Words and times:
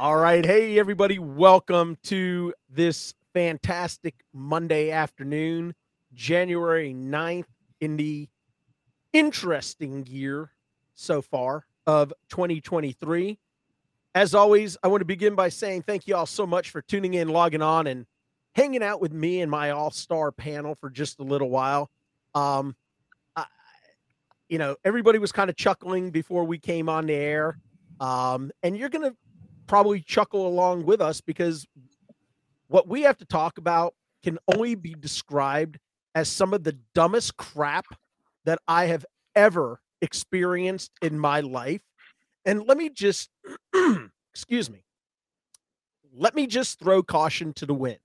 All 0.00 0.16
right. 0.16 0.42
Hey, 0.42 0.78
everybody. 0.78 1.18
Welcome 1.18 1.98
to 2.04 2.54
this 2.70 3.12
fantastic 3.34 4.14
Monday 4.32 4.90
afternoon, 4.90 5.74
January 6.14 6.94
9th, 6.94 7.44
in 7.82 7.98
the 7.98 8.26
interesting 9.12 10.06
year 10.06 10.52
so 10.94 11.20
far 11.20 11.66
of 11.86 12.14
2023. 12.30 13.38
As 14.14 14.34
always, 14.34 14.78
I 14.82 14.88
want 14.88 15.02
to 15.02 15.04
begin 15.04 15.34
by 15.34 15.50
saying 15.50 15.82
thank 15.82 16.06
you 16.06 16.16
all 16.16 16.24
so 16.24 16.46
much 16.46 16.70
for 16.70 16.80
tuning 16.80 17.12
in, 17.12 17.28
logging 17.28 17.60
on, 17.60 17.86
and 17.86 18.06
hanging 18.54 18.82
out 18.82 19.02
with 19.02 19.12
me 19.12 19.42
and 19.42 19.50
my 19.50 19.68
all 19.68 19.90
star 19.90 20.32
panel 20.32 20.74
for 20.74 20.88
just 20.88 21.20
a 21.20 21.24
little 21.24 21.50
while. 21.50 21.90
Um, 22.34 22.74
you 24.48 24.56
know, 24.56 24.76
everybody 24.82 25.18
was 25.18 25.30
kind 25.30 25.50
of 25.50 25.56
chuckling 25.56 26.10
before 26.10 26.44
we 26.44 26.56
came 26.56 26.88
on 26.88 27.04
the 27.04 27.12
air. 27.12 27.58
Um, 28.00 28.50
and 28.62 28.78
you're 28.78 28.88
going 28.88 29.10
to 29.10 29.14
probably 29.70 30.00
chuckle 30.00 30.48
along 30.48 30.84
with 30.84 31.00
us 31.00 31.20
because 31.20 31.64
what 32.66 32.88
we 32.88 33.02
have 33.02 33.16
to 33.16 33.24
talk 33.24 33.56
about 33.56 33.94
can 34.24 34.36
only 34.52 34.74
be 34.74 34.96
described 34.98 35.78
as 36.16 36.28
some 36.28 36.52
of 36.52 36.64
the 36.64 36.76
dumbest 36.92 37.36
crap 37.36 37.86
that 38.44 38.58
I 38.66 38.86
have 38.86 39.06
ever 39.36 39.80
experienced 40.02 40.90
in 41.00 41.20
my 41.20 41.38
life. 41.38 41.82
And 42.44 42.66
let 42.66 42.78
me 42.78 42.90
just, 42.90 43.30
excuse 44.34 44.68
me, 44.68 44.82
let 46.12 46.34
me 46.34 46.48
just 46.48 46.80
throw 46.80 47.00
caution 47.04 47.52
to 47.52 47.64
the 47.64 47.72
wind 47.72 48.00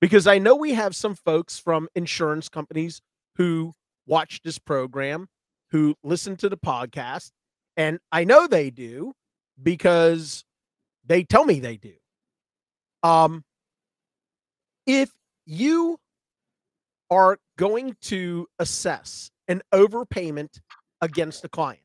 because 0.00 0.28
I 0.28 0.38
know 0.38 0.54
we 0.54 0.74
have 0.74 0.94
some 0.94 1.16
folks 1.16 1.58
from 1.58 1.88
insurance 1.96 2.48
companies 2.48 3.02
who 3.34 3.72
watch 4.06 4.42
this 4.44 4.60
program, 4.60 5.26
who 5.72 5.96
listen 6.04 6.36
to 6.36 6.48
the 6.48 6.56
podcast, 6.56 7.32
and 7.76 7.98
I 8.12 8.22
know 8.22 8.46
they 8.46 8.70
do 8.70 9.12
because 9.60 10.44
they 11.06 11.22
tell 11.24 11.44
me 11.44 11.60
they 11.60 11.76
do. 11.76 11.92
Um, 13.02 13.44
if 14.86 15.10
you 15.46 15.98
are 17.10 17.38
going 17.58 17.96
to 18.02 18.46
assess 18.58 19.30
an 19.48 19.62
overpayment 19.72 20.60
against 21.00 21.44
a 21.44 21.48
client, 21.48 21.80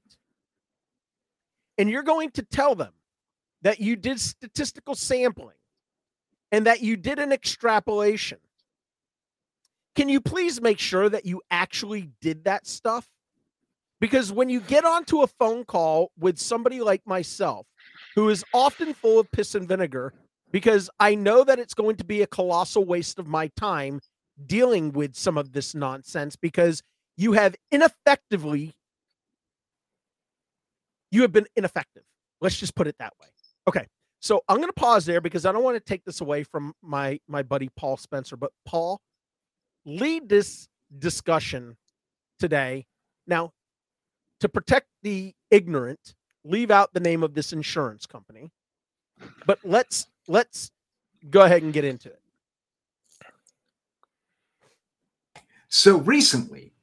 and 1.78 1.90
you're 1.90 2.04
going 2.04 2.32
to 2.32 2.44
tell 2.44 2.76
them 2.76 2.94
that 3.62 3.80
you 3.80 3.96
did 3.96 4.20
statistical 4.20 4.96
sampling 4.96 5.56
and 6.52 6.66
that 6.66 6.82
you 6.82 6.96
did 6.96 7.20
an 7.20 7.32
extrapolation, 7.32 8.38
can 9.96 10.08
you 10.08 10.22
please 10.22 10.62
make 10.62 10.80
sure 10.80 11.10
that 11.10 11.26
you 11.26 11.42
actually 11.52 12.10
did 12.22 12.46
that 12.46 12.66
stuff? 12.66 13.08
Because 14.00 14.32
when 14.32 14.50
you 14.50 14.62
get 14.62 14.86
onto 14.86 15.22
a 15.22 15.28
phone 15.28 15.66
call 15.66 16.12
with 16.18 16.38
somebody 16.38 16.80
like 16.80 17.06
myself, 17.06 17.66
who 18.20 18.28
is 18.28 18.44
often 18.54 18.94
full 18.94 19.18
of 19.18 19.32
piss 19.32 19.56
and 19.56 19.66
vinegar 19.66 20.14
because 20.52 20.90
I 21.00 21.16
know 21.16 21.46
that 21.46 21.58
it's 21.58 21.74
going 21.74 21.96
to 21.96 22.04
be 22.04 22.22
a 22.22 22.28
colossal 22.28 22.84
waste 22.84 23.18
of 23.18 23.28
my 23.28 23.50
time 23.56 24.02
dealing 24.46 24.92
with 24.92 25.16
some 25.16 25.38
of 25.38 25.54
this 25.54 25.74
nonsense 25.74 26.36
because 26.36 26.84
you 27.16 27.32
have 27.32 27.56
ineffectively 27.72 28.74
you 31.12 31.22
have 31.22 31.32
been 31.32 31.48
ineffective. 31.56 32.04
Let's 32.42 32.58
just 32.58 32.76
put 32.76 32.88
it 32.88 32.96
that 33.00 33.14
way. 33.22 33.28
Okay. 33.70 33.88
So 34.20 34.42
I'm 34.50 34.58
going 34.58 34.68
to 34.68 34.74
pause 34.74 35.06
there 35.06 35.22
because 35.22 35.46
I 35.46 35.54
don't 35.54 35.64
want 35.64 35.78
to 35.78 35.80
take 35.80 36.04
this 36.04 36.20
away 36.20 36.44
from 36.44 36.74
my 36.82 37.22
my 37.30 37.42
buddy 37.42 37.70
Paul 37.78 37.96
Spencer, 37.96 38.36
but 38.36 38.52
Paul 38.66 39.00
lead 39.86 40.28
this 40.28 40.68
discussion 40.98 41.78
today. 42.38 42.86
Now, 43.28 43.54
to 44.42 44.50
protect 44.50 44.88
the 45.04 45.34
ignorant, 45.52 46.16
leave 46.44 46.72
out 46.72 46.94
the 46.94 47.00
name 47.00 47.24
of 47.24 47.34
this 47.34 47.54
insurance 47.54 48.06
company. 48.06 48.52
But 49.46 49.60
let's 49.64 50.08
let's 50.28 50.72
go 51.30 51.42
ahead 51.42 51.64
and 51.64 51.74
get 51.74 51.84
into 51.84 52.10
it. 52.10 52.22
So 55.68 55.98
recently, 55.98 56.74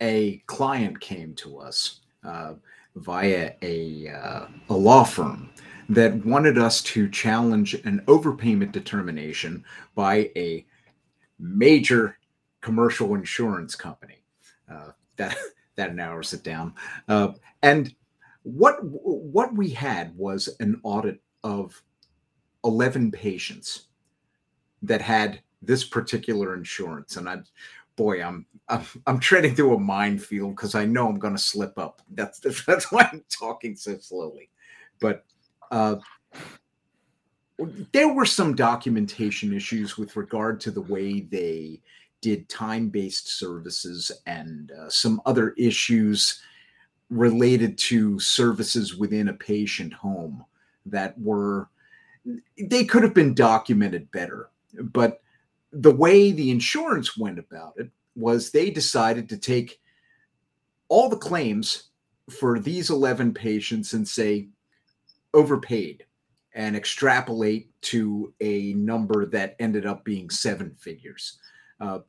a 0.00 0.38
client 0.46 1.00
came 1.00 1.34
to 1.36 1.58
us 1.58 2.00
uh, 2.24 2.54
via 2.96 3.52
a, 3.62 4.08
uh, 4.08 4.46
a 4.68 4.74
law 4.74 5.04
firm 5.04 5.50
that 5.88 6.24
wanted 6.26 6.58
us 6.58 6.82
to 6.82 7.08
challenge 7.08 7.74
an 7.74 8.02
overpayment 8.06 8.72
determination 8.72 9.64
by 9.94 10.30
a 10.36 10.66
major 11.38 12.18
commercial 12.60 13.14
insurance 13.14 13.74
company. 13.74 14.16
Uh, 14.70 14.90
that 15.16 15.36
that 15.76 15.94
narrows 15.94 16.32
it 16.32 16.42
down. 16.42 16.74
Uh, 17.08 17.32
and 17.62 17.94
what 18.46 18.76
what 18.80 19.52
we 19.56 19.68
had 19.68 20.16
was 20.16 20.48
an 20.60 20.80
audit 20.84 21.20
of 21.42 21.82
11 22.64 23.10
patients 23.10 23.88
that 24.82 25.00
had 25.00 25.40
this 25.62 25.84
particular 25.84 26.54
insurance. 26.54 27.16
And 27.16 27.28
i 27.28 27.38
boy 27.96 28.22
i'm 28.22 28.46
i'm, 28.68 28.84
I'm 29.06 29.18
treading 29.18 29.54
through 29.54 29.74
a 29.74 29.80
minefield 29.80 30.54
because 30.54 30.74
i 30.74 30.84
know 30.84 31.08
i'm 31.08 31.18
going 31.18 31.34
to 31.34 31.42
slip 31.42 31.76
up. 31.76 32.02
That's 32.12 32.38
that's 32.66 32.92
why 32.92 33.08
i'm 33.10 33.24
talking 33.28 33.74
so 33.74 33.98
slowly. 33.98 34.48
But 35.00 35.24
uh 35.72 35.96
there 37.92 38.12
were 38.12 38.26
some 38.26 38.54
documentation 38.54 39.52
issues 39.52 39.98
with 39.98 40.14
regard 40.14 40.60
to 40.60 40.70
the 40.70 40.82
way 40.82 41.20
they 41.20 41.80
did 42.20 42.48
time-based 42.48 43.28
services 43.38 44.12
and 44.26 44.72
uh, 44.72 44.90
some 44.90 45.20
other 45.24 45.50
issues 45.58 46.42
related 47.10 47.78
to 47.78 48.18
services 48.18 48.96
within 48.96 49.28
a 49.28 49.34
patient 49.34 49.92
home 49.92 50.44
that 50.86 51.18
were 51.18 51.68
they 52.58 52.84
could 52.84 53.04
have 53.04 53.14
been 53.14 53.34
documented 53.34 54.10
better. 54.10 54.50
But 54.80 55.22
the 55.72 55.94
way 55.94 56.32
the 56.32 56.50
insurance 56.50 57.16
went 57.16 57.38
about 57.38 57.74
it 57.76 57.90
was 58.16 58.50
they 58.50 58.70
decided 58.70 59.28
to 59.28 59.36
take 59.36 59.80
all 60.88 61.08
the 61.08 61.16
claims 61.16 61.90
for 62.30 62.58
these 62.58 62.90
11 62.90 63.34
patients 63.34 63.92
and 63.92 64.06
say 64.06 64.48
overpaid 65.34 66.04
and 66.54 66.74
extrapolate 66.74 67.70
to 67.82 68.32
a 68.40 68.72
number 68.74 69.26
that 69.26 69.54
ended 69.60 69.86
up 69.86 70.04
being 70.04 70.30
seven 70.30 70.74
figures. 70.74 71.38
Uh, 71.80 72.00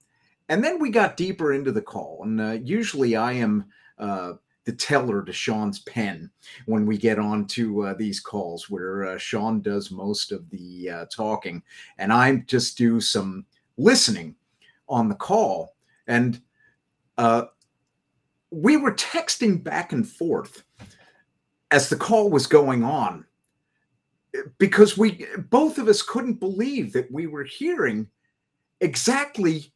and 0.50 0.64
then 0.64 0.80
we 0.80 0.90
got 0.90 1.18
deeper 1.18 1.54
into 1.54 1.72
the 1.72 1.82
call 1.82 2.22
and 2.24 2.40
uh, 2.40 2.52
usually 2.64 3.16
i 3.16 3.32
am 3.34 3.66
uh, 4.00 4.34
the 4.68 4.74
teller 4.74 5.24
to 5.24 5.32
Sean's 5.32 5.80
Penn 5.80 6.30
when 6.66 6.86
we 6.86 6.98
get 6.98 7.18
on 7.18 7.48
to 7.48 7.84
uh, 7.84 7.94
these 7.94 8.20
calls 8.20 8.70
where 8.70 9.06
uh, 9.06 9.18
Sean 9.18 9.62
does 9.62 9.92
most 9.92 10.34
of 10.34 10.48
the 10.50 10.90
uh, 10.90 11.06
talking 11.06 11.64
and 11.98 12.12
I 12.12 12.36
just 12.48 12.78
do 12.78 13.00
some 13.00 13.46
listening 13.78 14.36
on 14.90 15.08
the 15.08 15.16
call. 15.16 15.74
And 16.08 16.42
uh, 17.18 17.46
we 18.52 18.76
were 18.76 18.94
texting 18.94 19.64
back 19.64 19.94
and 19.94 20.06
forth 20.06 20.64
as 21.72 21.88
the 21.88 21.96
call 21.96 22.30
was 22.30 22.46
going 22.46 22.84
on 22.84 23.24
because 24.58 24.98
we 24.98 25.26
both 25.50 25.78
of 25.78 25.88
us 25.88 26.02
couldn't 26.02 26.42
believe 26.42 26.92
that 26.92 27.10
we 27.10 27.26
were 27.26 27.46
hearing 27.46 28.06
exactly 28.82 29.72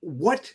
what 0.00 0.52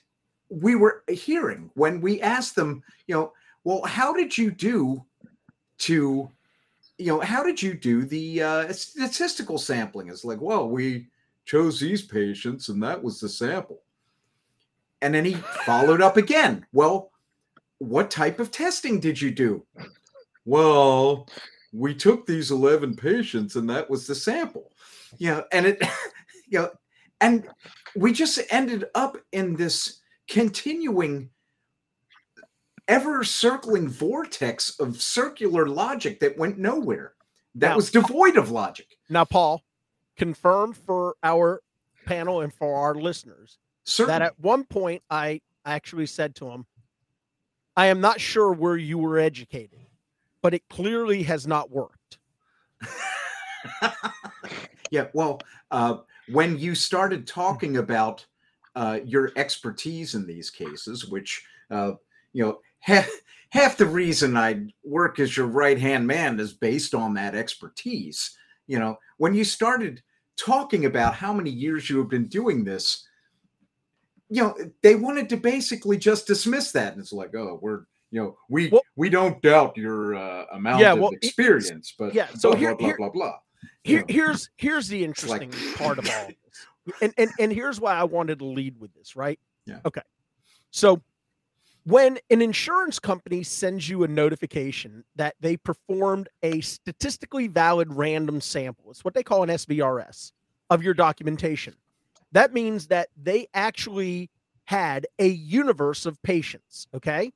we 0.50 0.76
were 0.76 1.04
hearing 1.08 1.70
when 1.76 2.02
we 2.02 2.22
asked 2.22 2.56
them, 2.56 2.84
you 3.08 3.16
know, 3.16 3.34
well, 3.64 3.84
how 3.84 4.14
did 4.14 4.38
you 4.38 4.52
do 4.52 5.04
to, 5.80 6.30
you 6.98 7.06
know, 7.06 7.20
how 7.20 7.44
did 7.44 7.62
you 7.62 7.74
do 7.74 8.04
the 8.04 8.42
uh, 8.42 8.74
statistical 8.74 9.58
sampling? 9.58 10.10
It's 10.10 10.26
like, 10.26 10.42
well, 10.42 10.68
we 10.68 11.08
chose 11.46 11.80
these 11.80 12.02
patients 12.02 12.70
and 12.70 12.82
that 12.84 13.02
was 13.02 13.20
the 13.20 13.30
sample. 13.30 13.82
And 15.02 15.14
then 15.14 15.24
he 15.24 15.36
followed 15.66 16.02
up 16.02 16.18
again. 16.18 16.66
Well, 16.74 17.12
what 17.78 18.12
type 18.12 18.40
of 18.40 18.52
testing 18.52 19.00
did 19.00 19.22
you 19.22 19.32
do? 19.32 19.64
Well, 20.46 21.28
we 21.72 21.94
took 21.94 22.26
these 22.26 22.52
11 22.52 22.96
patients 22.96 23.56
and 23.56 23.70
that 23.70 23.90
was 23.90 24.08
the 24.08 24.16
sample. 24.16 24.72
You 25.18 25.32
know, 25.32 25.46
and 25.52 25.66
it, 25.66 25.82
you 26.48 26.60
know, 26.60 26.70
and 27.22 27.48
we 27.96 28.14
just 28.14 28.40
ended 28.50 28.86
up 28.96 29.18
in 29.32 29.56
this 29.56 29.99
continuing 30.30 31.32
ever 32.88 33.24
circling 33.24 33.90
vortex 33.90 34.80
of 34.80 35.02
circular 35.02 35.68
logic 35.68 36.20
that 36.22 36.38
went 36.38 36.58
nowhere. 36.58 37.14
That 37.56 37.70
Now- 37.70 37.76
was 37.76 37.92
devoid 37.92 38.38
of 38.38 38.52
logic. 38.52 38.98
Now, 39.10 39.26
Paul, 39.26 39.64
confirm 40.16 40.74
for 40.74 41.16
our 41.24 41.62
panel 42.06 42.42
and 42.42 42.54
for 42.54 42.76
our 42.76 42.96
listeners 42.96 43.58
Certainly. 43.84 44.20
that 44.20 44.22
at 44.22 44.40
one 44.40 44.64
point 44.64 45.04
I 45.10 45.42
actually 45.66 46.06
said 46.06 46.36
to 46.36 46.50
him, 46.50 46.66
I 47.76 47.88
am 47.88 48.02
not 48.02 48.20
sure 48.20 48.52
where 48.52 48.78
you 48.78 48.98
were 48.98 49.18
educated, 49.20 49.80
but 50.42 50.54
it 50.54 50.68
clearly 50.70 51.24
has 51.24 51.48
not 51.48 51.72
worked. 51.72 52.18
yeah, 54.92 55.08
well, 55.14 55.42
uh, 55.72 55.98
when 56.28 56.58
you 56.60 56.76
started 56.76 57.26
talking 57.26 57.78
about 57.78 58.26
uh, 58.76 59.00
your 59.06 59.32
expertise 59.36 60.16
in 60.16 60.26
these 60.26 60.50
cases, 60.50 61.08
which 61.08 61.44
uh, 61.72 61.94
you 62.34 62.44
know, 62.44 62.60
half 62.80 63.10
half 63.50 63.78
the 63.78 63.86
reason 63.86 64.38
I 64.38 64.68
work 64.84 65.20
as 65.20 65.36
your 65.36 65.48
right 65.48 65.80
hand 65.80 66.06
man 66.06 66.40
is 66.40 66.54
based 66.54 66.94
on 66.94 67.14
that 67.16 67.36
expertise. 67.36 68.38
You 68.68 68.80
know, 68.80 69.00
when 69.18 69.34
you 69.34 69.44
started 69.44 70.02
talking 70.38 70.86
about 70.86 71.16
how 71.16 71.34
many 71.34 71.50
years 71.50 71.90
you 71.90 71.98
have 71.98 72.10
been 72.10 72.28
doing 72.28 72.64
this, 72.64 73.06
you 74.30 74.44
know, 74.44 74.56
they 74.84 74.96
wanted 74.96 75.28
to 75.30 75.38
basically 75.38 75.98
just 75.98 76.28
dismiss 76.28 76.72
that, 76.74 76.94
and 76.94 77.02
it's 77.02 77.12
like, 77.12 77.34
oh, 77.36 77.60
we're 77.62 77.86
you 78.12 78.20
know, 78.22 78.38
we 78.50 78.70
Well- 78.70 78.82
we 78.96 79.10
don't 79.10 79.40
doubt 79.42 79.78
your 79.78 80.16
uh, 80.16 80.46
amount 80.54 80.80
Yeah, 80.82 80.94
of 80.94 81.00
well, 81.00 81.12
experience, 81.12 81.94
but 81.98 82.14
yeah, 82.16 82.28
so 82.36 82.52
blah, 82.52 82.60
here- 82.60 82.76
blah 82.76 82.88
here- 82.88 82.98
blah 82.98 83.10
blah 83.10 83.26
blah. 83.30 83.36
Here, 83.84 84.00
know. 84.00 84.06
here's 84.10 84.50
here's 84.58 84.88
the 84.88 85.00
like- 85.02 85.08
interesting 85.10 85.52
part 85.76 86.00
of 86.00 86.10
all 86.10 86.28
this. 86.28 86.36
And, 87.02 87.14
and 87.18 87.32
and 87.40 87.52
here's 87.52 87.80
why 87.80 87.96
I 87.96 88.04
wanted 88.04 88.40
to 88.40 88.46
lead 88.46 88.80
with 88.80 88.94
this, 88.94 89.16
right? 89.16 89.40
Yeah. 89.66 89.80
Okay. 89.86 90.02
So 90.72 91.02
when 91.84 92.20
an 92.30 92.42
insurance 92.42 93.00
company 93.00 93.44
sends 93.44 93.90
you 93.90 94.04
a 94.04 94.08
notification 94.08 95.04
that 95.16 95.36
they 95.40 95.58
performed 95.58 96.30
a 96.44 96.62
statistically 96.62 97.48
valid 97.48 97.94
random 97.94 98.42
sample, 98.42 98.92
it's 98.92 99.04
what 99.04 99.14
they 99.14 99.24
call 99.24 99.44
an 99.44 99.50
SVRS 99.50 100.32
of 100.70 100.84
your 100.84 100.94
documentation. 100.94 101.74
That 102.32 102.54
means 102.54 102.88
that 102.88 103.10
they 103.22 103.48
actually 103.54 104.30
had 104.66 105.08
a 105.18 105.28
universe 105.28 106.06
of 106.06 106.22
patients, 106.22 106.86
okay? 106.94 107.32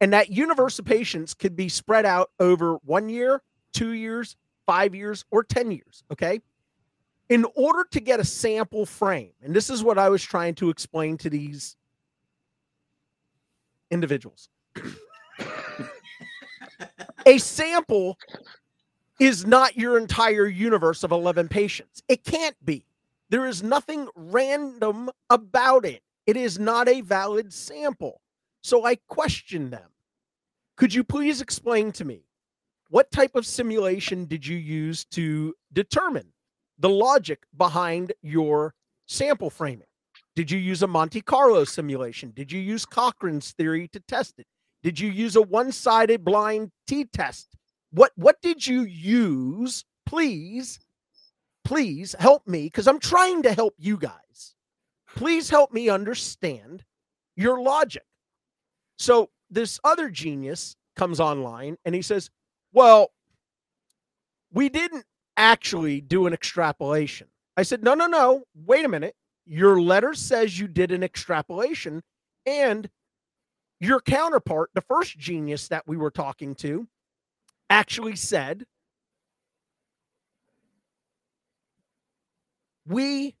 And 0.00 0.12
that 0.14 0.30
universe 0.30 0.78
of 0.78 0.86
patients 0.86 1.34
could 1.34 1.54
be 1.54 1.68
spread 1.68 2.06
out 2.06 2.30
over 2.40 2.76
one 2.84 3.10
year, 3.10 3.42
two 3.74 3.92
years, 3.92 4.36
five 4.66 4.94
years, 4.94 5.24
or 5.30 5.44
10 5.44 5.70
years. 5.70 6.02
Okay. 6.10 6.40
In 7.32 7.46
order 7.54 7.86
to 7.92 7.98
get 7.98 8.20
a 8.20 8.24
sample 8.26 8.84
frame, 8.84 9.30
and 9.42 9.56
this 9.56 9.70
is 9.70 9.82
what 9.82 9.96
I 9.96 10.10
was 10.10 10.22
trying 10.22 10.54
to 10.56 10.68
explain 10.68 11.16
to 11.16 11.30
these 11.30 11.76
individuals 13.90 14.50
a 17.26 17.38
sample 17.38 18.18
is 19.18 19.46
not 19.46 19.78
your 19.78 19.96
entire 19.96 20.46
universe 20.46 21.04
of 21.04 21.10
11 21.10 21.48
patients. 21.48 22.02
It 22.06 22.22
can't 22.22 22.56
be. 22.66 22.84
There 23.30 23.46
is 23.46 23.62
nothing 23.62 24.08
random 24.14 25.08
about 25.30 25.86
it. 25.86 26.02
It 26.26 26.36
is 26.36 26.58
not 26.58 26.86
a 26.86 27.00
valid 27.00 27.50
sample. 27.50 28.20
So 28.60 28.84
I 28.84 28.96
question 29.08 29.70
them. 29.70 29.88
Could 30.76 30.92
you 30.92 31.02
please 31.02 31.40
explain 31.40 31.92
to 31.92 32.04
me 32.04 32.26
what 32.90 33.10
type 33.10 33.36
of 33.36 33.46
simulation 33.46 34.26
did 34.26 34.46
you 34.46 34.58
use 34.58 35.06
to 35.06 35.54
determine 35.72 36.31
the 36.82 36.90
logic 36.90 37.44
behind 37.56 38.12
your 38.22 38.74
sample 39.06 39.48
framing? 39.48 39.86
Did 40.34 40.50
you 40.50 40.58
use 40.58 40.82
a 40.82 40.86
Monte 40.86 41.20
Carlo 41.22 41.64
simulation? 41.64 42.32
Did 42.34 42.50
you 42.50 42.60
use 42.60 42.84
Cochran's 42.84 43.52
theory 43.52 43.88
to 43.88 44.00
test 44.00 44.34
it? 44.38 44.46
Did 44.82 44.98
you 44.98 45.10
use 45.10 45.36
a 45.36 45.42
one-sided 45.42 46.24
blind 46.24 46.72
t-test? 46.86 47.48
What 47.92 48.10
what 48.16 48.36
did 48.42 48.66
you 48.66 48.82
use? 48.82 49.84
Please, 50.06 50.80
please 51.64 52.16
help 52.18 52.46
me 52.46 52.64
because 52.64 52.88
I'm 52.88 52.98
trying 52.98 53.42
to 53.42 53.52
help 53.52 53.74
you 53.78 53.96
guys. 53.96 54.54
Please 55.14 55.50
help 55.50 55.72
me 55.72 55.88
understand 55.88 56.82
your 57.36 57.60
logic. 57.60 58.04
So 58.98 59.30
this 59.50 59.78
other 59.84 60.10
genius 60.10 60.74
comes 60.96 61.20
online 61.20 61.76
and 61.84 61.94
he 61.94 62.02
says, 62.02 62.30
Well, 62.72 63.12
we 64.52 64.68
didn't 64.68 65.04
actually 65.36 66.00
do 66.00 66.26
an 66.26 66.32
extrapolation. 66.32 67.28
I 67.56 67.62
said, 67.62 67.82
No, 67.82 67.94
no, 67.94 68.06
no. 68.06 68.44
Wait 68.54 68.84
a 68.84 68.88
minute. 68.88 69.14
Your 69.46 69.80
letter 69.80 70.14
says 70.14 70.58
you 70.58 70.68
did 70.68 70.92
an 70.92 71.02
extrapolation, 71.02 72.02
and 72.46 72.88
your 73.80 74.00
counterpart, 74.00 74.70
the 74.74 74.80
first 74.80 75.18
genius 75.18 75.68
that 75.68 75.86
we 75.86 75.96
were 75.96 76.10
talking 76.10 76.54
to, 76.56 76.86
actually 77.68 78.16
said, 78.16 78.64
We 82.86 83.34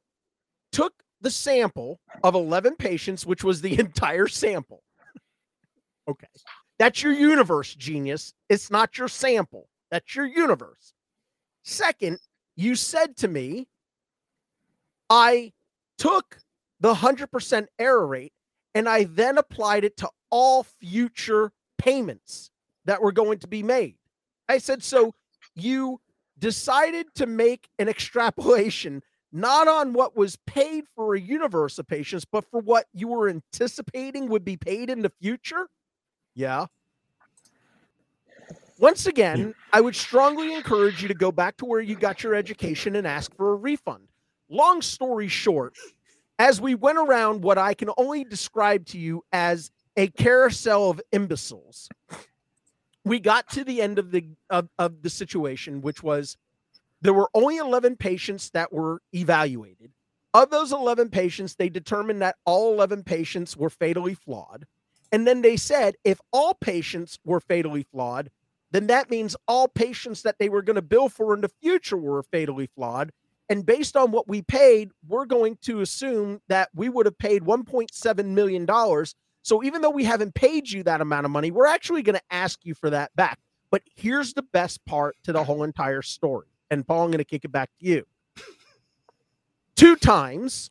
took 0.72 0.92
the 1.20 1.30
sample 1.30 2.00
of 2.24 2.34
11 2.34 2.76
patients, 2.76 3.24
which 3.24 3.44
was 3.44 3.60
the 3.60 3.78
entire 3.78 4.26
sample. 4.26 4.82
okay. 6.08 6.26
That's 6.78 7.02
your 7.02 7.12
universe, 7.12 7.74
genius. 7.74 8.34
It's 8.48 8.70
not 8.70 8.98
your 8.98 9.06
sample. 9.08 9.68
That's 9.90 10.16
your 10.16 10.26
universe. 10.26 10.94
Second, 11.62 12.18
you 12.56 12.74
said 12.74 13.16
to 13.18 13.28
me, 13.28 13.68
I 15.08 15.52
took 15.98 16.38
the 16.80 16.94
100% 16.94 17.66
error 17.78 18.06
rate 18.06 18.32
and 18.74 18.88
I 18.88 19.04
then 19.04 19.38
applied 19.38 19.84
it 19.84 19.96
to 19.98 20.10
all 20.30 20.64
future 20.64 21.52
payments 21.78 22.50
that 22.84 23.02
were 23.02 23.12
going 23.12 23.38
to 23.40 23.48
be 23.48 23.62
made. 23.62 23.96
I 24.48 24.58
said, 24.58 24.82
so 24.82 25.14
you 25.54 26.00
decided 26.38 27.06
to 27.14 27.26
make 27.26 27.68
an 27.78 27.88
extrapolation 27.88 29.02
not 29.32 29.66
on 29.68 29.92
what 29.92 30.16
was 30.16 30.36
paid 30.46 30.84
for 30.94 31.14
a 31.14 31.20
universe 31.20 31.78
of 31.78 31.86
patients, 31.86 32.24
but 32.30 32.44
for 32.50 32.60
what 32.60 32.86
you 32.92 33.08
were 33.08 33.28
anticipating 33.28 34.28
would 34.28 34.44
be 34.44 34.56
paid 34.56 34.90
in 34.90 35.02
the 35.02 35.12
future? 35.20 35.68
Yeah. 36.34 36.66
Once 38.82 39.06
again, 39.06 39.54
I 39.72 39.80
would 39.80 39.94
strongly 39.94 40.52
encourage 40.52 41.02
you 41.02 41.06
to 41.06 41.14
go 41.14 41.30
back 41.30 41.56
to 41.58 41.64
where 41.64 41.80
you 41.80 41.94
got 41.94 42.24
your 42.24 42.34
education 42.34 42.96
and 42.96 43.06
ask 43.06 43.32
for 43.36 43.52
a 43.52 43.54
refund. 43.54 44.08
Long 44.50 44.82
story 44.82 45.28
short, 45.28 45.74
as 46.40 46.60
we 46.60 46.74
went 46.74 46.98
around 46.98 47.44
what 47.44 47.58
I 47.58 47.74
can 47.74 47.90
only 47.96 48.24
describe 48.24 48.84
to 48.86 48.98
you 48.98 49.24
as 49.32 49.70
a 49.96 50.08
carousel 50.08 50.90
of 50.90 51.00
imbeciles, 51.12 51.88
we 53.04 53.20
got 53.20 53.48
to 53.50 53.62
the 53.62 53.80
end 53.80 54.00
of 54.00 54.10
the 54.10 54.26
of, 54.50 54.68
of 54.80 55.00
the 55.02 55.10
situation, 55.10 55.80
which 55.80 56.02
was 56.02 56.36
there 57.02 57.14
were 57.14 57.30
only 57.34 57.58
11 57.58 57.94
patients 57.98 58.50
that 58.50 58.72
were 58.72 59.00
evaluated. 59.14 59.92
Of 60.34 60.50
those 60.50 60.72
11 60.72 61.10
patients, 61.10 61.54
they 61.54 61.68
determined 61.68 62.20
that 62.22 62.34
all 62.44 62.72
11 62.72 63.04
patients 63.04 63.56
were 63.56 63.70
fatally 63.70 64.14
flawed. 64.14 64.66
And 65.12 65.24
then 65.24 65.42
they 65.42 65.56
said 65.56 65.94
if 66.02 66.20
all 66.32 66.54
patients 66.54 67.20
were 67.24 67.38
fatally 67.38 67.84
flawed, 67.84 68.28
then 68.72 68.88
that 68.88 69.10
means 69.10 69.36
all 69.46 69.68
patients 69.68 70.22
that 70.22 70.38
they 70.38 70.48
were 70.48 70.62
going 70.62 70.76
to 70.76 70.82
bill 70.82 71.08
for 71.08 71.34
in 71.34 71.42
the 71.42 71.50
future 71.60 71.96
were 71.96 72.22
fatally 72.22 72.68
flawed. 72.74 73.12
And 73.48 73.66
based 73.66 73.96
on 73.96 74.12
what 74.12 74.28
we 74.28 74.40
paid, 74.40 74.90
we're 75.06 75.26
going 75.26 75.58
to 75.62 75.80
assume 75.80 76.40
that 76.48 76.70
we 76.74 76.88
would 76.88 77.04
have 77.04 77.18
paid 77.18 77.42
$1.7 77.42 78.24
million. 78.26 78.66
So 79.42 79.62
even 79.62 79.82
though 79.82 79.90
we 79.90 80.04
haven't 80.04 80.34
paid 80.34 80.70
you 80.70 80.82
that 80.84 81.02
amount 81.02 81.26
of 81.26 81.32
money, 81.32 81.50
we're 81.50 81.66
actually 81.66 82.02
going 82.02 82.16
to 82.16 82.22
ask 82.34 82.60
you 82.64 82.74
for 82.74 82.88
that 82.90 83.14
back. 83.14 83.38
But 83.70 83.82
here's 83.94 84.32
the 84.32 84.42
best 84.42 84.84
part 84.86 85.16
to 85.24 85.32
the 85.32 85.44
whole 85.44 85.64
entire 85.64 86.02
story. 86.02 86.46
And 86.70 86.86
Paul, 86.86 87.04
I'm 87.04 87.10
going 87.10 87.18
to 87.18 87.24
kick 87.24 87.44
it 87.44 87.52
back 87.52 87.70
to 87.80 87.86
you. 87.86 88.06
Two 89.76 89.96
times, 89.96 90.70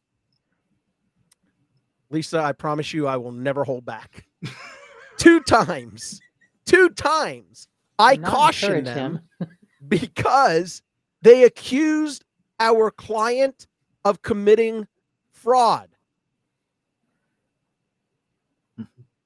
Lisa, 2.10 2.40
I 2.40 2.54
promise 2.54 2.94
you 2.94 3.08
I 3.08 3.18
will 3.18 3.32
never 3.32 3.64
hold 3.64 3.86
back. 3.86 4.26
two 5.18 5.42
times, 5.42 6.20
two 6.66 6.90
times, 6.90 7.68
I 8.02 8.16
Do 8.16 8.22
not 8.22 8.32
cautioned 8.32 8.88
encourage 8.88 8.96
them 8.96 9.22
because 9.88 10.82
they 11.22 11.44
accused 11.44 12.26
our 12.60 12.92
client 12.92 13.68
of 14.04 14.22
committing 14.22 14.88
fraud. 15.32 15.90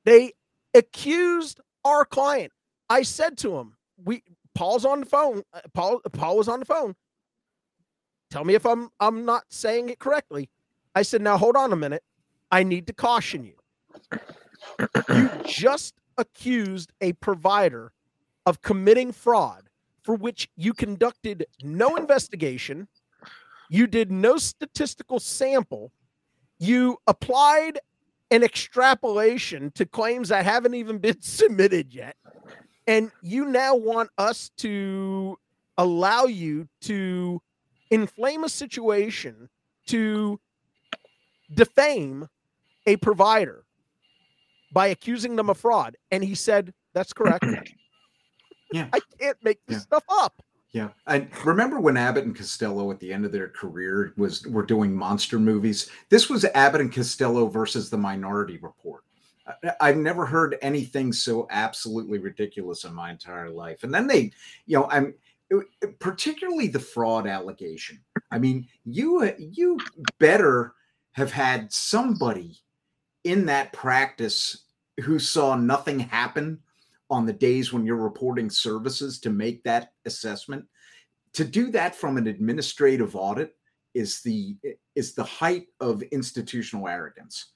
They 0.04 0.34
accused 0.74 1.60
our 1.84 2.06
client. 2.06 2.52
I 2.90 3.02
said 3.02 3.38
to 3.40 3.58
him, 3.58 3.76
"We 4.04 4.24
Paul's 4.54 4.86
on 4.86 5.02
the 5.02 5.06
phone. 5.06 5.44
uh, 5.54 5.62
Paul 5.74 6.02
Paul 6.12 6.38
was 6.38 6.48
on 6.48 6.60
the 6.60 6.66
phone. 6.66 6.96
Tell 8.30 8.44
me 8.44 8.54
if 8.54 8.66
I'm 8.66 8.90
I'm 9.00 9.26
not 9.26 9.46
saying 9.50 9.90
it 9.90 10.00
correctly." 10.00 10.50
I 10.94 11.02
said, 11.02 11.22
"Now 11.22 11.38
hold 11.38 11.56
on 11.56 11.74
a 11.74 11.76
minute. 11.76 12.04
I 12.52 12.64
need 12.64 12.88
to 12.88 12.94
caution 12.94 13.44
you. 13.44 13.56
You 15.10 15.30
just 15.46 15.96
accused 16.18 16.92
a 17.02 17.14
provider 17.14 17.92
of 18.46 18.62
committing 18.62 19.12
fraud 19.12 19.64
for 20.04 20.16
which 20.16 20.50
you 20.56 20.74
conducted 20.74 21.48
no 21.64 21.96
investigation, 21.96 22.88
you 23.70 23.88
did 23.88 24.12
no 24.12 24.38
statistical 24.38 25.20
sample, 25.20 25.92
you 26.60 26.98
applied 27.08 27.80
an 28.32 28.44
extrapolation 28.44 29.72
to 29.72 29.86
claims 29.86 30.30
that 30.30 30.46
haven't 30.46 30.76
even 30.76 31.00
been 31.00 31.22
submitted 31.22 31.94
yet. 31.94 32.16
And 32.88 33.12
you 33.22 33.46
now 33.46 33.76
want 33.76 34.12
us 34.18 34.52
to 34.58 35.40
allow 35.78 36.26
you 36.26 36.68
to 36.82 37.42
inflame 37.90 38.44
a 38.44 38.50
situation 38.50 39.50
to 39.88 40.40
defame 41.54 42.28
a 42.86 42.98
provider 42.98 43.66
by 44.72 44.88
accusing 44.88 45.36
them 45.36 45.50
of 45.50 45.58
fraud. 45.58 45.98
And 46.12 46.24
he 46.24 46.36
said, 46.36 46.74
That's 46.94 47.14
correct. 47.14 47.46
Yeah. 48.72 48.90
I 48.94 49.00
can't 49.20 49.38
make 49.44 49.60
this 49.68 49.78
Yeah. 49.78 49.82
stuff 49.82 50.04
up. 50.10 50.42
Yeah, 50.72 50.90
and 51.08 51.30
remember 51.46 51.80
when 51.80 51.96
Abbott 51.96 52.26
and 52.26 52.36
Costello 52.36 52.92
at 52.92 53.00
the 53.00 53.14
end 53.14 53.24
of 53.26 53.32
their 53.32 53.48
career 53.48 54.12
was 54.18 54.46
were 54.46 54.66
doing 54.66 54.94
monster 54.94 55.40
movies? 55.40 55.90
This 56.10 56.30
was 56.30 56.44
Abbott 56.44 56.82
and 56.82 56.94
Costello 56.94 57.48
versus 57.48 57.90
the 57.90 57.98
Minority 57.98 58.58
Report. 58.58 59.06
I've 59.80 59.96
never 59.96 60.26
heard 60.26 60.58
anything 60.62 61.14
so 61.14 61.48
absolutely 61.50 62.18
ridiculous 62.18 62.84
in 62.84 62.94
my 62.94 63.10
entire 63.10 63.50
life. 63.50 63.84
And 63.84 63.94
then 63.94 64.06
they, 64.08 64.32
you 64.66 64.78
know, 64.78 64.90
I'm 64.90 65.14
particularly 66.00 66.68
the 66.68 66.80
fraud 66.80 67.26
allegation. 67.26 68.02
I 68.32 68.40
mean, 68.40 68.68
you 68.84 69.32
you 69.38 69.80
better 70.20 70.74
have 71.14 71.32
had 71.32 71.72
somebody 71.72 72.58
in 73.24 73.46
that 73.46 73.72
practice 73.72 74.66
who 75.02 75.20
saw 75.20 75.56
nothing 75.56 76.00
happen 76.00 76.60
on 77.10 77.26
the 77.26 77.34
days 77.34 77.72
when 77.72 77.86
you're 77.86 77.96
reporting 77.96 78.50
services 78.50 79.20
to 79.20 79.30
make 79.30 79.64
that 79.64 79.90
assessment 80.06 80.66
to 81.34 81.44
do 81.44 81.72
that 81.72 81.96
from 81.96 82.18
an 82.18 82.28
administrative 82.28 83.16
audit 83.16 83.56
is 83.94 84.22
the 84.22 84.56
is 84.96 85.14
the 85.14 85.24
height 85.24 85.68
of 85.80 86.02
institutional 86.04 86.88
arrogance 86.88 87.54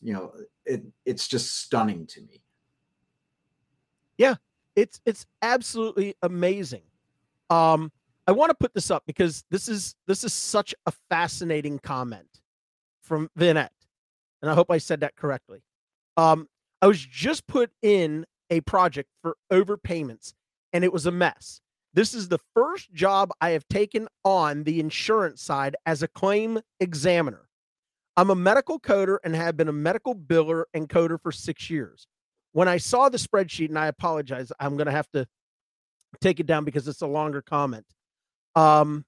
you 0.00 0.12
know 0.12 0.32
it, 0.66 0.82
it's 1.06 1.28
just 1.28 1.62
stunning 1.62 2.06
to 2.06 2.20
me 2.22 2.42
Yeah, 4.18 4.34
It's 4.76 5.00
it's 5.06 5.24
absolutely 5.40 6.14
amazing. 6.22 6.82
Um, 7.48 7.90
I 8.26 8.32
want 8.32 8.50
to 8.50 8.54
put 8.54 8.74
this 8.74 8.90
up 8.90 9.04
because 9.06 9.44
this 9.50 9.66
is 9.66 9.94
this 10.06 10.24
is 10.24 10.34
such 10.34 10.74
a 10.84 10.92
fascinating 11.08 11.78
comment 11.78 12.28
from 13.02 13.30
Vinette, 13.34 13.72
and 14.42 14.50
I 14.50 14.54
hope 14.54 14.70
I 14.70 14.76
said 14.76 15.00
that 15.00 15.16
correctly. 15.16 15.62
Um, 16.18 16.48
I 16.82 16.86
was 16.86 17.04
just 17.04 17.46
put 17.46 17.70
in 17.82 18.26
a 18.50 18.60
project 18.62 19.08
for 19.22 19.36
overpayments, 19.52 20.34
and 20.72 20.84
it 20.84 20.92
was 20.92 21.06
a 21.06 21.12
mess. 21.12 21.60
This 21.92 22.14
is 22.14 22.28
the 22.28 22.38
first 22.54 22.92
job 22.92 23.30
I 23.40 23.50
have 23.50 23.66
taken 23.68 24.08
on 24.24 24.64
the 24.64 24.78
insurance 24.78 25.42
side 25.42 25.76
as 25.86 26.02
a 26.02 26.08
claim 26.08 26.60
examiner. 26.78 27.48
I'm 28.16 28.30
a 28.30 28.34
medical 28.34 28.78
coder 28.78 29.18
and 29.24 29.34
have 29.34 29.56
been 29.56 29.68
a 29.68 29.72
medical 29.72 30.14
biller 30.14 30.64
and 30.74 30.88
coder 30.88 31.20
for 31.20 31.32
six 31.32 31.70
years. 31.70 32.06
When 32.52 32.68
I 32.68 32.76
saw 32.76 33.08
the 33.08 33.18
spreadsheet, 33.18 33.68
and 33.68 33.78
I 33.78 33.86
apologize, 33.86 34.52
I'm 34.60 34.76
going 34.76 34.86
to 34.86 34.92
have 34.92 35.10
to 35.12 35.26
take 36.20 36.40
it 36.40 36.46
down 36.46 36.64
because 36.64 36.86
it's 36.86 37.02
a 37.02 37.06
longer 37.06 37.42
comment. 37.42 37.86
Um, 38.54 39.04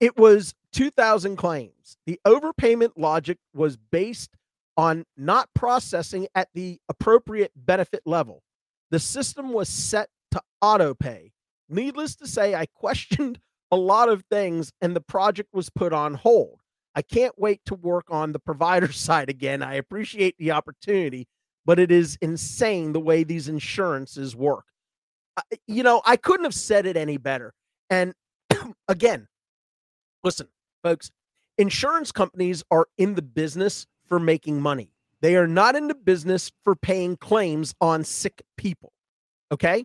it 0.00 0.16
was 0.16 0.54
2,000 0.72 1.36
claims. 1.36 1.96
The 2.06 2.18
overpayment 2.26 2.92
logic 2.96 3.38
was 3.54 3.76
based 3.76 4.30
on 4.80 5.04
not 5.14 5.46
processing 5.54 6.26
at 6.34 6.48
the 6.54 6.78
appropriate 6.88 7.52
benefit 7.54 8.00
level. 8.06 8.42
The 8.90 8.98
system 8.98 9.52
was 9.52 9.68
set 9.68 10.08
to 10.30 10.40
auto 10.62 10.94
pay. 10.94 11.32
Needless 11.68 12.16
to 12.16 12.26
say, 12.26 12.54
I 12.54 12.64
questioned 12.74 13.38
a 13.70 13.76
lot 13.76 14.08
of 14.08 14.24
things 14.30 14.72
and 14.80 14.96
the 14.96 15.02
project 15.02 15.50
was 15.52 15.68
put 15.68 15.92
on 15.92 16.14
hold. 16.14 16.60
I 16.94 17.02
can't 17.02 17.38
wait 17.38 17.60
to 17.66 17.74
work 17.74 18.06
on 18.08 18.32
the 18.32 18.38
provider 18.38 18.90
side 18.92 19.28
again. 19.28 19.62
I 19.62 19.74
appreciate 19.74 20.36
the 20.38 20.52
opportunity, 20.52 21.28
but 21.66 21.78
it 21.78 21.92
is 21.92 22.16
insane 22.22 22.94
the 22.94 23.00
way 23.00 23.22
these 23.22 23.48
insurances 23.48 24.34
work. 24.34 24.64
You 25.66 25.82
know, 25.82 26.00
I 26.06 26.16
couldn't 26.16 26.44
have 26.44 26.54
said 26.54 26.86
it 26.86 26.96
any 26.96 27.18
better. 27.18 27.52
And 27.90 28.14
again, 28.88 29.28
listen, 30.24 30.48
folks, 30.82 31.10
insurance 31.58 32.12
companies 32.12 32.64
are 32.70 32.86
in 32.96 33.14
the 33.14 33.22
business 33.22 33.86
for 34.10 34.20
making 34.20 34.60
money. 34.60 34.92
They 35.22 35.36
are 35.36 35.46
not 35.46 35.76
in 35.76 35.88
the 35.88 35.94
business 35.94 36.52
for 36.64 36.74
paying 36.74 37.16
claims 37.16 37.74
on 37.80 38.04
sick 38.04 38.42
people. 38.58 38.92
Okay? 39.50 39.84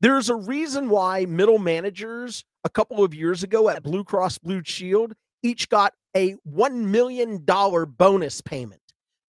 There's 0.00 0.28
a 0.28 0.34
reason 0.34 0.90
why 0.90 1.24
middle 1.24 1.58
managers 1.58 2.44
a 2.64 2.68
couple 2.68 3.02
of 3.02 3.14
years 3.14 3.42
ago 3.42 3.68
at 3.70 3.82
Blue 3.82 4.04
Cross 4.04 4.38
Blue 4.38 4.62
Shield 4.64 5.14
each 5.42 5.68
got 5.68 5.94
a 6.14 6.34
$1 6.48 6.74
million 6.74 7.38
bonus 7.44 8.40
payment 8.40 8.82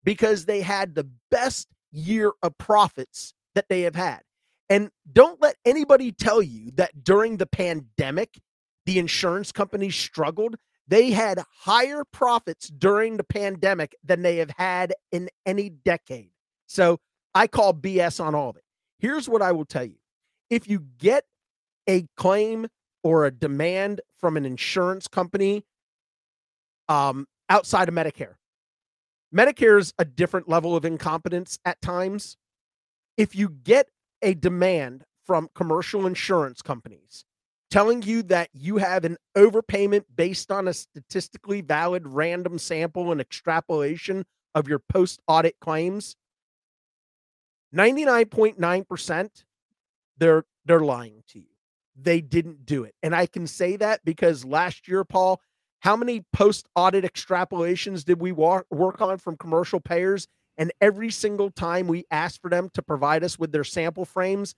because 0.04 0.46
they 0.46 0.62
had 0.62 0.96
the 0.96 1.08
best 1.30 1.68
year 1.92 2.32
of 2.42 2.58
profits 2.58 3.34
that 3.56 3.70
they 3.70 3.82
have 3.82 3.96
had. 3.96 4.22
And 4.70 4.90
don't 5.12 5.42
let 5.42 5.58
anybody 5.66 6.12
tell 6.12 6.42
you 6.42 6.72
that 6.76 7.04
during 7.04 7.38
the 7.38 7.46
pandemic, 7.46 8.40
the 8.86 9.00
insurance 9.00 9.52
companies 9.52 9.96
struggled. 9.96 10.56
They 10.92 11.12
had 11.12 11.42
higher 11.60 12.04
profits 12.04 12.68
during 12.68 13.16
the 13.16 13.24
pandemic 13.24 13.96
than 14.04 14.24
they 14.24 14.36
have 14.38 14.50
had 14.58 14.94
in 15.14 15.30
any 15.46 15.70
decade. 15.70 16.32
So 16.68 17.00
I 17.34 17.48
call 17.48 17.74
BS 17.74 18.22
on 18.22 18.36
all 18.36 18.50
of 18.50 18.58
it. 18.58 18.66
Here's 19.00 19.30
what 19.30 19.42
I 19.42 19.54
will 19.54 19.64
tell 19.64 19.86
you 19.86 19.96
if 20.50 20.68
you 20.68 20.84
get 20.98 21.24
a 21.88 22.08
claim 22.18 22.68
or 23.04 23.26
a 23.26 23.32
demand 23.32 24.02
from 24.20 24.36
an 24.36 24.46
insurance 24.46 25.08
company 25.08 25.64
um, 26.90 27.26
outside 27.48 27.88
of 27.88 27.96
Medicare, 27.96 28.36
Medicare 29.34 29.80
is 29.80 29.94
a 29.98 30.04
different 30.04 30.50
level 30.50 30.76
of 30.76 30.84
incompetence 30.84 31.58
at 31.64 31.82
times. 31.82 32.36
If 33.16 33.34
you 33.34 33.48
get 33.48 33.88
a 34.22 34.34
demand 34.34 35.06
from 35.26 35.48
commercial 35.56 36.06
insurance 36.06 36.62
companies 36.62 37.24
telling 37.72 38.04
you 38.04 38.22
that 38.24 38.50
you 38.54 38.78
have 38.78 39.06
an 39.06 39.18
overpayment 39.36 40.04
based 40.14 40.52
on 40.52 40.68
a 40.68 40.74
statistically 40.74 41.62
valid 41.62 42.08
random 42.08 42.60
sample 42.60 43.12
and 43.12 43.20
extrapolation 43.20 44.26
of 44.54 44.68
your 44.68 44.80
post 44.80 45.22
audit 45.28 45.56
claims, 45.60 46.16
99.9% 47.74 49.30
they're 50.18 50.46
they're 50.66 50.80
lying 50.80 51.24
to 51.30 51.40
you. 51.40 51.48
They 52.00 52.22
didn't 52.22 52.66
do 52.66 52.84
it. 52.84 52.94
And 53.02 53.16
I 53.16 53.26
can 53.26 53.48
say 53.48 53.76
that 53.78 54.06
because 54.06 54.46
last 54.46 54.88
year, 54.88 55.04
Paul, 55.04 55.42
how 55.80 55.96
many 55.96 56.24
post 56.32 56.68
audit 56.76 57.04
extrapolations 57.04 58.06
did 58.06 58.22
we 58.22 58.32
wa- 58.32 58.62
work 58.70 59.02
on 59.02 59.18
from 59.18 59.36
commercial 59.36 59.80
payers? 59.80 60.28
And 60.58 60.72
every 60.80 61.10
single 61.10 61.50
time 61.50 61.88
we 61.88 62.06
asked 62.12 62.40
for 62.40 62.52
them 62.52 62.70
to 62.76 62.84
provide 62.84 63.24
us 63.24 63.40
with 63.40 63.52
their 63.52 63.64
sample 63.64 64.06
frames 64.06 64.54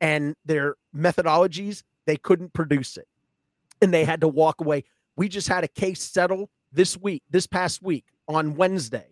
and 0.00 0.34
their 0.46 0.76
methodologies, 0.96 1.82
they 2.06 2.16
couldn't 2.16 2.52
produce 2.52 2.96
it. 2.96 3.08
And 3.80 3.92
they 3.92 4.04
had 4.04 4.20
to 4.20 4.28
walk 4.28 4.60
away. 4.60 4.84
We 5.16 5.28
just 5.28 5.48
had 5.48 5.64
a 5.64 5.68
case 5.68 6.02
settle 6.02 6.50
this 6.72 6.96
week, 6.96 7.22
this 7.30 7.46
past 7.46 7.82
week 7.82 8.04
on 8.28 8.54
Wednesday. 8.54 9.08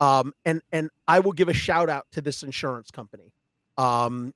Um, 0.00 0.34
and 0.44 0.60
and 0.72 0.90
I 1.06 1.20
will 1.20 1.32
give 1.32 1.48
a 1.48 1.54
shout 1.54 1.88
out 1.88 2.06
to 2.12 2.20
this 2.20 2.42
insurance 2.42 2.90
company. 2.90 3.32
Um, 3.78 4.34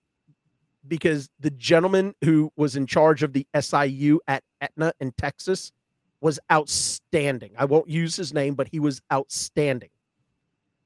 because 0.88 1.28
the 1.40 1.50
gentleman 1.50 2.14
who 2.24 2.52
was 2.56 2.76
in 2.76 2.86
charge 2.86 3.24
of 3.24 3.32
the 3.32 3.44
SIU 3.58 4.20
at 4.28 4.44
Aetna 4.60 4.92
in 5.00 5.10
Texas 5.12 5.72
was 6.20 6.38
outstanding. 6.50 7.52
I 7.58 7.64
won't 7.64 7.88
use 7.88 8.16
his 8.16 8.32
name, 8.32 8.54
but 8.54 8.68
he 8.68 8.80
was 8.80 9.02
outstanding. 9.12 9.90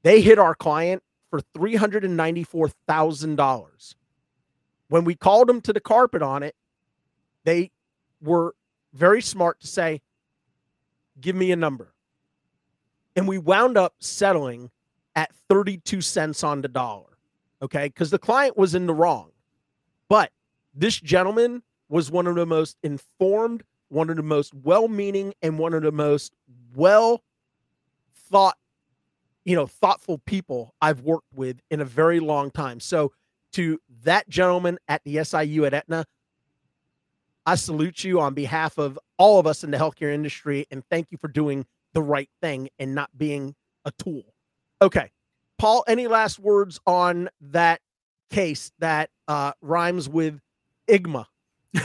They 0.03 0.21
hit 0.21 0.37
our 0.39 0.55
client 0.55 1.03
for 1.29 1.41
$394,000. 1.55 3.95
When 4.89 5.03
we 5.05 5.15
called 5.15 5.49
him 5.49 5.61
to 5.61 5.71
the 5.71 5.79
carpet 5.79 6.21
on 6.21 6.43
it, 6.43 6.53
they 7.43 7.71
were 8.21 8.55
very 8.93 9.21
smart 9.21 9.59
to 9.61 9.67
say, 9.67 10.01
Give 11.19 11.35
me 11.35 11.51
a 11.51 11.55
number. 11.55 11.93
And 13.15 13.27
we 13.27 13.37
wound 13.37 13.77
up 13.77 13.93
settling 13.99 14.71
at 15.15 15.31
32 15.49 16.01
cents 16.01 16.43
on 16.43 16.61
the 16.61 16.67
dollar. 16.67 17.17
Okay. 17.61 17.87
Because 17.87 18.09
the 18.09 18.17
client 18.17 18.57
was 18.57 18.73
in 18.73 18.87
the 18.87 18.93
wrong. 18.93 19.31
But 20.09 20.31
this 20.73 20.99
gentleman 20.99 21.63
was 21.89 22.09
one 22.09 22.27
of 22.27 22.35
the 22.35 22.45
most 22.45 22.77
informed, 22.83 23.63
one 23.89 24.09
of 24.09 24.15
the 24.15 24.23
most 24.23 24.53
well 24.53 24.87
meaning, 24.87 25.33
and 25.41 25.59
one 25.59 25.73
of 25.73 25.83
the 25.83 25.91
most 25.91 26.33
well 26.73 27.21
thought, 28.15 28.57
you 29.43 29.55
know, 29.55 29.67
thoughtful 29.67 30.17
people 30.19 30.73
I've 30.81 31.01
worked 31.01 31.33
with 31.33 31.59
in 31.69 31.81
a 31.81 31.85
very 31.85 32.19
long 32.19 32.49
time. 32.51 32.79
So, 32.79 33.11
to 33.53 33.79
that 34.03 34.29
gentleman 34.29 34.79
at 34.87 35.03
the 35.03 35.23
SIU 35.23 35.65
at 35.65 35.73
Aetna, 35.73 36.05
I 37.45 37.55
salute 37.55 38.03
you 38.03 38.19
on 38.19 38.33
behalf 38.33 38.77
of 38.77 38.99
all 39.17 39.39
of 39.39 39.47
us 39.47 39.63
in 39.63 39.71
the 39.71 39.77
healthcare 39.77 40.13
industry 40.13 40.65
and 40.71 40.83
thank 40.89 41.11
you 41.11 41.17
for 41.17 41.27
doing 41.27 41.65
the 41.93 42.01
right 42.01 42.29
thing 42.41 42.69
and 42.79 42.95
not 42.95 43.09
being 43.17 43.55
a 43.85 43.91
tool. 43.91 44.23
Okay. 44.81 45.11
Paul, 45.57 45.83
any 45.87 46.07
last 46.07 46.39
words 46.39 46.79
on 46.85 47.29
that 47.41 47.81
case 48.29 48.71
that 48.79 49.09
uh, 49.27 49.53
rhymes 49.61 50.07
with 50.07 50.39
IGMA? 50.89 51.25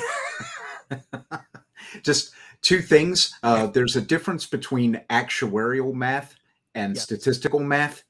just 2.03 2.33
two 2.63 2.81
things 2.81 3.35
uh, 3.43 3.67
there's 3.67 3.97
a 3.97 4.01
difference 4.01 4.47
between 4.47 5.01
actuarial 5.11 5.93
math 5.93 6.37
and 6.75 6.97
statistical 6.97 7.61
math 7.61 8.03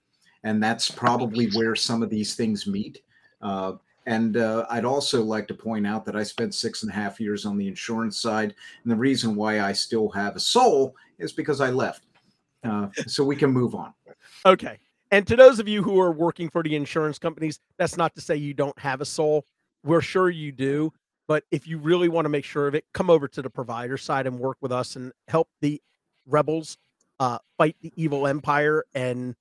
and 0.47 0.63
that's 0.63 0.91
probably 0.91 1.47
where 1.55 1.75
some 1.75 2.03
of 2.03 2.09
these 2.09 2.35
things 2.35 2.67
meet. 2.67 3.03
Uh, 3.43 3.75
and 4.07 4.37
uh, 4.37 4.67
I'd 4.71 4.85
also 4.85 5.23
like 5.23 5.49
to 5.49 5.55
point 5.55 5.87
out 5.87 6.05
that 6.07 6.17
I 6.17 6.23
spent 6.23 6.55
six 6.55 6.83
and 6.83 6.91
a 6.91 6.95
half 6.95 7.21
years 7.21 7.45
on 7.45 7.57
the 7.57 7.69
insurance 7.69 8.19
side, 8.19 8.55
and 8.83 8.91
the 8.91 8.97
reason 8.97 9.35
why 9.35 9.61
I 9.61 9.73
still 9.73 10.09
have 10.11 10.37
a 10.37 10.41
soul 10.41 10.95
is 11.19 11.33
because 11.33 11.61
I 11.61 11.71
left. 11.71 12.03
Uh, 12.65 12.89
so 13.07 13.23
we 13.23 13.37
can 13.37 13.51
move 13.51 13.75
on. 13.75 13.93
Okay. 14.45 14.79
And 15.13 15.27
to 15.29 15.37
those 15.37 15.61
of 15.61 15.69
you 15.69 15.83
who 15.83 16.01
are 16.01 16.11
working 16.11 16.49
for 16.49 16.63
the 16.63 16.75
insurance 16.75 17.19
companies, 17.19 17.61
that's 17.79 17.97
not 17.97 18.15
to 18.17 18.21
say 18.21 18.37
you 18.37 18.55
don't 18.55 18.77
have 18.79 19.01
a 19.01 19.05
soul. 19.05 19.45
We're 19.85 20.01
sure 20.01 20.31
you 20.31 20.51
do. 20.51 20.93
But 21.29 21.45
if 21.51 21.67
you 21.67 21.79
really 21.79 22.09
want 22.09 22.25
to 22.25 22.29
make 22.29 22.45
sure 22.45 22.67
of 22.67 22.75
it, 22.75 22.85
come 22.93 23.11
over 23.11 23.29
to 23.29 23.43
the 23.43 23.51
provider 23.51 23.97
side 23.97 24.27
and 24.27 24.39
work 24.39 24.59
with 24.61 24.73
us 24.73 24.97
and 24.97 25.13
help 25.29 25.49
the 25.61 25.81
rebels 26.27 26.79
uh, 27.21 27.39
fight 27.57 27.77
the 27.81 27.93
evil 27.97 28.27
empire 28.27 28.85
and 28.95 29.35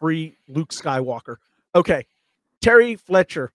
free 0.00 0.36
Luke 0.48 0.70
Skywalker. 0.70 1.36
Okay. 1.74 2.06
Terry 2.60 2.96
Fletcher, 2.96 3.52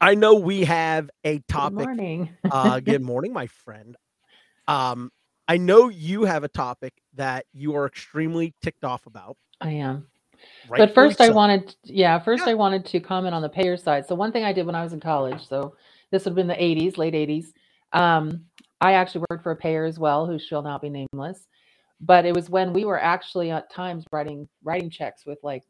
I 0.00 0.14
know 0.14 0.34
we 0.34 0.64
have 0.64 1.10
a 1.24 1.40
topic. 1.40 1.78
Good 1.78 1.84
morning. 1.84 2.30
uh, 2.50 2.80
good 2.84 3.02
morning, 3.02 3.32
my 3.32 3.48
friend. 3.48 3.96
Um, 4.66 5.10
I 5.48 5.56
know 5.56 5.88
you 5.88 6.24
have 6.24 6.44
a 6.44 6.48
topic 6.48 6.92
that 7.14 7.46
you 7.52 7.74
are 7.74 7.86
extremely 7.86 8.54
ticked 8.62 8.84
off 8.84 9.06
about. 9.06 9.36
I 9.60 9.70
am. 9.70 10.06
Rightfully 10.68 10.86
But 10.86 10.94
first, 10.94 11.20
I 11.20 11.30
wanted, 11.30 11.74
yeah, 11.82 12.18
first 12.18 12.44
Yeah. 12.44 12.52
I 12.52 12.54
wanted 12.54 12.84
to 12.86 13.00
comment 13.00 13.34
on 13.34 13.42
the 13.42 13.48
payer 13.48 13.76
side. 13.76 14.06
So 14.06 14.14
one 14.14 14.30
thing 14.30 14.44
I 14.44 14.52
did 14.52 14.66
when 14.66 14.74
I 14.74 14.84
was 14.84 14.92
in 14.92 15.00
college, 15.00 15.48
so 15.48 15.74
this 16.10 16.24
would 16.24 16.30
have 16.30 16.36
been 16.36 16.46
the 16.46 16.54
80s, 16.54 16.96
late 16.96 17.14
80s. 17.14 17.52
Um, 17.92 18.44
I 18.80 18.92
actually 18.92 19.24
worked 19.30 19.42
for 19.42 19.50
a 19.50 19.56
payer 19.56 19.84
as 19.84 19.98
well, 19.98 20.26
who 20.26 20.38
shall 20.38 20.62
not 20.62 20.80
be 20.80 20.90
nameless. 20.90 21.48
But 22.00 22.24
it 22.24 22.34
was 22.34 22.48
when 22.48 22.72
we 22.72 22.84
were 22.84 23.00
actually 23.00 23.50
at 23.50 23.72
times 23.72 24.04
writing 24.12 24.48
writing 24.62 24.88
checks 24.88 25.26
with 25.26 25.38
like 25.42 25.64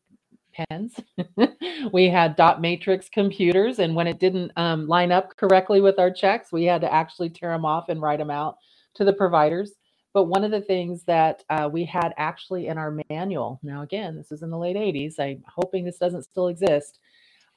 pens. 0.68 0.98
we 1.92 2.08
had 2.08 2.36
dot 2.36 2.60
matrix 2.60 3.08
computers, 3.08 3.78
and 3.78 3.94
when 3.94 4.06
it 4.06 4.18
didn't 4.18 4.52
um, 4.56 4.86
line 4.86 5.12
up 5.12 5.36
correctly 5.36 5.80
with 5.80 5.98
our 5.98 6.10
checks, 6.10 6.52
we 6.52 6.64
had 6.64 6.80
to 6.80 6.92
actually 6.92 7.30
tear 7.30 7.50
them 7.50 7.64
off 7.64 7.88
and 7.88 8.02
write 8.02 8.18
them 8.18 8.30
out 8.30 8.56
to 8.94 9.04
the 9.04 9.12
providers. 9.12 9.72
But 10.14 10.24
one 10.24 10.42
of 10.42 10.50
the 10.50 10.60
things 10.60 11.04
that 11.04 11.44
uh, 11.50 11.68
we 11.70 11.84
had 11.84 12.14
actually 12.16 12.66
in 12.66 12.78
our 12.78 12.96
manual, 13.10 13.60
now 13.62 13.82
again, 13.82 14.16
this 14.16 14.32
is 14.32 14.42
in 14.42 14.50
the 14.50 14.58
late 14.58 14.76
80s, 14.76 15.18
I'm 15.18 15.44
hoping 15.46 15.84
this 15.84 15.98
doesn't 15.98 16.24
still 16.24 16.48
exist, 16.48 16.98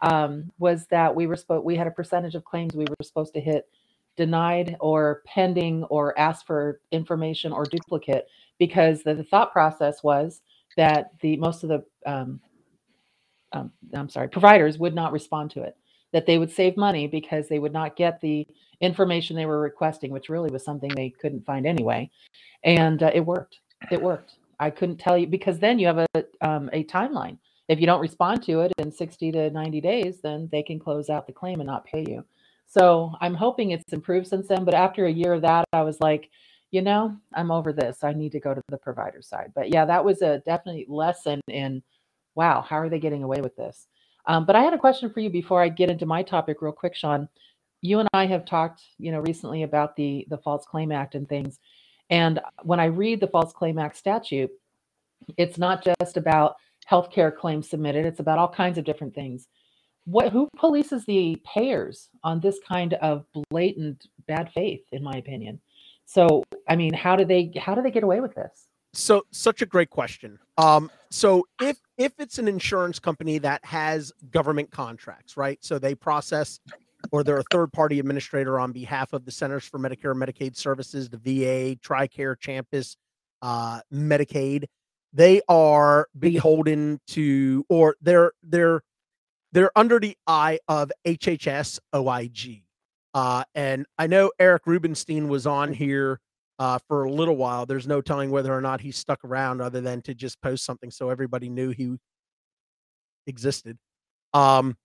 um, 0.02 0.52
was 0.60 0.86
that 0.88 1.16
we 1.16 1.28
were 1.28 1.36
supposed 1.36 1.64
we 1.64 1.76
had 1.76 1.88
a 1.88 1.92
percentage 1.92 2.36
of 2.36 2.44
claims 2.44 2.76
we 2.76 2.86
were 2.86 3.04
supposed 3.04 3.34
to 3.36 3.42
hit 3.42 3.70
denied 4.18 4.76
or 4.80 5.22
pending 5.26 5.84
or 5.86 6.18
asked 6.20 6.46
for 6.46 6.82
information 6.92 7.52
or 7.52 7.64
duplicate 7.64 8.28
because 8.60 9.04
the, 9.04 9.16
the 9.16 9.24
thought 9.24 9.52
process 9.52 10.04
was 10.04 10.42
that 10.78 11.12
the 11.22 11.38
most 11.38 11.64
of 11.64 11.70
the 11.70 11.84
um, 12.06 12.40
um, 13.54 13.72
I'm 13.94 14.10
sorry, 14.10 14.30
providers 14.30 14.78
would 14.78 14.96
not 14.96 15.12
respond 15.12 15.52
to 15.52 15.64
it. 15.64 15.76
That 16.14 16.26
they 16.26 16.38
would 16.38 16.52
save 16.52 16.76
money 16.76 17.08
because 17.08 17.48
they 17.48 17.60
would 17.60 17.72
not 17.72 17.96
get 17.96 18.20
the 18.20 18.46
information 18.82 19.36
they 19.36 19.46
were 19.46 19.62
requesting, 19.62 20.12
which 20.12 20.28
really 20.28 20.52
was 20.52 20.64
something 20.66 20.90
they 20.90 21.10
couldn't 21.10 21.46
find 21.46 21.66
anyway. 21.66 22.10
And 22.64 23.02
uh, 23.02 23.12
it 23.14 23.26
worked. 23.26 23.60
It 23.92 24.02
worked. 24.02 24.34
I 24.60 24.70
couldn't 24.70 24.98
tell 24.98 25.18
you 25.18 25.28
because 25.28 25.58
then 25.60 25.80
you 25.80 25.88
have 25.88 25.98
a 26.00 26.26
um, 26.42 26.70
a 26.74 26.84
timeline. 26.84 27.38
If 27.68 27.80
you 27.80 27.86
don't 27.86 28.02
respond 28.02 28.44
to 28.44 28.62
it 28.62 28.74
in 28.80 28.92
60 28.92 29.32
to 29.32 29.50
90 29.50 29.80
days, 29.80 30.20
then 30.22 30.50
they 30.52 30.62
can 30.62 30.78
close 30.78 31.10
out 31.10 31.26
the 31.26 31.34
claim 31.34 31.62
and 31.62 31.68
not 31.68 31.86
pay 31.86 32.04
you. 32.06 32.26
So 32.68 33.14
I'm 33.22 33.34
hoping 33.34 33.72
it's 33.72 33.94
improved 33.94 34.28
since 34.28 34.48
then. 34.48 34.66
But 34.66 34.74
after 34.74 35.06
a 35.06 35.12
year 35.12 35.34
of 35.34 35.42
that, 35.42 35.66
I 35.72 35.82
was 35.82 36.00
like, 36.02 36.30
you 36.72 36.82
know, 36.82 37.16
I'm 37.34 37.52
over 37.52 37.74
this. 37.74 38.04
I 38.04 38.14
need 38.14 38.32
to 38.34 38.40
go 38.40 38.54
to 38.54 38.62
the 38.70 38.78
provider 38.78 39.22
side. 39.22 39.52
But 39.56 39.70
yeah, 39.70 39.86
that 39.86 40.04
was 40.04 40.22
a 40.22 40.40
definite 40.46 40.90
lesson 40.90 41.42
in 41.48 41.82
wow, 42.36 42.62
how 42.62 42.78
are 42.78 42.90
they 42.90 43.00
getting 43.00 43.24
away 43.24 43.42
with 43.42 43.56
this? 43.56 43.88
Um, 44.26 44.46
but 44.46 44.56
I 44.56 44.62
had 44.62 44.74
a 44.74 44.78
question 44.78 45.12
for 45.12 45.20
you 45.20 45.30
before 45.30 45.62
I 45.62 45.70
get 45.70 45.90
into 45.90 46.06
my 46.06 46.24
topic, 46.24 46.62
real 46.62 46.72
quick, 46.72 46.96
Sean. 46.96 47.28
You 47.82 48.00
and 48.00 48.10
I 48.14 48.28
have 48.28 48.46
talked, 48.46 48.84
you 49.00 49.12
know, 49.12 49.20
recently 49.20 49.64
about 49.64 49.96
the 49.96 50.26
the 50.30 50.38
False 50.38 50.66
Claim 50.66 50.92
Act 50.92 51.16
and 51.16 51.28
things. 51.28 51.60
And 52.10 52.40
when 52.64 52.80
I 52.80 52.86
read 52.86 53.20
the 53.20 53.28
False 53.28 53.54
Claim 53.54 53.80
Act 53.80 53.98
statute, 53.98 54.52
it's 55.38 55.58
not 55.58 55.84
just 55.84 56.18
about 56.18 56.56
healthcare 56.90 57.36
claims 57.36 57.70
submitted; 57.70 58.06
it's 58.06 58.20
about 58.20 58.38
all 58.38 58.50
kinds 58.50 58.78
of 58.78 58.86
different 58.86 59.16
things. 59.16 59.48
What 60.06 60.32
who 60.32 60.48
polices 60.58 61.06
the 61.06 61.42
payers 61.44 62.10
on 62.24 62.40
this 62.40 62.60
kind 62.68 62.94
of 62.96 63.26
blatant 63.50 64.08
bad 64.28 64.52
faith? 64.54 64.82
In 64.92 65.04
my 65.04 65.14
opinion. 65.14 65.60
So, 66.06 66.44
I 66.70 66.76
mean, 66.76 66.94
how 66.94 67.16
do 67.16 67.26
they 67.26 67.52
how 67.60 67.74
do 67.74 67.82
they 67.82 67.92
get 67.92 68.04
away 68.04 68.20
with 68.20 68.36
this? 68.36 68.68
So 68.94 69.24
such 69.32 69.62
a 69.62 69.66
great 69.66 69.90
question. 69.90 70.40
Um 70.58 70.92
so 71.10 71.46
if 71.62 71.78
if 71.98 72.14
it's 72.20 72.40
an 72.40 72.48
insurance 72.48 73.00
company 73.00 73.38
that 73.40 73.64
has 73.66 74.12
government 74.32 74.72
contracts 74.72 75.38
right? 75.38 75.58
So 75.62 75.80
they 75.80 75.96
process 75.96 76.60
or 77.12 77.24
they're 77.24 77.38
a 77.38 77.44
third 77.52 77.72
party 77.74 78.00
administrator 78.00 78.60
on 78.60 78.72
behalf 78.72 79.14
of 79.14 79.26
the 79.26 79.32
centers 79.32 79.66
for 79.66 79.80
medicare 79.80 80.12
and 80.12 80.22
medicaid 80.22 80.56
services 80.56 81.10
the 81.10 81.18
va 81.18 81.76
tricare 81.78 82.40
champus 82.40 82.96
uh 83.42 83.80
medicaid 83.94 84.66
they 85.14 85.42
are 85.50 86.08
beholden 86.20 87.00
to 87.08 87.66
or 87.70 87.96
they're 88.02 88.32
they're 88.44 88.82
they're 89.52 89.76
under 89.76 90.00
the 90.00 90.16
eye 90.28 90.60
of 90.68 90.92
hhs 91.06 91.80
oig 91.94 92.64
uh 93.14 93.44
and 93.56 93.86
i 93.98 94.08
know 94.08 94.32
eric 94.40 94.64
rubenstein 94.66 95.28
was 95.28 95.48
on 95.48 95.74
here 95.74 96.20
uh, 96.62 96.78
for 96.88 97.06
a 97.06 97.12
little 97.12 97.36
while. 97.36 97.66
There's 97.66 97.88
no 97.88 98.02
telling 98.02 98.30
whether 98.30 98.56
or 98.56 98.62
not 98.62 98.82
he 98.82 98.92
stuck 98.92 99.26
around 99.26 99.62
other 99.62 99.82
than 99.82 100.04
to 100.04 100.14
just 100.14 100.40
post 100.44 100.64
something 100.64 100.92
so 100.92 101.10
everybody 101.10 101.50
knew 101.50 101.72
he 101.72 101.96
existed. 103.26 103.80
Um, 104.36 104.78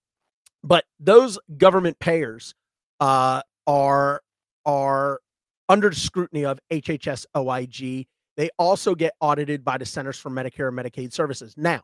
but 0.65 0.87
those 0.99 1.39
government 1.59 1.99
payers 1.99 2.55
uh, 2.99 3.43
are 3.67 4.23
are 4.65 5.21
under 5.69 5.93
scrutiny 5.93 6.47
of 6.47 6.59
HHS 6.73 7.27
OIG. 7.37 8.07
They 8.39 8.49
also 8.59 8.95
get 8.95 9.12
audited 9.21 9.62
by 9.62 9.77
the 9.77 9.85
Centers 9.85 10.19
for 10.19 10.31
Medicare 10.31 10.69
and 10.69 10.79
Medicaid 10.79 11.12
Services. 11.12 11.57
Now, 11.59 11.83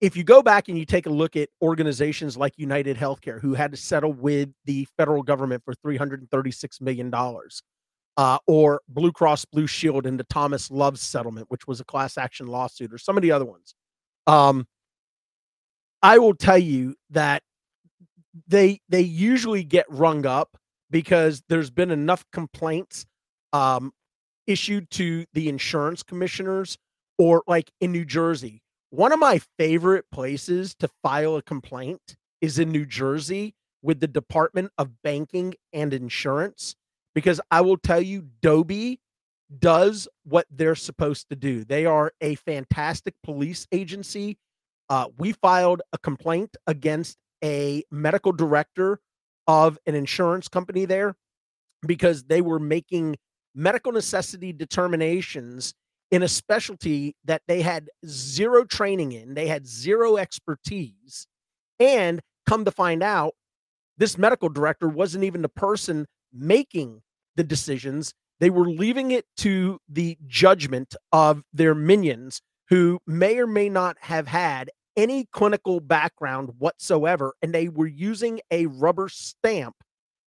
if 0.00 0.16
you 0.16 0.24
go 0.24 0.42
back 0.42 0.68
and 0.68 0.76
you 0.76 0.84
take 0.84 1.06
a 1.06 1.10
look 1.10 1.36
at 1.36 1.50
organizations 1.62 2.36
like 2.36 2.54
United 2.56 2.96
Healthcare, 2.96 3.40
who 3.40 3.54
had 3.54 3.70
to 3.70 3.76
settle 3.76 4.12
with 4.12 4.50
the 4.64 4.88
federal 4.98 5.22
government 5.22 5.62
for 5.64 5.72
$336 5.86 6.80
million, 6.80 7.12
uh, 8.16 8.38
or 8.46 8.80
Blue 8.88 9.12
Cross 9.12 9.46
Blue 9.46 9.66
Shield 9.66 10.06
in 10.06 10.16
the 10.16 10.24
Thomas 10.24 10.70
Love 10.70 10.98
settlement, 10.98 11.46
which 11.50 11.66
was 11.66 11.80
a 11.80 11.84
class 11.84 12.16
action 12.16 12.46
lawsuit, 12.46 12.92
or 12.92 12.98
some 12.98 13.16
of 13.16 13.22
the 13.22 13.32
other 13.32 13.44
ones. 13.44 13.74
Um, 14.26 14.66
I 16.02 16.18
will 16.18 16.34
tell 16.34 16.58
you 16.58 16.94
that 17.10 17.42
they 18.46 18.80
they 18.88 19.00
usually 19.00 19.64
get 19.64 19.86
rung 19.88 20.26
up 20.26 20.56
because 20.90 21.42
there's 21.48 21.70
been 21.70 21.90
enough 21.90 22.24
complaints 22.32 23.06
um, 23.52 23.92
issued 24.46 24.90
to 24.92 25.24
the 25.32 25.48
insurance 25.48 26.02
commissioners, 26.02 26.78
or 27.18 27.42
like 27.46 27.70
in 27.80 27.92
New 27.92 28.04
Jersey. 28.04 28.62
One 28.90 29.12
of 29.12 29.18
my 29.18 29.40
favorite 29.58 30.04
places 30.12 30.74
to 30.76 30.88
file 31.02 31.34
a 31.36 31.42
complaint 31.42 32.16
is 32.40 32.60
in 32.60 32.70
New 32.70 32.86
Jersey 32.86 33.54
with 33.82 33.98
the 33.98 34.06
Department 34.06 34.70
of 34.78 35.02
Banking 35.02 35.54
and 35.72 35.92
Insurance 35.92 36.76
because 37.14 37.40
I 37.50 37.60
will 37.60 37.76
tell 37.76 38.00
you, 38.00 38.26
DOBI 38.42 39.00
does 39.58 40.08
what 40.24 40.46
they're 40.50 40.74
supposed 40.74 41.28
to 41.30 41.36
do. 41.36 41.64
They 41.64 41.86
are 41.86 42.12
a 42.20 42.34
fantastic 42.36 43.14
police 43.22 43.66
agency. 43.72 44.38
Uh, 44.88 45.06
we 45.18 45.32
filed 45.32 45.82
a 45.92 45.98
complaint 45.98 46.56
against 46.66 47.16
a 47.42 47.82
medical 47.90 48.32
director 48.32 49.00
of 49.46 49.78
an 49.86 49.94
insurance 49.94 50.48
company 50.48 50.84
there 50.86 51.14
because 51.86 52.24
they 52.24 52.40
were 52.40 52.58
making 52.58 53.16
medical 53.54 53.92
necessity 53.92 54.52
determinations 54.52 55.74
in 56.10 56.22
a 56.22 56.28
specialty 56.28 57.14
that 57.24 57.42
they 57.48 57.62
had 57.62 57.88
zero 58.06 58.64
training 58.64 59.12
in, 59.12 59.34
they 59.34 59.46
had 59.46 59.66
zero 59.66 60.16
expertise. 60.16 61.26
And 61.78 62.20
come 62.46 62.64
to 62.64 62.70
find 62.70 63.02
out, 63.02 63.34
this 63.96 64.18
medical 64.18 64.48
director 64.48 64.88
wasn't 64.88 65.24
even 65.24 65.42
the 65.42 65.48
person 65.48 66.06
making 66.32 67.02
the 67.36 67.44
decisions. 67.44 68.14
They 68.40 68.50
were 68.50 68.68
leaving 68.68 69.10
it 69.10 69.26
to 69.38 69.78
the 69.88 70.18
judgment 70.26 70.96
of 71.12 71.42
their 71.52 71.74
minions 71.74 72.40
who 72.68 73.00
may 73.06 73.38
or 73.38 73.46
may 73.46 73.68
not 73.68 73.96
have 74.00 74.26
had 74.26 74.70
any 74.96 75.26
clinical 75.32 75.80
background 75.80 76.50
whatsoever. 76.58 77.34
And 77.42 77.54
they 77.54 77.68
were 77.68 77.86
using 77.86 78.40
a 78.50 78.66
rubber 78.66 79.08
stamp 79.08 79.76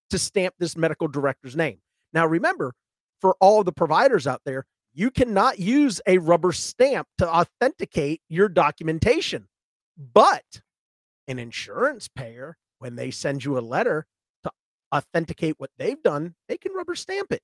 to 0.10 0.20
stamp 0.20 0.56
this 0.60 0.78
medical 0.78 1.08
director's 1.08 1.56
name. 1.56 1.80
Now, 2.14 2.26
remember, 2.26 2.74
for 3.20 3.36
all 3.40 3.64
the 3.64 3.72
providers 3.72 4.28
out 4.28 4.42
there, 4.46 4.66
you 4.94 5.12
cannot 5.12 5.60
use 5.60 6.02
a 6.08 6.18
rubber 6.18 6.52
stamp 6.52 7.08
to 7.18 7.30
authenticate 7.30 8.22
your 8.30 8.50
documentation. 8.50 9.48
But 9.98 10.62
an 11.28 11.40
insurance 11.40 12.08
payer, 12.08 12.58
when 12.80 12.96
they 12.96 13.12
send 13.12 13.44
you 13.44 13.58
a 13.58 13.60
letter, 13.60 14.06
authenticate 14.98 15.56
what 15.58 15.70
they've 15.78 16.02
done, 16.02 16.36
they 16.48 16.58
can 16.58 16.74
rubber 16.74 16.96
stamp 16.96 17.32
it. 17.32 17.42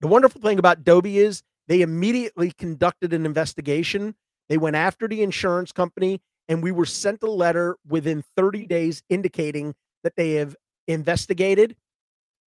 The 0.00 0.08
wonderful 0.08 0.40
thing 0.40 0.58
about 0.58 0.84
DOBI 0.84 1.18
is 1.18 1.42
they 1.68 1.82
immediately 1.82 2.52
conducted 2.52 3.12
an 3.12 3.26
investigation. 3.26 4.14
They 4.48 4.58
went 4.58 4.76
after 4.76 5.08
the 5.08 5.22
insurance 5.22 5.72
company 5.72 6.20
and 6.48 6.62
we 6.62 6.72
were 6.72 6.86
sent 6.86 7.22
a 7.22 7.30
letter 7.30 7.76
within 7.86 8.24
30 8.36 8.66
days 8.66 9.02
indicating 9.08 9.74
that 10.02 10.16
they 10.16 10.32
have 10.32 10.56
investigated, 10.88 11.76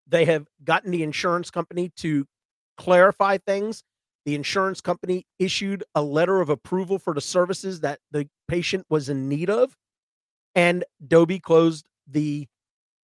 they 0.08 0.24
have 0.24 0.46
gotten 0.64 0.90
the 0.90 1.02
insurance 1.02 1.50
company 1.50 1.92
to 1.96 2.26
clarify 2.76 3.38
things. 3.38 3.84
The 4.24 4.34
insurance 4.34 4.80
company 4.80 5.26
issued 5.38 5.84
a 5.94 6.02
letter 6.02 6.40
of 6.40 6.48
approval 6.48 6.98
for 6.98 7.14
the 7.14 7.20
services 7.20 7.80
that 7.80 8.00
the 8.10 8.28
patient 8.48 8.86
was 8.88 9.08
in 9.08 9.28
need 9.28 9.50
of, 9.50 9.76
and 10.54 10.84
DOBI 11.06 11.40
closed 11.40 11.86
the 12.08 12.46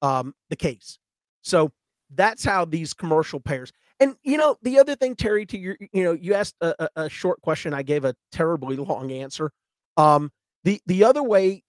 um, 0.03 0.35
the 0.51 0.57
case. 0.57 0.99
So 1.43 1.73
that's 2.15 2.45
how 2.45 2.65
these 2.65 2.95
commercial 2.95 3.41
payers. 3.41 3.73
And 4.01 4.17
you 4.23 4.37
know, 4.37 4.57
the 4.63 4.79
other 4.79 4.95
thing, 4.95 5.17
Terry, 5.17 5.45
to 5.47 5.59
your, 5.59 5.77
you 5.93 6.05
know, 6.05 6.13
you 6.13 6.35
asked 6.35 6.55
a, 6.61 6.89
a, 6.95 7.09
short 7.09 7.41
question. 7.41 7.75
I 7.75 7.83
gave 7.83 8.05
a 8.05 8.15
terribly 8.31 8.77
long 8.77 9.11
answer. 9.11 9.51
Um, 9.97 10.31
the 10.65 10.81
the 10.87 11.05
other 11.05 11.23
way, 11.23 11.65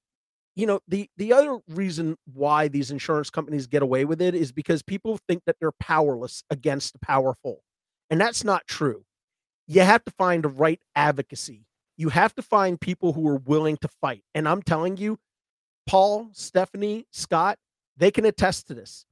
you 0.56 0.68
know, 0.68 0.80
the 0.88 1.10
the 1.18 1.34
other 1.34 1.60
reason 1.70 2.18
why 2.32 2.68
these 2.68 2.92
insurance 2.92 3.30
companies 3.30 3.66
get 3.66 3.82
away 3.82 4.06
with 4.06 4.22
it 4.22 4.36
is 4.36 4.52
because 4.52 4.84
people 4.84 5.20
think 5.28 5.44
that 5.46 5.56
they're 5.60 5.72
powerless 5.72 6.44
against 6.50 6.94
the 6.94 7.00
powerful, 7.00 7.64
and 8.10 8.22
that's 8.22 8.44
not 8.44 8.68
true. 8.68 9.04
You 9.68 9.82
have 9.82 10.04
to 10.06 10.12
find 10.12 10.44
the 10.44 10.50
right 10.50 10.82
advocacy. 10.96 11.66
You 11.98 12.10
have 12.10 12.34
to 12.36 12.42
find 12.42 12.80
people 12.80 13.14
who 13.14 13.28
are 13.28 13.38
willing 13.38 13.78
to 13.78 13.90
fight. 14.02 14.24
And 14.34 14.48
I'm 14.48 14.62
telling 14.62 14.98
you, 14.98 15.20
Paul, 15.86 16.30
Stephanie, 16.34 17.06
Scott, 17.12 17.58
they 18.00 18.12
can 18.12 18.26
attest 18.26 18.68
to 18.68 18.74
this. 18.74 19.06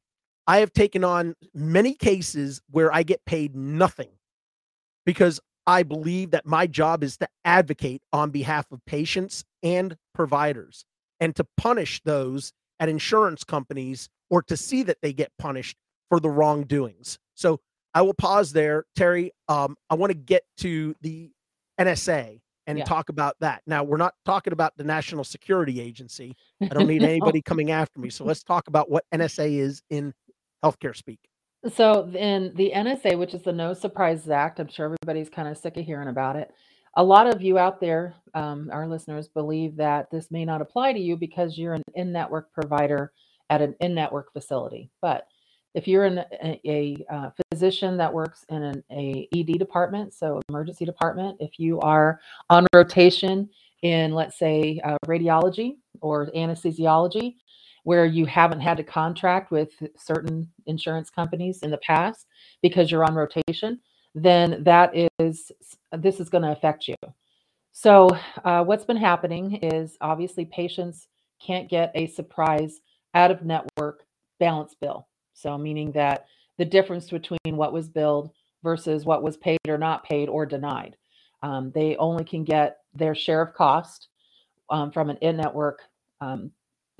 I 0.47 0.59
have 0.59 0.73
taken 0.73 1.03
on 1.03 1.35
many 1.53 1.93
cases 1.93 2.61
where 2.71 2.93
I 2.93 3.03
get 3.03 3.25
paid 3.25 3.55
nothing 3.55 4.09
because 5.05 5.39
I 5.67 5.83
believe 5.83 6.31
that 6.31 6.45
my 6.45 6.65
job 6.65 7.03
is 7.03 7.17
to 7.17 7.27
advocate 7.43 8.01
on 8.13 8.31
behalf 8.31 8.71
of 8.71 8.83
patients 8.85 9.43
and 9.61 9.97
providers 10.13 10.85
and 11.19 11.35
to 11.35 11.45
punish 11.57 12.01
those 12.05 12.53
at 12.79 12.87
insurance 12.87 13.43
companies 13.43 14.07
or 14.29 14.41
to 14.43 14.55
see 14.55 14.83
that 14.83 15.01
they 15.01 15.11
get 15.11 15.31
punished 15.37 15.77
for 16.09 16.21
the 16.21 16.29
wrongdoings. 16.29 17.19
So 17.35 17.59
I 17.93 18.01
will 18.01 18.13
pause 18.13 18.53
there. 18.53 18.85
Terry, 18.95 19.31
um, 19.49 19.75
I 19.89 19.95
want 19.95 20.11
to 20.11 20.17
get 20.17 20.43
to 20.59 20.95
the 21.01 21.31
NSA 21.79 22.39
and 22.67 22.77
Yeah. 22.77 22.83
talk 22.83 23.09
about 23.09 23.35
that. 23.39 23.63
Now, 23.65 23.83
we're 23.83 23.97
not 23.97 24.13
talking 24.25 24.53
about 24.53 24.75
the 24.77 24.83
National 24.83 25.23
Security 25.23 25.81
Agency. 25.81 26.35
I 26.61 26.67
don't 26.67 26.87
need 26.87 27.01
anybody 27.03 27.41
coming 27.41 27.71
after 27.71 27.99
me. 27.99 28.09
So 28.09 28.25
let's 28.25 28.43
talk 28.43 28.67
about 28.67 28.91
what 28.91 29.05
NSA 29.13 29.57
is 29.57 29.81
in 29.89 30.13
healthcare 30.63 30.95
speak. 30.95 31.19
So 31.73 32.07
in 32.13 32.53
the 32.55 32.71
NSA, 32.75 33.17
which 33.17 33.33
is 33.33 33.41
the 33.41 33.53
No 33.53 33.73
Surprises 33.73 34.29
Act, 34.29 34.59
I'm 34.59 34.67
sure 34.67 34.85
everybody's 34.85 35.29
kind 35.29 35.47
of 35.47 35.57
sick 35.57 35.77
of 35.77 35.85
hearing 35.85 36.09
about 36.09 36.35
it. 36.35 36.51
A 36.95 37.03
lot 37.03 37.27
of 37.27 37.41
you 37.41 37.57
out 37.57 37.79
there, 37.79 38.15
um, 38.33 38.69
our 38.71 38.87
listeners, 38.87 39.27
believe 39.27 39.75
that 39.77 40.09
this 40.11 40.29
may 40.31 40.45
not 40.45 40.61
apply 40.61 40.93
to 40.93 40.99
you 40.99 41.15
because 41.15 41.57
you're 41.57 41.73
an 41.73 41.83
in-network 41.95 42.51
provider 42.53 43.11
at 43.49 43.61
an 43.61 43.75
in-network 43.79 44.33
facility. 44.33 44.91
But 45.01 45.27
if 45.77 45.87
you're 45.87 46.05
in 46.05 46.17
a, 46.17 47.05
a, 47.07 47.33
physician 47.51 47.97
that 47.97 48.11
works 48.11 48.43
in 48.49 48.63
an 48.63 48.83
a 48.91 49.29
ED 49.35 49.59
department, 49.59 50.11
so 50.11 50.41
emergency 50.49 50.85
department, 50.85 51.37
if 51.39 51.59
you 51.59 51.79
are 51.81 52.19
on 52.49 52.65
rotation 52.73 53.47
in, 53.83 54.11
let's 54.11 54.39
say, 54.39 54.81
uh, 54.83 54.97
radiology 55.05 55.75
or 56.01 56.31
anesthesiology, 56.35 57.35
where 57.83 58.07
you 58.07 58.25
haven't 58.25 58.59
had 58.59 58.75
to 58.77 58.83
contract 58.83 59.51
with 59.51 59.69
certain 59.95 60.49
insurance 60.65 61.11
companies 61.11 61.59
in 61.61 61.69
the 61.69 61.77
past 61.77 62.25
because 62.63 62.89
you're 62.89 63.05
on 63.05 63.13
rotation, 63.13 63.79
then 64.15 64.63
that 64.63 64.91
is 65.19 65.51
this 65.91 66.19
is 66.19 66.27
going 66.27 66.43
to 66.43 66.51
affect 66.51 66.87
you. 66.87 66.95
So, 67.71 68.09
uh, 68.43 68.63
what's 68.63 68.83
been 68.83 68.97
happening 68.97 69.57
is 69.57 69.95
obviously 70.01 70.45
patients 70.45 71.07
can't 71.39 71.69
get 71.69 71.91
a 71.93 72.07
surprise 72.07 72.81
out 73.13 73.29
of 73.29 73.45
network 73.45 74.05
balance 74.39 74.73
bill. 74.81 75.07
So, 75.37 75.57
meaning 75.57 75.91
that 75.91 76.25
the 76.57 76.65
difference 76.65 77.09
between 77.09 77.37
what 77.45 77.71
was 77.71 77.87
billed 77.87 78.31
versus 78.63 79.05
what 79.05 79.21
was 79.21 79.37
paid 79.37 79.59
or 79.67 79.77
not 79.77 80.03
paid 80.03 80.29
or 80.29 80.45
denied. 80.45 80.97
Um, 81.43 81.71
they 81.73 81.95
only 81.97 82.23
can 82.23 82.43
get 82.43 82.79
their 82.95 83.13
share 83.13 83.41
of 83.41 83.53
cost 83.53 84.07
um, 84.69 84.91
from 84.91 85.09
an 85.11 85.17
in 85.17 85.37
network, 85.37 85.81
um, 86.19 86.51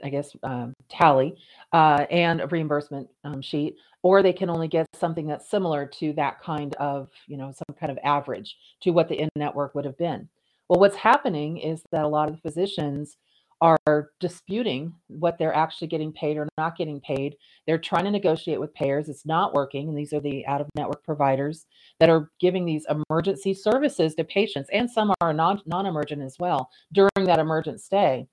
I 0.04 0.10
guess, 0.10 0.36
um, 0.43 0.73
tally 0.88 1.36
uh, 1.73 2.06
and 2.12 2.41
a 2.41 2.47
reimbursement 2.47 3.10
um, 3.23 3.41
sheet, 3.41 3.76
or 4.04 4.21
they 4.21 4.34
can 4.34 4.50
only 4.50 4.67
get 4.67 4.86
something 4.95 5.26
that's 5.26 5.50
similar 5.50 5.88
to 6.00 6.13
that 6.13 6.39
kind 6.39 6.76
of, 6.76 7.10
you 7.26 7.38
know, 7.38 7.52
some 7.52 7.76
kind 7.80 7.91
of 7.91 7.97
average 8.04 8.56
to 8.82 8.91
what 8.91 9.10
the 9.10 9.19
in 9.19 9.30
network 9.36 9.73
would 9.73 9.86
have 9.86 9.97
been. 9.97 10.30
Well, 10.69 10.80
what's 10.80 10.95
happening 10.95 11.58
is 11.58 11.82
that 11.91 12.06
a 12.06 12.08
lot 12.08 12.30
of 12.30 12.36
the 12.36 12.41
physicians 12.41 13.17
are 13.62 14.12
disputing 14.20 14.93
what 15.08 15.38
they're 15.38 15.56
actually 15.56 15.88
getting 15.88 16.12
paid 16.12 16.38
or 16.38 16.48
not 16.58 16.78
getting 16.78 17.00
paid. 17.02 17.36
They're 17.65 17.78
trying 17.78 18.06
to 18.06 18.12
negotiate 18.12 18.60
with 18.60 18.74
payers. 18.74 19.10
It's 19.10 19.26
not 19.26 19.54
working. 19.54 19.89
And 19.89 19.98
these 19.98 20.13
are 20.13 20.20
the 20.20 20.46
out 20.46 20.62
of 20.62 20.70
network 20.76 21.04
providers 21.04 21.65
that 22.00 22.10
are 22.10 22.30
giving 22.39 22.65
these 22.65 22.86
emergency 23.10 23.54
services 23.54 24.13
to 24.15 24.24
patients, 24.24 24.70
and 24.72 24.89
some 24.89 25.13
are 25.22 25.34
non 25.34 25.62
emergent 25.72 26.22
as 26.22 26.36
well 26.39 26.70
during 26.93 27.26
that 27.26 27.39
emergent 27.39 27.82
stay. 27.82 28.28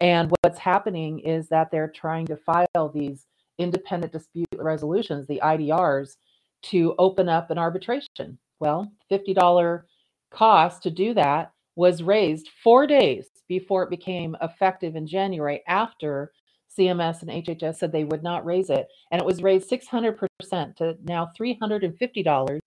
And 0.00 0.32
what's 0.40 0.58
happening 0.58 1.20
is 1.20 1.48
that 1.48 1.70
they're 1.70 1.92
trying 1.94 2.26
to 2.26 2.36
file 2.36 2.88
these 2.94 3.26
independent 3.58 4.12
dispute 4.12 4.48
resolutions, 4.56 5.26
the 5.26 5.40
IDRs, 5.44 6.16
to 6.62 6.94
open 6.98 7.28
up 7.28 7.50
an 7.50 7.58
arbitration. 7.58 8.38
Well, 8.60 8.90
$50 9.10 9.82
cost 10.30 10.82
to 10.84 10.90
do 10.90 11.12
that 11.14 11.52
was 11.76 12.02
raised 12.02 12.48
four 12.62 12.86
days 12.86 13.28
before 13.48 13.82
it 13.82 13.90
became 13.90 14.36
effective 14.42 14.96
in 14.96 15.06
January 15.06 15.62
after 15.66 16.32
CMS 16.76 17.22
and 17.22 17.30
HHS 17.30 17.76
said 17.76 17.92
they 17.92 18.04
would 18.04 18.22
not 18.22 18.44
raise 18.44 18.70
it. 18.70 18.88
And 19.10 19.20
it 19.20 19.26
was 19.26 19.42
raised 19.42 19.70
600% 19.70 20.28
to 20.76 20.96
now 21.04 21.30
$350 21.38 22.60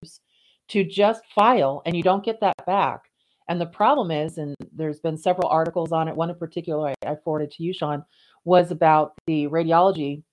to 0.69 0.83
just 0.83 1.23
file, 1.33 1.81
and 1.85 1.95
you 1.95 2.03
don't 2.03 2.23
get 2.23 2.39
that 2.41 2.65
back. 2.65 3.01
And 3.49 3.59
the 3.59 3.65
problem 3.65 4.11
is, 4.11 4.37
and 4.37 4.55
there's 4.73 4.99
been 4.99 5.17
several 5.17 5.49
articles 5.49 5.91
on 5.91 6.07
it, 6.07 6.15
one 6.15 6.29
in 6.29 6.35
particular 6.37 6.89
I, 6.89 6.95
I 7.05 7.15
forwarded 7.23 7.51
to 7.51 7.63
you, 7.63 7.73
Sean, 7.73 8.03
was 8.45 8.71
about 8.71 9.13
the 9.27 9.47
radiology 9.47 10.23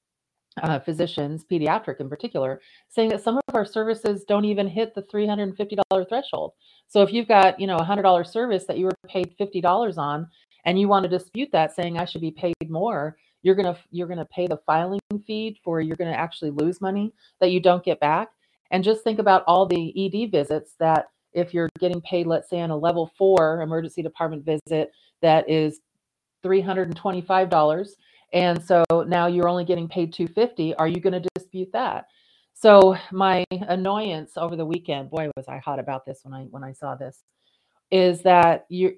uh, 0.63 0.79
physicians, 0.81 1.45
pediatric 1.51 2.01
in 2.01 2.09
particular, 2.09 2.61
saying 2.89 3.11
that 3.11 3.23
some 3.23 3.37
of 3.37 3.55
our 3.55 3.65
services 3.65 4.25
don't 4.25 4.45
even 4.45 4.67
hit 4.67 4.95
the 4.95 5.03
$350 5.03 6.09
threshold. 6.09 6.53
So 6.89 7.03
if 7.03 7.13
you've 7.13 7.29
got, 7.29 7.61
you 7.61 7.67
know, 7.67 7.77
a 7.77 7.85
$100 7.85 8.27
service 8.27 8.65
that 8.67 8.79
you 8.79 8.87
were 8.87 9.09
paid 9.09 9.35
$50 9.39 9.97
on 9.97 10.29
and 10.65 10.79
you 10.79 10.89
want 10.89 11.05
to 11.05 11.09
dispute 11.09 11.51
that 11.53 11.75
saying 11.75 11.99
I 11.99 12.05
should 12.05 12.21
be 12.21 12.33
paid 12.33 12.55
more, 12.69 13.17
you're 13.43 13.55
going 13.55 13.73
to 13.73 13.81
you're 13.91 14.07
going 14.07 14.19
to 14.19 14.27
pay 14.27 14.47
the 14.47 14.59
filing 14.67 15.01
fee 15.27 15.59
for 15.65 15.81
you're 15.81 15.97
going 15.97 16.13
to 16.13 16.19
actually 16.19 16.51
lose 16.51 16.81
money 16.81 17.13
that 17.41 17.51
you 17.51 17.61
don't 17.61 17.85
get 17.85 18.01
back. 18.01 18.29
And 18.71 18.85
just 18.85 19.03
think 19.03 19.19
about 19.19 19.45
all 19.47 19.67
the 19.67 19.93
ED 19.97 20.31
visits 20.31 20.75
that 20.79 21.07
if 21.33 21.55
you're 21.55 21.71
getting 21.79 22.01
paid 22.03 22.27
let's 22.27 22.51
say 22.51 22.61
on 22.61 22.71
a 22.71 22.77
level 22.77 23.11
4 23.17 23.63
emergency 23.63 24.03
department 24.03 24.45
visit 24.45 24.91
that 25.23 25.49
is 25.49 25.81
$325 26.45 27.89
and 28.33 28.63
so 28.63 28.85
now 29.07 29.27
you're 29.27 29.49
only 29.49 29.65
getting 29.65 29.89
paid 29.89 30.13
250 30.13 30.75
are 30.75 30.89
you 30.89 31.01
going 31.01 31.21
to 31.21 31.29
dispute 31.35 31.71
that? 31.73 32.07
So 32.55 32.97
my 33.11 33.45
annoyance 33.51 34.33
over 34.37 34.57
the 34.57 34.67
weekend 34.67 35.11
boy 35.11 35.31
was 35.37 35.49
i 35.49 35.59
hot 35.59 35.79
about 35.79 36.05
this 36.05 36.21
when 36.23 36.35
i 36.35 36.43
when 36.51 36.65
i 36.65 36.73
saw 36.73 36.95
this 36.95 37.23
is 37.91 38.23
that 38.23 38.67
you 38.69 38.97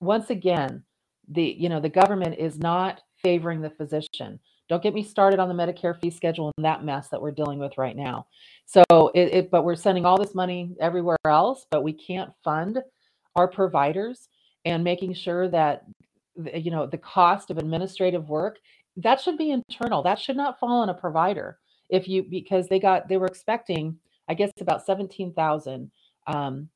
once 0.00 0.30
again 0.30 0.84
the 1.28 1.56
you 1.58 1.68
know 1.68 1.80
the 1.80 1.88
government 1.88 2.36
is 2.38 2.58
not 2.58 3.00
favoring 3.22 3.60
the 3.60 3.70
physician. 3.70 4.38
Don't 4.68 4.82
get 4.82 4.94
me 4.94 5.02
started 5.02 5.40
on 5.40 5.48
the 5.48 5.54
medicare 5.54 5.98
fee 5.98 6.10
schedule 6.10 6.52
and 6.56 6.64
that 6.64 6.84
mess 6.84 7.08
that 7.08 7.20
we're 7.20 7.32
dealing 7.32 7.58
with 7.58 7.78
right 7.78 7.96
now. 7.96 8.26
So 8.66 8.84
it, 9.14 9.32
it 9.32 9.50
but 9.50 9.64
we're 9.64 9.74
sending 9.74 10.04
all 10.04 10.18
this 10.18 10.34
money 10.34 10.76
everywhere 10.80 11.16
else 11.26 11.66
but 11.70 11.82
we 11.82 11.92
can't 11.92 12.30
fund 12.44 12.78
our 13.34 13.48
providers 13.48 14.28
and 14.64 14.84
making 14.84 15.14
sure 15.14 15.48
that 15.48 15.84
you 16.54 16.70
know 16.70 16.86
the 16.86 16.98
cost 16.98 17.50
of 17.50 17.58
administrative 17.58 18.28
work 18.28 18.58
that 18.96 19.20
should 19.20 19.38
be 19.38 19.50
internal 19.50 20.02
that 20.02 20.18
should 20.18 20.36
not 20.36 20.58
fall 20.58 20.82
on 20.82 20.88
a 20.88 20.94
provider. 20.94 21.58
If 21.88 22.08
you 22.08 22.22
because 22.22 22.68
they 22.68 22.78
got 22.78 23.08
they 23.08 23.16
were 23.16 23.26
expecting 23.26 23.98
i 24.28 24.34
guess 24.34 24.50
about 24.60 24.84
17000 24.84 25.90
um, 26.26 26.68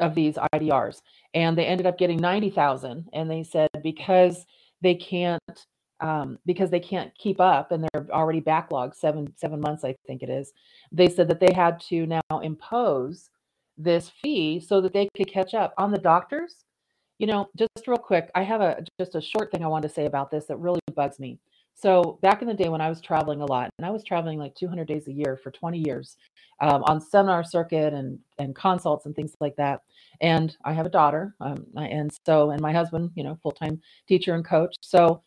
of 0.00 0.14
these 0.14 0.36
idrs 0.54 1.02
and 1.34 1.58
they 1.58 1.66
ended 1.66 1.86
up 1.86 1.98
getting 1.98 2.18
90000 2.18 3.08
and 3.12 3.30
they 3.30 3.42
said 3.42 3.68
because 3.82 4.46
they 4.80 4.94
can't 4.94 5.66
um, 6.00 6.38
because 6.46 6.70
they 6.70 6.80
can't 6.80 7.12
keep 7.16 7.40
up 7.40 7.72
and 7.72 7.84
they're 7.84 8.06
already 8.10 8.40
backlogged 8.40 8.94
seven 8.94 9.30
seven 9.36 9.60
months 9.60 9.84
i 9.84 9.94
think 10.06 10.22
it 10.22 10.30
is 10.30 10.52
they 10.92 11.10
said 11.10 11.28
that 11.28 11.40
they 11.40 11.52
had 11.52 11.78
to 11.80 12.06
now 12.06 12.38
impose 12.42 13.28
this 13.76 14.08
fee 14.08 14.60
so 14.60 14.80
that 14.80 14.94
they 14.94 15.08
could 15.14 15.28
catch 15.30 15.52
up 15.52 15.74
on 15.76 15.90
the 15.90 15.98
doctors 15.98 16.64
you 17.18 17.26
know, 17.26 17.48
just 17.56 17.86
real 17.86 17.98
quick, 17.98 18.30
I 18.34 18.42
have 18.42 18.60
a 18.60 18.84
just 18.98 19.14
a 19.14 19.20
short 19.20 19.50
thing 19.50 19.64
I 19.64 19.68
want 19.68 19.82
to 19.82 19.88
say 19.88 20.06
about 20.06 20.30
this 20.30 20.46
that 20.46 20.56
really 20.56 20.80
bugs 20.94 21.18
me. 21.18 21.38
So 21.74 22.18
back 22.22 22.42
in 22.42 22.48
the 22.48 22.54
day 22.54 22.68
when 22.68 22.80
I 22.80 22.88
was 22.88 23.00
traveling 23.00 23.40
a 23.40 23.46
lot, 23.46 23.70
and 23.78 23.86
I 23.86 23.90
was 23.90 24.02
traveling 24.02 24.38
like 24.38 24.54
200 24.56 24.86
days 24.88 25.06
a 25.06 25.12
year 25.12 25.36
for 25.36 25.52
20 25.52 25.78
years 25.78 26.16
um, 26.60 26.82
on 26.84 27.00
seminar 27.00 27.44
circuit 27.44 27.92
and 27.92 28.18
and 28.38 28.54
consults 28.54 29.06
and 29.06 29.14
things 29.14 29.34
like 29.40 29.56
that. 29.56 29.82
And 30.20 30.56
I 30.64 30.72
have 30.72 30.86
a 30.86 30.90
daughter, 30.90 31.34
um, 31.40 31.66
and 31.76 32.10
so 32.26 32.50
and 32.50 32.60
my 32.60 32.72
husband, 32.72 33.10
you 33.14 33.24
know, 33.24 33.38
full 33.42 33.52
time 33.52 33.80
teacher 34.06 34.34
and 34.34 34.44
coach. 34.44 34.74
So 34.80 35.22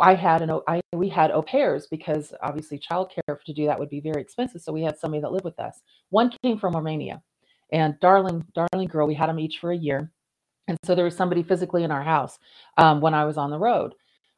I 0.00 0.14
had 0.14 0.42
an 0.42 0.50
I 0.66 0.80
we 0.94 1.08
had 1.08 1.30
au 1.30 1.42
pairs 1.42 1.86
because 1.86 2.32
obviously 2.42 2.78
childcare 2.78 3.40
to 3.44 3.52
do 3.52 3.66
that 3.66 3.78
would 3.78 3.90
be 3.90 4.00
very 4.00 4.22
expensive. 4.22 4.62
So 4.62 4.72
we 4.72 4.82
had 4.82 4.98
somebody 4.98 5.20
that 5.20 5.32
lived 5.32 5.44
with 5.44 5.60
us. 5.60 5.80
One 6.10 6.32
came 6.42 6.58
from 6.58 6.74
Romania, 6.74 7.22
and 7.72 7.98
darling, 8.00 8.44
darling 8.54 8.88
girl, 8.88 9.06
we 9.06 9.14
had 9.14 9.28
them 9.28 9.40
each 9.40 9.58
for 9.58 9.72
a 9.72 9.76
year, 9.76 10.10
and 10.68 10.78
so 10.84 10.94
there 10.94 11.04
was 11.04 11.16
somebody 11.16 11.42
physically 11.42 11.84
in 11.84 11.90
our 11.90 12.02
house 12.02 12.38
um, 12.76 13.00
when 13.00 13.14
I 13.14 13.24
was 13.24 13.36
on 13.36 13.50
the 13.50 13.58
road. 13.58 13.94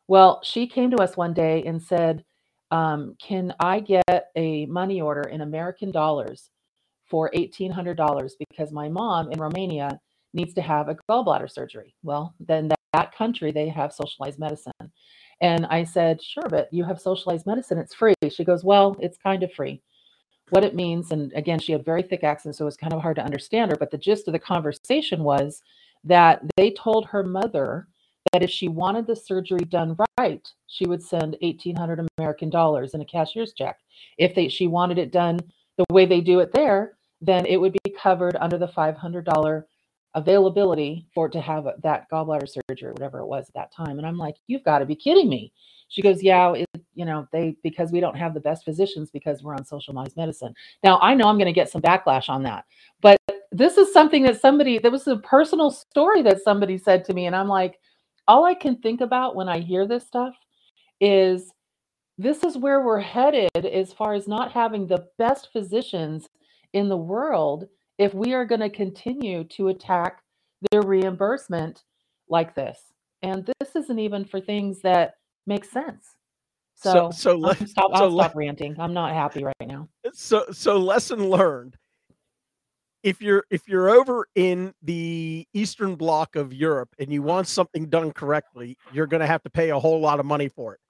Well, 0.07 0.41
she 0.43 0.67
came 0.67 0.91
to 0.91 1.03
us 1.03 1.17
one 1.17 1.35
day 1.35 1.63
and 1.65 1.83
said, 1.83 2.25
um, 2.71 3.17
"Can 3.19 3.55
I 3.61 3.81
get 3.81 4.31
a 4.37 4.67
money 4.67 5.01
order 5.01 5.23
in 5.23 5.41
American 5.41 5.91
dollars 5.91 6.51
for 7.05 7.31
eighteen 7.35 7.73
hundred 7.73 7.97
dollars 7.97 8.37
because 8.51 8.73
my 8.73 8.89
mom 8.89 9.31
in 9.33 9.41
Romania 9.41 10.01
needs 10.35 10.55
to 10.55 10.63
have 10.63 10.89
a 10.89 10.97
gallbladder 11.11 11.51
surgery?" 11.51 11.95
Well, 12.03 12.35
then 12.41 12.69
that, 12.69 12.79
that 12.93 13.15
country 13.15 13.53
they 13.53 13.69
have 13.69 13.93
socialized 13.93 14.39
medicine. 14.39 14.73
And 15.41 15.67
I 15.67 15.85
said, 15.85 16.21
sure, 16.21 16.49
but 16.51 16.69
you 16.73 16.83
have 16.83 17.01
socialized 17.01 17.47
medicine. 17.47 17.79
It's 17.79 17.95
free. 17.95 18.15
She 18.29 18.45
goes, 18.45 18.65
well, 18.65 18.97
it's 18.99 19.17
kind 19.19 19.45
of 19.45 19.53
free. 19.53 19.81
What 20.51 20.65
it 20.65 20.75
means, 20.75 21.13
and 21.13 21.33
again, 21.35 21.61
she 21.61 21.71
had 21.71 21.85
very 21.85 22.03
thick 22.03 22.25
accent, 22.25 22.57
so 22.57 22.65
it 22.65 22.67
was 22.67 22.77
kind 22.77 22.93
of 22.93 23.03
hard 23.03 23.17
to 23.17 23.25
understand 23.25 23.71
her. 23.71 23.77
But 23.77 23.93
the 23.93 23.99
gist 23.99 24.27
of 24.27 24.33
the 24.33 24.39
conversation 24.41 25.23
was 25.23 25.63
that 26.05 26.43
they 26.57 26.71
told 26.71 27.07
her 27.07 27.23
mother 27.23 27.89
that 28.33 28.43
if 28.43 28.51
she 28.51 28.69
wanted 28.69 29.07
the 29.07 29.17
surgery 29.17 29.65
done 29.69 29.97
right, 30.19 30.47
she 30.67 30.87
would 30.87 31.03
send 31.03 31.37
1800 31.41 32.07
American 32.19 32.51
dollars 32.51 32.95
in 32.95 33.01
a 33.01 33.05
cashier's 33.05 33.53
check. 33.53 33.79
If 34.19 34.35
they 34.35 34.49
she 34.49 34.67
wanted 34.67 34.99
it 34.99 35.13
done 35.13 35.41
the 35.77 35.85
way 35.91 36.07
they 36.07 36.21
do 36.21 36.41
it 36.41 36.53
there, 36.53 36.97
then 37.21 37.47
it 37.47 37.57
would 37.57 37.73
be 37.73 37.95
covered 38.01 38.37
under 38.37 38.59
the 38.59 38.69
$500 38.69 39.65
availability 40.15 41.07
for 41.15 41.27
it 41.27 41.33
to 41.33 41.41
have 41.41 41.67
that 41.83 42.11
gallbladder 42.11 42.49
surgery, 42.49 42.93
whatever 42.93 43.21
it 43.21 43.27
was 43.27 43.49
at 43.49 43.55
that 43.55 43.73
time. 43.73 43.99
And 43.99 44.07
I'm 44.07 44.19
like, 44.19 44.37
you've 44.47 44.65
got 44.65 44.79
to 44.81 44.87
be 44.87 44.97
kidding 44.97 45.29
me. 45.29 45.53
She 45.89 46.03
goes, 46.03 46.23
yeah, 46.23 46.53
it, 46.53 46.67
you 46.95 47.05
know, 47.05 47.27
they 47.33 47.57
because 47.63 47.93
we 47.93 48.01
don't 48.01 48.17
have 48.17 48.35
the 48.35 48.41
best 48.41 48.65
physicians 48.65 49.11
because 49.11 49.43
we're 49.43 49.55
on 49.55 49.65
socialized 49.65 50.17
medicine. 50.17 50.55
Now 50.85 50.99
I 51.01 51.15
know 51.15 51.27
I'm 51.27 51.37
going 51.37 51.47
to 51.47 51.53
get 51.53 51.71
some 51.71 51.81
backlash 51.81 52.29
on 52.29 52.43
that, 52.43 52.65
but 53.01 53.17
this 53.51 53.79
is 53.79 53.93
something 53.93 54.23
that 54.25 54.41
somebody 54.41 54.79
that 54.79 54.93
was 54.93 55.07
a 55.07 55.17
personal 55.19 55.71
story 55.71 56.23
that 56.23 56.43
somebody 56.43 56.77
said 56.79 57.05
to 57.07 57.15
me, 57.15 57.27
and 57.27 57.35
I'm 57.35 57.49
like, 57.49 57.79
all 58.27 58.45
I 58.45 58.55
can 58.55 58.77
think 58.77 59.01
about 59.01 59.37
when 59.37 59.49
I 59.49 59.61
hear 59.61 59.87
this 59.87 60.07
stuff 60.07 60.35
is 61.01 61.53
this 62.19 62.43
is 62.43 62.59
where 62.59 62.83
we're 62.85 63.01
headed 63.01 63.49
as 63.55 63.93
far 63.93 64.13
as 64.13 64.29
not 64.29 64.53
having 64.53 64.87
the 64.87 65.07
best 65.19 65.49
physicians 65.53 66.29
in 66.73 66.89
the 66.89 66.97
world 66.97 67.69
if 67.97 68.13
we 68.13 68.35
are 68.35 68.45
going 68.45 68.61
to 68.61 68.69
continue 68.71 69.45
to 69.45 69.69
attack 69.69 70.21
their 70.71 70.83
reimbursement 70.83 71.85
like 72.29 72.55
this. 72.55 72.79
And 73.23 73.47
this 73.61 73.75
isn't 73.75 73.99
even 73.99 74.25
for 74.25 74.41
things 74.41 74.81
that 74.83 75.15
make 75.47 75.65
sense. 75.65 76.17
So, 76.75 77.11
So, 77.13 77.33
so, 77.33 77.39
le- 77.39 77.55
stop, 77.67 77.93
so 77.97 78.05
I'll 78.05 78.15
le- 78.15 78.25
stop 78.25 78.37
ranting. 78.37 78.79
I'm 78.79 78.93
not 78.93 79.15
happy 79.15 79.43
right 79.45 79.55
now. 79.67 79.89
so 80.13 80.45
so 80.51 80.77
lesson 80.77 81.31
learned 81.31 81.78
if 83.03 83.21
you're 83.21 83.45
if 83.51 83.69
you're 83.69 83.91
over 83.91 84.27
in 84.35 84.73
the 84.83 85.47
eastern 85.53 85.95
bloc 85.95 86.37
of 86.37 86.53
europe 86.53 86.89
and 86.99 87.13
you 87.13 87.23
want 87.23 87.47
something 87.47 87.87
done 87.87 88.13
correctly 88.13 88.77
you're 88.93 89.07
going 89.07 89.21
to 89.21 89.27
have 89.27 89.43
to 89.43 89.51
pay 89.51 89.71
a 89.71 89.79
whole 89.79 90.01
lot 90.01 90.21
of 90.21 90.27
money 90.27 90.49
for 90.49 90.75
it. 90.75 90.81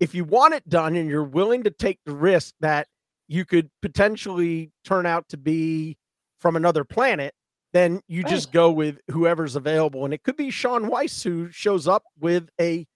If 0.00 0.14
you 0.14 0.24
want 0.24 0.54
it 0.54 0.68
done 0.68 0.96
and 0.96 1.10
you're 1.10 1.24
willing 1.24 1.64
to 1.64 1.70
take 1.70 1.98
the 2.06 2.14
risk 2.14 2.54
that 2.60 2.86
you 3.26 3.44
could 3.44 3.68
potentially 3.82 4.70
turn 4.84 5.06
out 5.06 5.28
to 5.30 5.36
be 5.36 5.98
from 6.38 6.56
another 6.56 6.84
planet 6.84 7.34
then 7.72 8.00
you 8.08 8.24
just 8.24 8.50
go 8.50 8.70
with 8.70 8.98
whoever's 9.10 9.54
available 9.54 10.04
and 10.04 10.14
it 10.14 10.22
could 10.22 10.36
be 10.36 10.50
sean 10.50 10.88
weiss 10.88 11.22
who 11.22 11.50
shows 11.50 11.86
up 11.86 12.04
with 12.18 12.48
a 12.60 12.86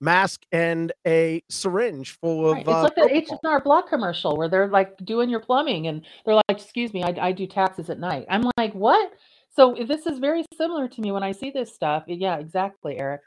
mask 0.00 0.42
and 0.52 0.92
a 1.06 1.42
syringe 1.48 2.18
full 2.20 2.50
of 2.50 2.52
Right. 2.54 2.60
It's 2.62 2.68
uh, 2.68 2.82
like 2.82 2.94
the. 2.94 3.08
H&R 3.14 3.60
Block 3.60 3.88
commercial 3.88 4.36
where 4.36 4.48
they're 4.48 4.68
like 4.68 4.96
doing 5.04 5.28
your 5.28 5.40
plumbing 5.40 5.86
and 5.86 6.04
they're 6.24 6.34
like, 6.34 6.44
excuse 6.48 6.92
me, 6.92 7.02
I, 7.02 7.14
I 7.20 7.32
do 7.32 7.46
taxes 7.46 7.90
at 7.90 7.98
night. 7.98 8.26
I'm 8.30 8.50
like, 8.56 8.72
what? 8.74 9.12
So 9.50 9.76
this 9.86 10.06
is 10.06 10.18
very 10.18 10.44
similar 10.56 10.88
to 10.88 11.00
me 11.00 11.10
when 11.10 11.22
I 11.22 11.32
see 11.32 11.50
this 11.50 11.74
stuff. 11.74 12.04
Yeah, 12.06 12.38
exactly, 12.38 12.98
Eric. 12.98 13.22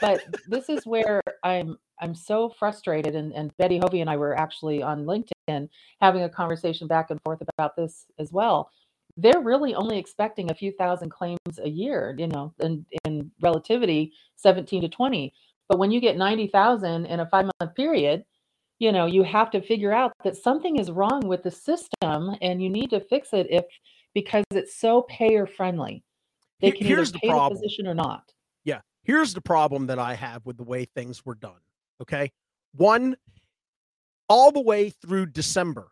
But 0.00 0.24
this 0.48 0.68
is 0.68 0.84
where 0.84 1.22
I'm 1.42 1.78
I'm 2.00 2.14
so 2.14 2.50
frustrated. 2.58 3.14
And, 3.14 3.32
and 3.32 3.56
Betty 3.56 3.78
Hovey 3.78 4.00
and 4.00 4.10
I 4.10 4.16
were 4.16 4.38
actually 4.38 4.82
on 4.82 5.06
LinkedIn 5.06 5.68
having 6.00 6.22
a 6.22 6.28
conversation 6.28 6.86
back 6.86 7.10
and 7.10 7.20
forth 7.24 7.40
about 7.56 7.76
this 7.76 8.06
as 8.18 8.32
well. 8.32 8.70
They're 9.16 9.40
really 9.40 9.74
only 9.74 9.98
expecting 9.98 10.50
a 10.50 10.54
few 10.54 10.72
thousand 10.72 11.10
claims 11.10 11.58
a 11.62 11.68
year, 11.68 12.14
you 12.18 12.26
know, 12.26 12.52
in, 12.60 12.84
in 13.04 13.30
relativity, 13.40 14.12
17 14.36 14.82
to 14.82 14.88
20. 14.88 15.32
But 15.68 15.78
when 15.78 15.90
you 15.90 16.00
get 16.00 16.16
90,000 16.16 17.06
in 17.06 17.20
a 17.20 17.26
five 17.26 17.50
month 17.60 17.74
period, 17.74 18.24
you 18.78 18.92
know, 18.92 19.06
you 19.06 19.22
have 19.22 19.50
to 19.50 19.62
figure 19.62 19.92
out 19.92 20.12
that 20.22 20.36
something 20.36 20.76
is 20.76 20.90
wrong 20.90 21.26
with 21.26 21.42
the 21.42 21.50
system 21.50 22.36
and 22.42 22.62
you 22.62 22.68
need 22.68 22.90
to 22.90 23.00
fix 23.00 23.32
it 23.32 23.46
if 23.50 23.64
because 24.14 24.44
it's 24.52 24.78
so 24.78 25.02
payer 25.02 25.46
friendly. 25.46 26.02
They 26.60 26.70
can 26.70 26.86
here's 26.86 27.10
either 27.10 27.12
the 27.12 27.18
pay 27.20 27.28
the 27.28 27.32
problem. 27.32 27.58
physician 27.58 27.86
or 27.86 27.94
not. 27.94 28.32
Yeah. 28.64 28.80
Here's 29.02 29.34
the 29.34 29.40
problem 29.40 29.86
that 29.86 29.98
I 29.98 30.14
have 30.14 30.44
with 30.46 30.56
the 30.56 30.64
way 30.64 30.84
things 30.84 31.24
were 31.24 31.34
done. 31.34 31.60
Okay. 32.02 32.30
One, 32.74 33.16
all 34.28 34.52
the 34.52 34.60
way 34.60 34.90
through 34.90 35.26
December, 35.26 35.88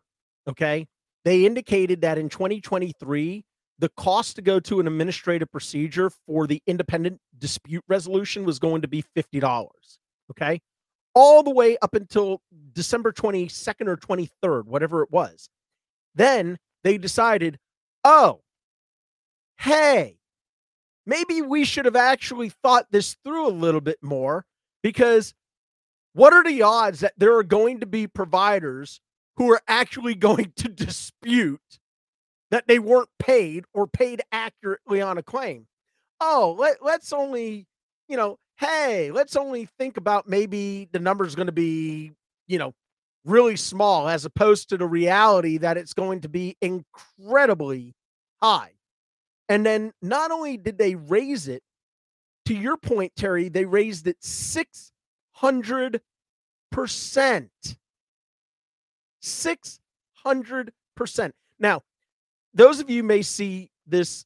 okay, 0.49 0.87
they 1.25 1.47
indicated 1.47 2.03
that 2.03 2.19
in 2.19 2.29
2023, 2.29 3.45
the 3.79 3.89
cost 3.91 4.37
to 4.37 4.43
go 4.43 4.61
to 4.61 4.81
an 4.81 4.87
administrative 4.87 5.51
procedure 5.51 6.11
for 6.27 6.47
the 6.47 6.63
independent 6.67 7.21
dispute 7.39 7.85
resolution 7.89 8.45
was 8.45 8.59
going 8.59 8.83
to 8.83 8.89
be 8.89 9.05
$50. 9.17 9.69
Okay. 10.31 10.61
All 11.15 11.43
the 11.43 11.51
way 11.51 11.77
up 11.83 11.95
until 11.95 12.41
December 12.73 13.13
22nd 13.13 13.89
or 13.89 13.97
23rd, 13.97 14.65
whatever 14.65 15.03
it 15.03 15.11
was. 15.11 15.49
Then 16.15 16.59
they 16.83 16.99
decided, 16.99 17.59
oh, 18.05 18.41
hey, 19.59 20.19
maybe 21.07 21.43
we 21.43 21.65
should 21.65 21.85
have 21.85 21.97
actually 21.97 22.51
thought 22.63 22.87
this 22.91 23.17
through 23.25 23.49
a 23.49 23.51
little 23.51 23.81
bit 23.81 23.99
more 24.03 24.45
because 24.83 25.35
what 26.13 26.33
are 26.33 26.45
the 26.45 26.63
odds 26.63 27.01
that 27.01 27.15
there 27.17 27.37
are 27.37 27.45
going 27.45 27.81
to 27.81 27.87
be 27.87 28.07
providers 28.07 29.01
who 29.37 29.51
are 29.53 29.61
actually 29.67 30.15
going 30.15 30.53
to 30.57 30.69
dispute 30.69 31.81
that 32.51 32.67
they 32.69 32.79
weren't 32.79 33.09
paid 33.19 33.65
or 33.73 33.87
paid 33.87 34.23
accurately 34.33 35.01
on 35.01 35.19
a 35.19 35.23
claim? 35.23 35.67
Oh, 36.21 36.57
let, 36.59 36.83
let's 36.83 37.13
only, 37.13 37.67
you 38.09 38.17
know, 38.17 38.39
hey, 38.59 39.11
let's 39.11 39.37
only 39.37 39.69
think 39.79 39.97
about 39.97 40.29
maybe 40.29 40.89
the 40.93 41.01
number's 41.01 41.35
going 41.35 41.47
to 41.47 41.53
be, 41.53 42.13
you 42.47 42.59
know, 42.59 42.75
really 43.25 43.57
small 43.57 44.09
as 44.09 44.25
opposed 44.25 44.69
to 44.69 44.77
the 44.77 44.87
reality 44.87 45.59
that 45.59 45.77
it's 45.77 45.95
going 45.95 46.21
to 46.21 46.29
be 46.29 46.57
incredibly 46.61 47.95
high. 48.43 48.73
And 49.49 49.65
then 49.65 49.93
not 50.01 50.31
only 50.31 50.57
did 50.57 50.79
they 50.79 50.95
raise 50.95 51.49
it, 51.49 51.63
to 52.47 52.55
your 52.55 52.77
point, 52.77 53.13
Terry, 53.17 53.49
they 53.49 53.65
raised 53.65 54.07
it 54.07 54.21
600%. 54.21 54.91
600%. 59.23 61.33
Now, 61.59 61.81
those 62.55 62.81
of 62.81 62.89
you 62.89 63.03
may 63.03 63.23
see 63.23 63.71
this 63.87 64.25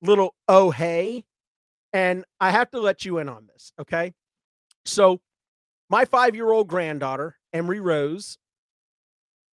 little 0.00 0.34
oh 0.48 0.70
hey, 0.70 1.24
and 1.92 2.24
I 2.40 2.50
have 2.50 2.70
to 2.70 2.80
let 2.80 3.04
you 3.04 3.18
in 3.18 3.28
on 3.28 3.46
this, 3.46 3.72
okay? 3.80 4.12
So, 4.84 5.20
my 5.90 6.04
five 6.04 6.34
year 6.34 6.50
old 6.50 6.68
granddaughter, 6.68 7.36
Emery 7.52 7.80
Rose, 7.80 8.38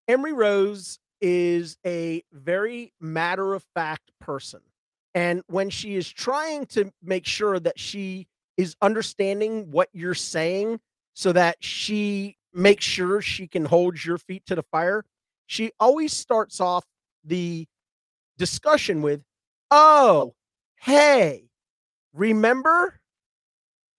Emery 0.08 0.34
Rose 0.34 1.00
is 1.20 1.78
a 1.86 2.24
very 2.32 2.94
matter 3.02 3.54
of 3.54 3.66
fact 3.74 4.12
person. 4.22 4.62
And 5.16 5.42
when 5.48 5.70
she 5.70 5.96
is 5.96 6.08
trying 6.08 6.68
to 6.68 6.92
make 7.02 7.26
sure 7.26 7.60
that 7.60 7.80
she 7.80 8.28
is 8.56 8.76
understanding 8.82 9.72
what 9.72 9.90
you're 9.92 10.14
saying 10.14 10.80
so 11.14 11.34
that 11.34 11.58
she 11.60 12.38
makes 12.54 12.86
sure 12.86 13.22
she 13.22 13.48
can 13.48 13.66
hold 13.66 14.04
your 14.04 14.20
feet 14.20 14.46
to 14.46 14.56
the 14.56 14.64
fire, 14.64 15.04
she 15.48 15.72
always 15.80 16.14
starts 16.14 16.62
off 16.62 16.86
the 17.26 17.68
discussion 18.38 19.02
with, 19.02 19.22
Oh, 19.72 20.34
hey, 20.80 21.50
remember? 22.14 23.00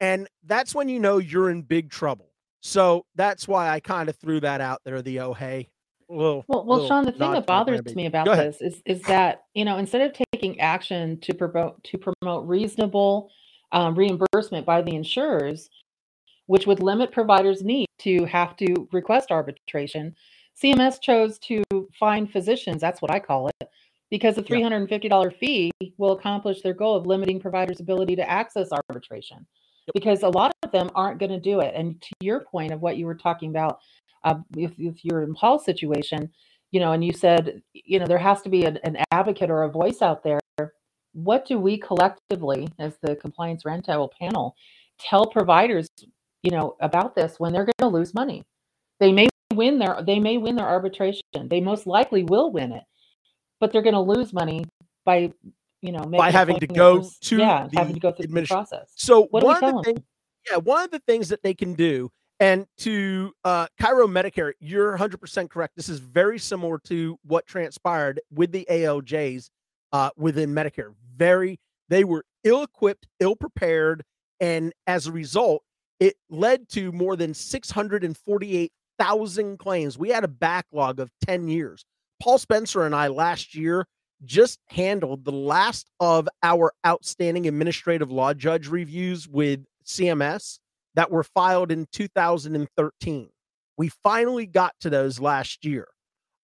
And 0.00 0.28
that's 0.44 0.74
when 0.74 0.88
you 0.88 1.00
know 1.00 1.18
you're 1.18 1.50
in 1.50 1.62
big 1.62 1.90
trouble. 1.90 2.30
So 2.60 3.04
that's 3.14 3.46
why 3.46 3.68
I 3.68 3.80
kind 3.80 4.08
of 4.08 4.16
threw 4.16 4.40
that 4.40 4.60
out 4.60 4.80
there. 4.84 5.02
The 5.02 5.20
oh, 5.20 5.32
hey. 5.32 5.68
Little, 6.10 6.44
Well, 6.48 6.64
well, 6.64 6.86
Sean, 6.86 7.04
the 7.04 7.12
thing 7.12 7.32
that 7.32 7.46
bothers 7.46 7.94
me 7.94 8.06
about 8.06 8.24
this 8.24 8.62
is 8.62 8.82
is 8.86 9.02
that 9.02 9.42
you 9.52 9.66
know 9.66 9.76
instead 9.76 10.00
of 10.00 10.16
taking 10.32 10.58
action 10.58 11.20
to 11.20 11.34
promote 11.34 11.84
to 11.84 11.98
promote 11.98 12.46
reasonable 12.46 13.30
um, 13.72 13.94
reimbursement 13.94 14.64
by 14.64 14.80
the 14.80 14.94
insurers, 14.94 15.68
which 16.46 16.66
would 16.66 16.80
limit 16.80 17.12
providers' 17.12 17.62
need 17.62 17.86
to 17.98 18.24
have 18.24 18.56
to 18.56 18.88
request 18.92 19.30
arbitration. 19.30 20.14
CMS 20.60 21.00
chose 21.00 21.38
to 21.40 21.62
find 21.98 22.30
physicians, 22.30 22.80
that's 22.80 23.00
what 23.00 23.12
I 23.12 23.20
call 23.20 23.48
it, 23.60 23.68
because 24.10 24.36
the 24.36 24.42
$350 24.42 25.36
fee 25.36 25.70
will 25.98 26.12
accomplish 26.12 26.62
their 26.62 26.74
goal 26.74 26.96
of 26.96 27.06
limiting 27.06 27.40
providers' 27.40 27.80
ability 27.80 28.16
to 28.16 28.28
access 28.28 28.68
arbitration. 28.72 29.46
Yep. 29.86 29.94
Because 29.94 30.22
a 30.22 30.28
lot 30.28 30.52
of 30.62 30.72
them 30.72 30.90
aren't 30.94 31.18
going 31.18 31.30
to 31.30 31.40
do 31.40 31.60
it. 31.60 31.74
And 31.74 32.00
to 32.00 32.10
your 32.20 32.40
point 32.40 32.72
of 32.72 32.80
what 32.80 32.96
you 32.96 33.06
were 33.06 33.14
talking 33.14 33.50
about, 33.50 33.78
uh, 34.24 34.36
if, 34.56 34.72
if 34.78 35.04
you're 35.04 35.22
in 35.22 35.34
Paul's 35.34 35.64
situation, 35.64 36.30
you 36.70 36.80
know, 36.80 36.92
and 36.92 37.04
you 37.04 37.12
said, 37.12 37.62
you 37.72 37.98
know, 37.98 38.06
there 38.06 38.18
has 38.18 38.42
to 38.42 38.48
be 38.48 38.64
an, 38.64 38.78
an 38.84 38.98
advocate 39.10 39.50
or 39.50 39.62
a 39.62 39.70
voice 39.70 40.02
out 40.02 40.22
there. 40.22 40.40
What 41.12 41.46
do 41.46 41.58
we 41.58 41.78
collectively, 41.78 42.68
as 42.78 42.96
the 43.02 43.16
compliance 43.16 43.64
roundtable 43.64 44.10
panel, 44.18 44.54
tell 44.98 45.26
providers, 45.26 45.88
you 46.42 46.50
know, 46.50 46.76
about 46.80 47.14
this 47.14 47.40
when 47.40 47.52
they're 47.52 47.64
going 47.64 47.72
to 47.80 47.88
lose 47.88 48.14
money? 48.14 48.44
They 49.00 49.12
may 49.12 49.28
win 49.54 49.78
their 49.78 50.02
they 50.04 50.18
may 50.18 50.38
win 50.38 50.56
their 50.56 50.68
arbitration. 50.68 51.22
They 51.46 51.60
most 51.60 51.86
likely 51.86 52.24
will 52.24 52.52
win 52.52 52.72
it, 52.72 52.84
but 53.60 53.72
they're 53.72 53.82
going 53.82 53.94
to 53.94 54.00
lose 54.00 54.32
money 54.32 54.64
by 55.04 55.32
you 55.80 55.92
know 55.92 56.04
by 56.04 56.30
having 56.30 56.58
to 56.60 56.66
go 56.66 57.08
to 57.20 57.36
yeah 57.36 57.68
having 57.74 57.94
to 57.94 58.00
go 58.00 58.12
through 58.12 58.26
the 58.26 58.46
process. 58.46 58.92
So 58.94 59.24
what 59.30 59.44
one 59.44 59.62
of 59.62 59.74
the 59.74 59.82
things, 59.82 60.00
yeah, 60.50 60.58
one 60.58 60.84
of 60.84 60.90
the 60.90 61.00
things 61.00 61.28
that 61.28 61.42
they 61.42 61.54
can 61.54 61.74
do 61.74 62.10
and 62.40 62.66
to 62.78 63.32
uh, 63.44 63.66
Chiro 63.80 64.06
Medicare, 64.06 64.52
you're 64.60 64.96
100% 64.96 65.50
correct. 65.50 65.74
This 65.76 65.88
is 65.88 65.98
very 65.98 66.38
similar 66.38 66.78
to 66.84 67.18
what 67.24 67.46
transpired 67.46 68.20
with 68.32 68.52
the 68.52 68.64
ALJs 68.70 69.50
uh, 69.92 70.10
within 70.16 70.54
Medicare. 70.54 70.94
Very, 71.16 71.58
they 71.88 72.04
were 72.04 72.24
ill 72.44 72.62
equipped, 72.62 73.08
ill 73.18 73.34
prepared, 73.34 74.04
and 74.40 74.72
as 74.86 75.08
a 75.08 75.12
result, 75.12 75.64
it 75.98 76.14
led 76.30 76.68
to 76.70 76.92
more 76.92 77.16
than 77.16 77.34
648,000 77.34 79.58
claims. 79.58 79.98
We 79.98 80.10
had 80.10 80.22
a 80.22 80.28
backlog 80.28 81.00
of 81.00 81.10
10 81.26 81.48
years. 81.48 81.84
Paul 82.20 82.38
Spencer 82.38 82.84
and 82.84 82.94
I 82.94 83.08
last 83.08 83.54
year 83.54 83.86
just 84.24 84.58
handled 84.68 85.24
the 85.24 85.32
last 85.32 85.90
of 86.00 86.28
our 86.42 86.72
outstanding 86.86 87.46
administrative 87.46 88.10
law 88.10 88.34
judge 88.34 88.68
reviews 88.68 89.28
with 89.28 89.64
CMS 89.84 90.58
that 90.94 91.10
were 91.10 91.22
filed 91.22 91.70
in 91.70 91.86
2013. 91.92 93.28
We 93.76 93.90
finally 94.02 94.46
got 94.46 94.74
to 94.80 94.90
those 94.90 95.20
last 95.20 95.64
year. 95.64 95.86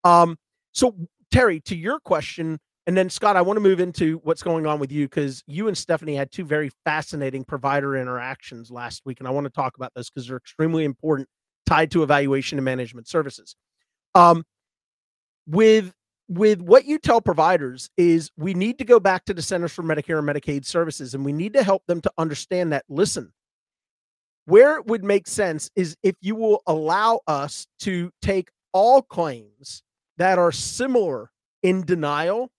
Um, 0.05 0.37
so, 0.73 0.95
Terry, 1.33 1.61
to 1.63 1.75
your 1.75 1.99
question, 1.99 2.61
and 2.87 2.97
then 2.97 3.11
Scott, 3.11 3.37
I 3.37 3.43
want 3.43 3.57
to 3.57 3.63
move 3.63 3.81
into 3.81 4.21
what's 4.23 4.43
going 4.43 4.67
on 4.67 4.79
with 4.79 4.93
you 4.93 5.07
because 5.07 5.43
you 5.47 5.67
and 5.67 5.77
Stephanie 5.77 6.15
had 6.15 6.31
two 6.31 6.45
very 6.45 6.71
fascinating 6.85 7.43
provider 7.43 7.97
interactions 7.97 8.71
last 8.71 9.03
week, 9.05 9.21
and 9.21 9.27
I 9.27 9.31
want 9.31 9.47
to 9.47 9.51
talk 9.51 9.77
about 9.77 9.93
those 9.95 10.11
because 10.11 10.29
they're 10.29 10.37
extremely 10.37 10.85
important, 10.85 11.29
tied 11.67 11.91
to 11.93 12.03
evaluation 12.03 12.59
and 12.59 12.65
management 12.65 13.09
services. 13.09 13.57
Um, 14.15 14.45
with 15.47 15.93
with 16.29 16.61
what 16.61 16.87
you 16.87 16.99
tell 16.99 17.21
providers 17.21 17.91
is 17.97 18.31
we 18.37 18.55
need 18.55 18.79
to 18.79 18.85
go 18.85 18.99
back 18.99 19.27
to 19.27 19.35
the 19.35 19.43
Centers 19.43 19.73
for 19.73 19.83
Medicare 19.83 20.19
and 20.19 20.29
Medicaid 20.29 20.65
Services, 20.65 21.15
and 21.15 21.25
we 21.25 21.33
need 21.33 21.53
to 21.53 21.63
help 21.63 21.83
them 21.87 22.01
to 22.01 22.11
understand 22.17 22.73
that. 22.73 22.85
Listen, 22.89 23.33
where 24.47 24.77
it 24.77 24.87
would 24.87 25.05
make 25.05 25.27
sense 25.27 25.71
is 25.77 25.97
if 26.03 26.17
you 26.21 26.35
will 26.35 26.63
allow 26.67 27.21
us 27.27 27.67
to 27.81 28.11
take 28.23 28.49
all 28.73 29.03
claims 29.03 29.83
that 30.17 30.39
are 30.39 30.53
similar 30.53 31.31
in 31.63 31.85
denial, 31.85 32.51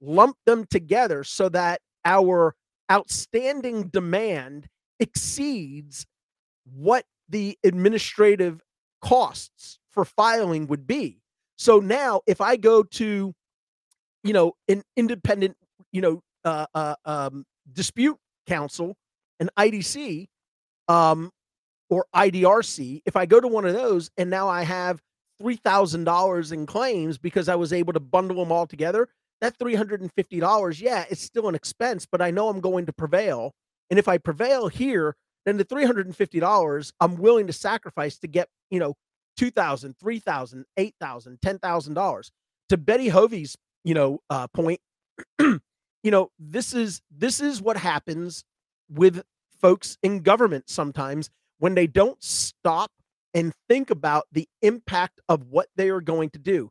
lump 0.00 0.36
them 0.46 0.64
together 0.66 1.24
so 1.24 1.48
that 1.48 1.80
our 2.04 2.54
outstanding 2.90 3.88
demand 3.88 4.66
exceeds 5.00 6.06
what 6.64 7.04
the 7.28 7.58
administrative 7.64 8.62
costs 9.00 9.78
for 9.90 10.04
filing 10.04 10.66
would 10.66 10.86
be. 10.86 11.20
So 11.56 11.78
now 11.80 12.20
if 12.26 12.40
I 12.40 12.56
go 12.56 12.82
to 12.82 13.32
you 14.22 14.32
know 14.32 14.52
an 14.68 14.82
independent 14.96 15.56
you 15.92 16.00
know 16.00 16.22
uh, 16.44 16.66
uh, 16.74 16.94
um, 17.04 17.44
dispute 17.72 18.16
counsel 18.46 18.96
an 19.40 19.50
IDC 19.58 20.26
um, 20.88 21.30
or 21.90 22.06
IDRC, 22.14 23.02
if 23.06 23.16
I 23.16 23.26
go 23.26 23.40
to 23.40 23.48
one 23.48 23.64
of 23.64 23.74
those 23.74 24.10
and 24.16 24.30
now 24.30 24.48
I 24.48 24.62
have 24.62 25.00
$3,000 25.42 26.52
in 26.52 26.66
claims 26.66 27.18
because 27.18 27.48
I 27.48 27.56
was 27.56 27.72
able 27.72 27.92
to 27.92 28.00
bundle 28.00 28.38
them 28.38 28.52
all 28.52 28.66
together, 28.66 29.08
that 29.40 29.58
$350, 29.58 30.80
yeah, 30.80 31.04
it's 31.10 31.20
still 31.20 31.48
an 31.48 31.54
expense, 31.54 32.06
but 32.10 32.22
I 32.22 32.30
know 32.30 32.48
I'm 32.48 32.60
going 32.60 32.86
to 32.86 32.92
prevail. 32.92 33.52
And 33.90 33.98
if 33.98 34.08
I 34.08 34.18
prevail 34.18 34.68
here, 34.68 35.16
then 35.44 35.56
the 35.56 35.64
$350 35.64 36.92
I'm 37.00 37.16
willing 37.16 37.46
to 37.46 37.52
sacrifice 37.52 38.18
to 38.18 38.28
get, 38.28 38.48
you 38.70 38.78
know, 38.78 38.94
$2,000, 39.38 39.94
$3,000, 39.96 40.64
$8,000, 40.78 41.38
$10,000. 41.40 42.30
To 42.70 42.76
Betty 42.76 43.08
Hovey's, 43.08 43.56
you 43.84 43.94
know, 43.94 44.20
uh, 44.30 44.46
point, 44.48 44.80
you 45.38 45.60
know, 46.04 46.30
this 46.38 46.74
is 46.74 47.00
this 47.10 47.40
is 47.40 47.60
what 47.60 47.76
happens 47.76 48.44
with 48.90 49.22
folks 49.60 49.98
in 50.02 50.20
government 50.20 50.68
sometimes 50.68 51.30
when 51.58 51.74
they 51.74 51.86
don't 51.86 52.22
stop 52.22 52.90
and 53.32 53.52
think 53.68 53.90
about 53.90 54.26
the 54.32 54.48
impact 54.62 55.20
of 55.28 55.46
what 55.48 55.68
they 55.76 55.90
are 55.90 56.00
going 56.00 56.30
to 56.30 56.38
do. 56.38 56.70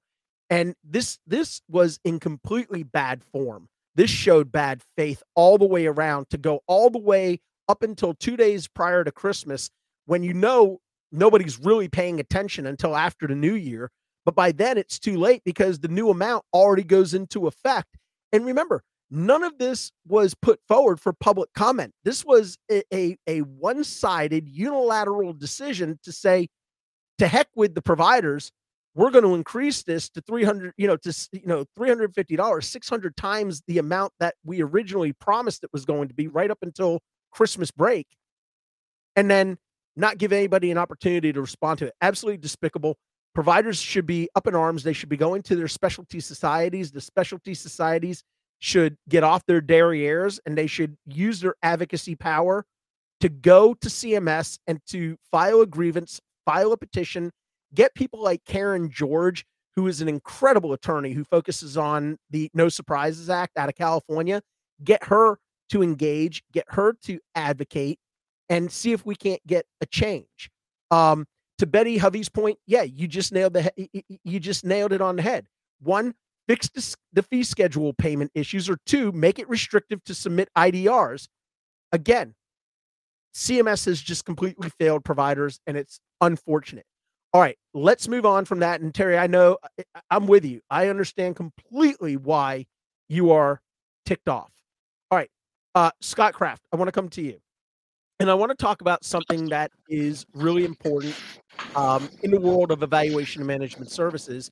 And 0.50 0.76
this 0.84 1.20
this 1.26 1.62
was 1.70 2.00
in 2.04 2.20
completely 2.20 2.84
bad 2.84 3.24
form. 3.24 3.68
This 3.96 4.10
showed 4.10 4.52
bad 4.52 4.82
faith 4.98 5.22
all 5.36 5.58
the 5.58 5.66
way 5.66 5.86
around 5.86 6.30
to 6.32 6.38
go 6.38 6.62
all 6.68 6.90
the 6.90 7.00
way 7.00 7.40
up 7.68 7.84
until 7.84 8.14
2 8.14 8.38
days 8.38 8.68
prior 8.68 9.04
to 9.04 9.12
Christmas 9.12 9.70
when 10.06 10.24
you 10.24 10.34
know 10.34 10.80
nobody's 11.14 11.60
really 11.60 11.88
paying 11.88 12.20
attention 12.20 12.66
until 12.66 12.96
after 12.96 13.28
the 13.28 13.36
new 13.36 13.54
year, 13.54 13.90
but 14.26 14.36
by 14.36 14.52
then 14.52 14.78
it's 14.78 15.00
too 15.00 15.18
late 15.18 15.44
because 15.46 15.80
the 15.80 15.88
new 15.88 16.10
amount 16.10 16.44
already 16.54 16.84
goes 16.84 17.14
into 17.14 17.48
effect. 17.48 17.98
And 18.32 18.46
remember, 18.46 18.84
None 19.16 19.44
of 19.44 19.60
this 19.60 19.92
was 20.08 20.34
put 20.34 20.60
forward 20.68 21.00
for 21.00 21.14
public 21.14 21.54
comment. 21.54 21.94
This 22.04 22.26
was 22.26 22.58
a, 22.72 22.82
a, 22.92 23.16
a 23.28 23.42
one 23.42 23.84
sided 23.84 24.50
unilateral 24.50 25.34
decision 25.34 26.00
to 26.02 26.12
say, 26.12 26.48
to 27.20 27.28
heck 27.28 27.48
with 27.56 27.76
the 27.76 27.82
providers. 27.84 28.52
We're 28.96 29.12
going 29.12 29.24
to 29.24 29.36
increase 29.36 29.84
this 29.84 30.10
to 30.10 30.22
300, 30.22 30.74
you 30.78 30.88
know, 30.88 30.98
to, 30.98 31.30
you 31.32 31.46
know, 31.46 31.64
$350, 31.78 32.64
600 32.64 33.16
times 33.16 33.62
the 33.68 33.78
amount 33.78 34.14
that 34.20 34.34
we 34.44 34.64
originally 34.64 35.14
promised 35.14 35.64
it 35.64 35.70
was 35.72 35.86
going 35.86 36.08
to 36.08 36.16
be 36.16 36.28
right 36.28 36.50
up 36.50 36.64
until 36.64 37.00
Christmas 37.32 37.70
break. 37.70 38.08
And 39.16 39.30
then 39.30 39.58
not 39.96 40.18
give 40.18 40.32
anybody 40.34 40.72
an 40.72 40.78
opportunity 40.78 41.32
to 41.34 41.42
respond 41.42 41.80
to 41.80 41.88
it. 41.88 41.94
Absolutely 42.02 42.38
despicable. 42.38 42.98
Providers 43.34 43.80
should 43.80 44.06
be 44.06 44.30
up 44.36 44.48
in 44.48 44.56
arms. 44.56 44.84
They 44.84 44.94
should 44.94 45.10
be 45.10 45.18
going 45.18 45.42
to 45.44 45.56
their 45.56 45.68
specialty 45.68 46.20
societies. 46.20 46.92
The 46.92 47.02
specialty 47.02 47.54
societies 47.54 48.24
should 48.60 48.98
get 49.10 49.24
off 49.24 49.46
their 49.46 49.62
derrieres 49.62 50.40
and 50.46 50.58
they 50.58 50.68
should 50.68 50.96
use 51.06 51.42
their 51.42 51.56
advocacy 51.64 52.16
power 52.16 52.66
to 53.20 53.30
go 53.30 53.74
to 53.74 53.90
CMS 53.90 54.58
and 54.68 54.80
to 54.88 55.18
file 55.32 55.62
a 55.62 55.66
grievance, 55.66 56.20
file 56.46 56.72
a 56.72 56.78
petition, 56.78 57.32
get 57.74 57.94
people 57.96 58.22
like 58.22 58.44
Karen 58.46 58.90
George, 58.90 59.46
who 59.76 59.88
is 59.88 60.02
an 60.02 60.08
incredible 60.08 60.74
attorney 60.74 61.12
who 61.12 61.24
focuses 61.24 61.78
on 61.78 62.18
the 62.30 62.50
No 62.54 62.70
Surprises 62.70 63.30
Act 63.30 63.58
out 63.58 63.70
of 63.70 63.76
California, 63.76 64.42
get 64.84 65.04
her 65.06 65.40
to 65.70 65.82
engage, 65.82 66.44
get 66.52 66.66
her 66.70 66.94
to 67.04 67.20
advocate, 67.36 67.98
and 68.50 68.72
see 68.72 68.92
if 68.92 69.06
we 69.06 69.16
can't 69.16 69.46
get 69.48 69.66
a 69.82 69.86
change. 69.86 70.50
Um, 70.92 71.26
to 71.60 71.66
Betty 71.66 71.98
Hovey's 71.98 72.30
point, 72.30 72.58
yeah, 72.66 72.84
you 72.84 73.08
just 73.08 73.32
nailed 73.32 73.54
the 73.54 73.72
he- 73.76 74.06
you 74.24 74.40
just 74.40 74.66
nailed 74.66 74.92
it 74.92 75.02
on 75.02 75.16
the 75.16 75.22
head. 75.22 75.48
One, 75.82 76.14
fix 76.48 76.70
the 77.14 77.24
fee 77.24 77.44
schedule 77.44 77.94
payment 77.94 78.32
issues, 78.36 78.70
or 78.70 78.78
two, 78.86 79.12
make 79.12 79.40
it 79.40 79.48
restrictive 79.50 80.04
to 80.06 80.14
submit 80.14 80.50
IDRs. 80.58 81.28
Again, 81.92 82.36
CMS 83.36 83.86
has 83.86 84.02
just 84.02 84.26
completely 84.26 84.70
failed 84.70 85.04
providers, 85.04 85.60
and 85.68 85.78
it's 85.78 86.00
unfortunate. 86.22 86.86
All 87.34 87.42
right, 87.42 87.58
let's 87.74 88.08
move 88.08 88.26
on 88.26 88.46
from 88.46 88.60
that. 88.60 88.82
And 88.82 88.94
Terry, 88.94 89.18
I 89.18 89.28
know 89.28 89.58
I'm 90.12 90.28
with 90.28 90.46
you. 90.46 90.62
I 90.70 90.90
understand 90.90 91.36
completely 91.36 92.16
why 92.18 92.66
you 93.10 93.32
are 93.32 93.62
ticked 94.06 94.28
off. 94.28 94.52
All 95.10 95.18
right, 95.18 95.30
uh, 95.76 95.92
Scott 96.02 96.34
Kraft, 96.34 96.64
I 96.72 96.76
want 96.76 96.88
to 96.88 96.92
come 96.92 97.10
to 97.10 97.22
you. 97.22 97.40
And 98.20 98.30
I 98.30 98.34
want 98.34 98.52
to 98.52 98.56
talk 98.56 98.82
about 98.82 99.04
something 99.04 99.50
that 99.50 99.72
is 99.90 100.26
really 100.34 100.66
important 100.66 101.16
um, 101.76 102.10
in 102.22 102.32
the 102.32 102.40
world 102.40 102.72
of 102.72 102.84
evaluation 102.84 103.42
and 103.42 103.48
management 103.48 103.92
services, 103.92 104.52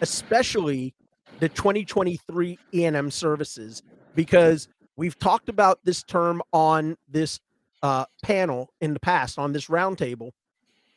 especially 0.00 0.94
the 1.40 1.48
2023 1.48 2.58
E&M 2.72 3.10
services 3.10 3.82
because 4.14 4.68
we've 4.96 5.18
talked 5.18 5.48
about 5.48 5.80
this 5.84 6.02
term 6.02 6.42
on 6.52 6.96
this 7.08 7.40
uh, 7.82 8.04
panel 8.22 8.70
in 8.80 8.94
the 8.94 9.00
past 9.00 9.38
on 9.38 9.52
this 9.52 9.66
roundtable, 9.66 10.30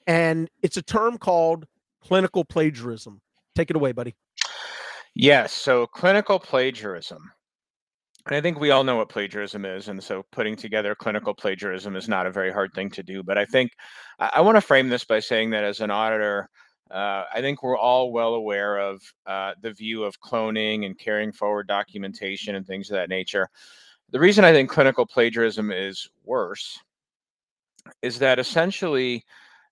and 0.06 0.50
it's 0.64 0.78
a 0.78 0.82
term 0.82 1.18
called 1.18 1.66
clinical 2.02 2.46
plagiarism. 2.46 3.22
Take 3.56 3.70
it 3.70 3.76
away, 3.76 3.92
buddy. 3.92 4.16
Yes. 5.16 5.52
So 5.52 5.88
clinical 5.88 6.40
plagiarism. 6.40 7.32
And 8.28 8.36
I 8.36 8.42
think 8.42 8.60
we 8.60 8.72
all 8.72 8.84
know 8.84 8.98
what 8.98 9.08
plagiarism 9.08 9.64
is. 9.64 9.88
And 9.88 10.04
so 10.04 10.24
putting 10.32 10.58
together 10.58 10.94
clinical 10.96 11.34
plagiarism 11.34 11.96
is 11.96 12.10
not 12.10 12.28
a 12.28 12.32
very 12.32 12.52
hard 12.52 12.74
thing 12.74 12.90
to 12.92 13.02
do. 13.02 13.24
But 13.24 13.38
I 13.38 13.46
think 13.46 13.72
I, 14.20 14.32
I 14.36 14.42
want 14.42 14.58
to 14.58 14.62
frame 14.62 14.90
this 14.90 15.06
by 15.06 15.22
saying 15.22 15.52
that 15.52 15.64
as 15.64 15.80
an 15.80 15.92
auditor, 15.92 16.50
uh, 16.92 17.24
I 17.34 17.40
think 17.40 17.64
we're 17.64 17.78
all 17.78 18.12
well 18.12 18.34
aware 18.34 18.80
of 18.80 19.02
uh, 19.26 19.54
the 19.62 19.72
view 19.72 20.04
of 20.04 20.20
cloning 20.20 20.86
and 20.86 21.00
carrying 21.00 21.32
forward 21.32 21.68
documentation 21.68 22.56
and 22.56 22.68
things 22.68 22.90
of 22.90 22.96
that 22.96 23.10
nature. 23.10 23.48
The 24.12 24.20
reason 24.20 24.44
I 24.44 24.52
think 24.52 24.70
clinical 24.70 25.06
plagiarism 25.06 25.72
is 25.72 26.10
worse 26.24 26.80
is 28.02 28.20
that 28.20 28.40
essentially 28.40 29.24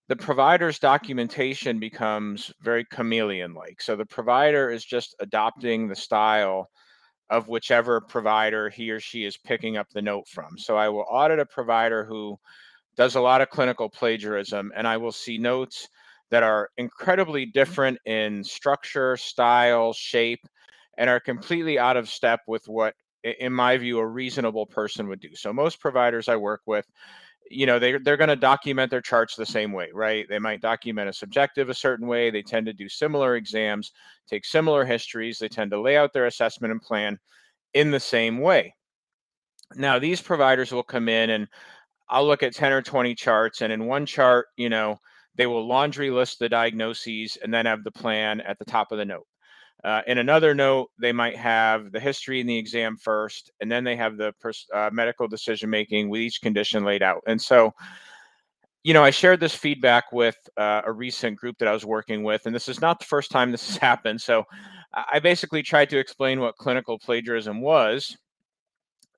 the 0.08 0.16
provider's 0.16 0.80
documentation 0.80 1.80
becomes 1.80 2.54
very 2.62 2.86
chameleon 2.86 3.54
like. 3.54 3.82
So 3.82 3.98
the 3.98 4.06
provider 4.06 4.70
is 4.70 4.86
just 4.86 5.16
adopting 5.20 5.88
the 5.88 5.96
style 5.96 6.70
of 7.30 7.48
whichever 7.48 8.02
provider 8.02 8.70
he 8.70 8.92
or 8.92 9.00
she 9.00 9.26
is 9.26 9.38
picking 9.38 9.78
up 9.78 9.90
the 9.90 10.02
note 10.02 10.28
from. 10.28 10.58
So 10.58 10.78
I 10.78 10.90
will 10.90 11.06
audit 11.10 11.40
a 11.40 11.46
provider 11.46 12.06
who 12.06 12.38
does 12.96 13.16
a 13.16 13.22
lot 13.22 13.42
of 13.42 13.50
clinical 13.50 13.90
plagiarism 13.90 14.72
and 14.76 14.88
I 14.88 14.98
will 14.98 15.12
see 15.12 15.38
notes 15.38 15.88
that 16.32 16.44
are 16.44 16.70
incredibly 16.78 17.44
mm-hmm. 17.44 17.52
different 17.52 17.98
in 18.06 18.44
structure, 18.44 19.18
style, 19.18 19.94
shape, 19.94 20.46
and 20.98 21.10
are 21.10 21.20
completely 21.20 21.78
out 21.78 21.98
of 21.98 22.10
step 22.10 22.42
with 22.48 22.68
what, 22.68 22.94
in 23.24 23.52
my 23.52 23.78
view, 23.78 24.00
a 24.00 24.08
reasonable 24.08 24.66
person 24.66 25.08
would 25.08 25.20
do. 25.20 25.36
So 25.36 25.52
most 25.52 25.80
providers 25.80 26.30
I 26.30 26.36
work 26.36 26.62
with, 26.66 26.86
you 27.50 27.66
know, 27.66 27.80
they, 27.80 27.98
they're 27.98 28.18
going 28.18 28.30
to 28.30 28.36
document 28.36 28.90
their 28.90 29.02
charts 29.02 29.36
the 29.36 29.46
same 29.46 29.72
way, 29.72 29.90
right? 29.94 30.26
They 30.28 30.40
might 30.40 30.62
document 30.62 31.10
a 31.10 31.14
subjective 31.14 31.70
a 31.70 31.74
certain 31.74 32.08
way. 32.08 32.30
They 32.30 32.42
tend 32.42 32.66
to 32.66 32.74
do 32.74 32.90
similar 32.90 33.36
exams, 33.36 33.92
take 34.28 34.46
similar 34.46 34.86
histories. 34.86 35.40
They 35.40 35.48
tend 35.48 35.72
to 35.72 35.82
lay 35.82 35.98
out 35.98 36.14
their 36.14 36.26
assessment 36.26 36.72
and 36.72 36.82
plan 36.82 37.20
in 37.74 37.92
the 37.92 38.00
same 38.00 38.40
way. 38.40 38.74
Now, 39.76 40.00
these 40.00 40.22
providers 40.22 40.72
will 40.72 40.84
come 40.84 41.10
in 41.10 41.32
and 41.32 41.48
I'll 42.10 42.26
look 42.26 42.44
at 42.44 42.54
10 42.54 42.72
or 42.72 42.82
20 42.82 43.16
charts, 43.16 43.62
and 43.62 43.74
in 43.74 43.86
one 43.86 44.06
chart, 44.06 44.48
you 44.58 44.70
know, 44.70 45.00
they 45.36 45.48
will 45.48 45.68
laundry 45.68 46.12
list 46.12 46.40
the 46.40 46.48
diagnoses 46.48 47.38
and 47.44 47.54
then 47.54 47.66
have 47.66 47.84
the 47.84 47.92
plan 47.92 48.42
at 48.42 48.60
the 48.60 48.66
top 48.66 48.92
of 48.92 48.98
the 48.98 49.06
note. 49.06 49.28
Uh, 49.84 50.02
in 50.08 50.18
another 50.18 50.56
note, 50.56 50.90
they 50.98 51.12
might 51.12 51.36
have 51.36 51.92
the 51.92 52.00
history 52.00 52.40
in 52.40 52.48
the 52.48 52.58
exam 52.58 52.98
first, 52.98 53.52
and 53.62 53.72
then 53.72 53.84
they 53.84 53.96
have 53.96 54.18
the 54.18 54.34
pers- 54.40 54.68
uh, 54.74 54.90
medical 54.92 55.28
decision 55.28 55.70
making 55.70 56.10
with 56.10 56.22
each 56.22 56.42
condition 56.42 56.84
laid 56.84 57.04
out. 57.04 57.22
And 57.28 57.40
so, 57.40 57.72
you 58.84 58.94
know, 58.94 59.04
I 59.04 59.12
shared 59.12 59.40
this 59.40 59.54
feedback 59.54 60.12
with 60.12 60.38
uh, 60.58 60.82
a 60.86 60.92
recent 60.92 61.38
group 61.38 61.58
that 61.60 61.68
I 61.68 61.74
was 61.74 61.86
working 61.86 62.24
with, 62.24 62.46
and 62.46 62.56
this 62.56 62.68
is 62.68 62.82
not 62.82 63.00
the 63.00 63.06
first 63.06 63.30
time 63.30 63.52
this 63.52 63.68
has 63.68 63.78
happened. 63.92 64.22
So, 64.22 64.46
I 64.94 65.20
basically 65.20 65.62
tried 65.62 65.90
to 65.90 66.00
explain 66.00 66.40
what 66.40 66.56
clinical 66.56 66.98
plagiarism 66.98 67.60
was, 67.60 68.16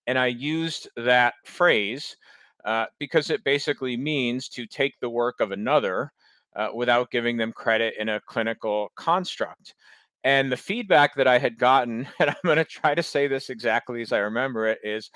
and 0.08 0.18
I 0.18 0.28
used 0.28 0.90
that 0.96 1.36
phrase 1.46 2.18
uh, 2.66 2.86
because 3.00 3.30
it 3.30 3.44
basically 3.44 3.96
means 3.96 4.50
to 4.50 4.66
take 4.66 5.00
the 5.00 5.10
work 5.10 5.40
of 5.40 5.52
another 5.52 6.12
uh, 6.56 6.70
without 6.74 7.12
giving 7.12 7.38
them 7.38 7.54
credit 7.54 7.94
in 8.00 8.10
a 8.10 8.22
clinical 8.22 8.92
construct. 8.96 9.76
And 10.24 10.52
the 10.52 10.58
feedback 10.58 11.16
that 11.16 11.28
I 11.28 11.38
had 11.38 11.58
gotten, 11.58 12.08
and 12.20 12.30
I'm 12.30 12.36
going 12.44 12.58
to 12.58 12.66
try 12.66 12.96
to 12.96 13.04
say 13.04 13.28
this 13.28 13.50
exactly 13.50 14.02
as 14.02 14.12
I 14.12 14.20
remember 14.20 14.68
it, 14.68 14.80
is 14.84 15.10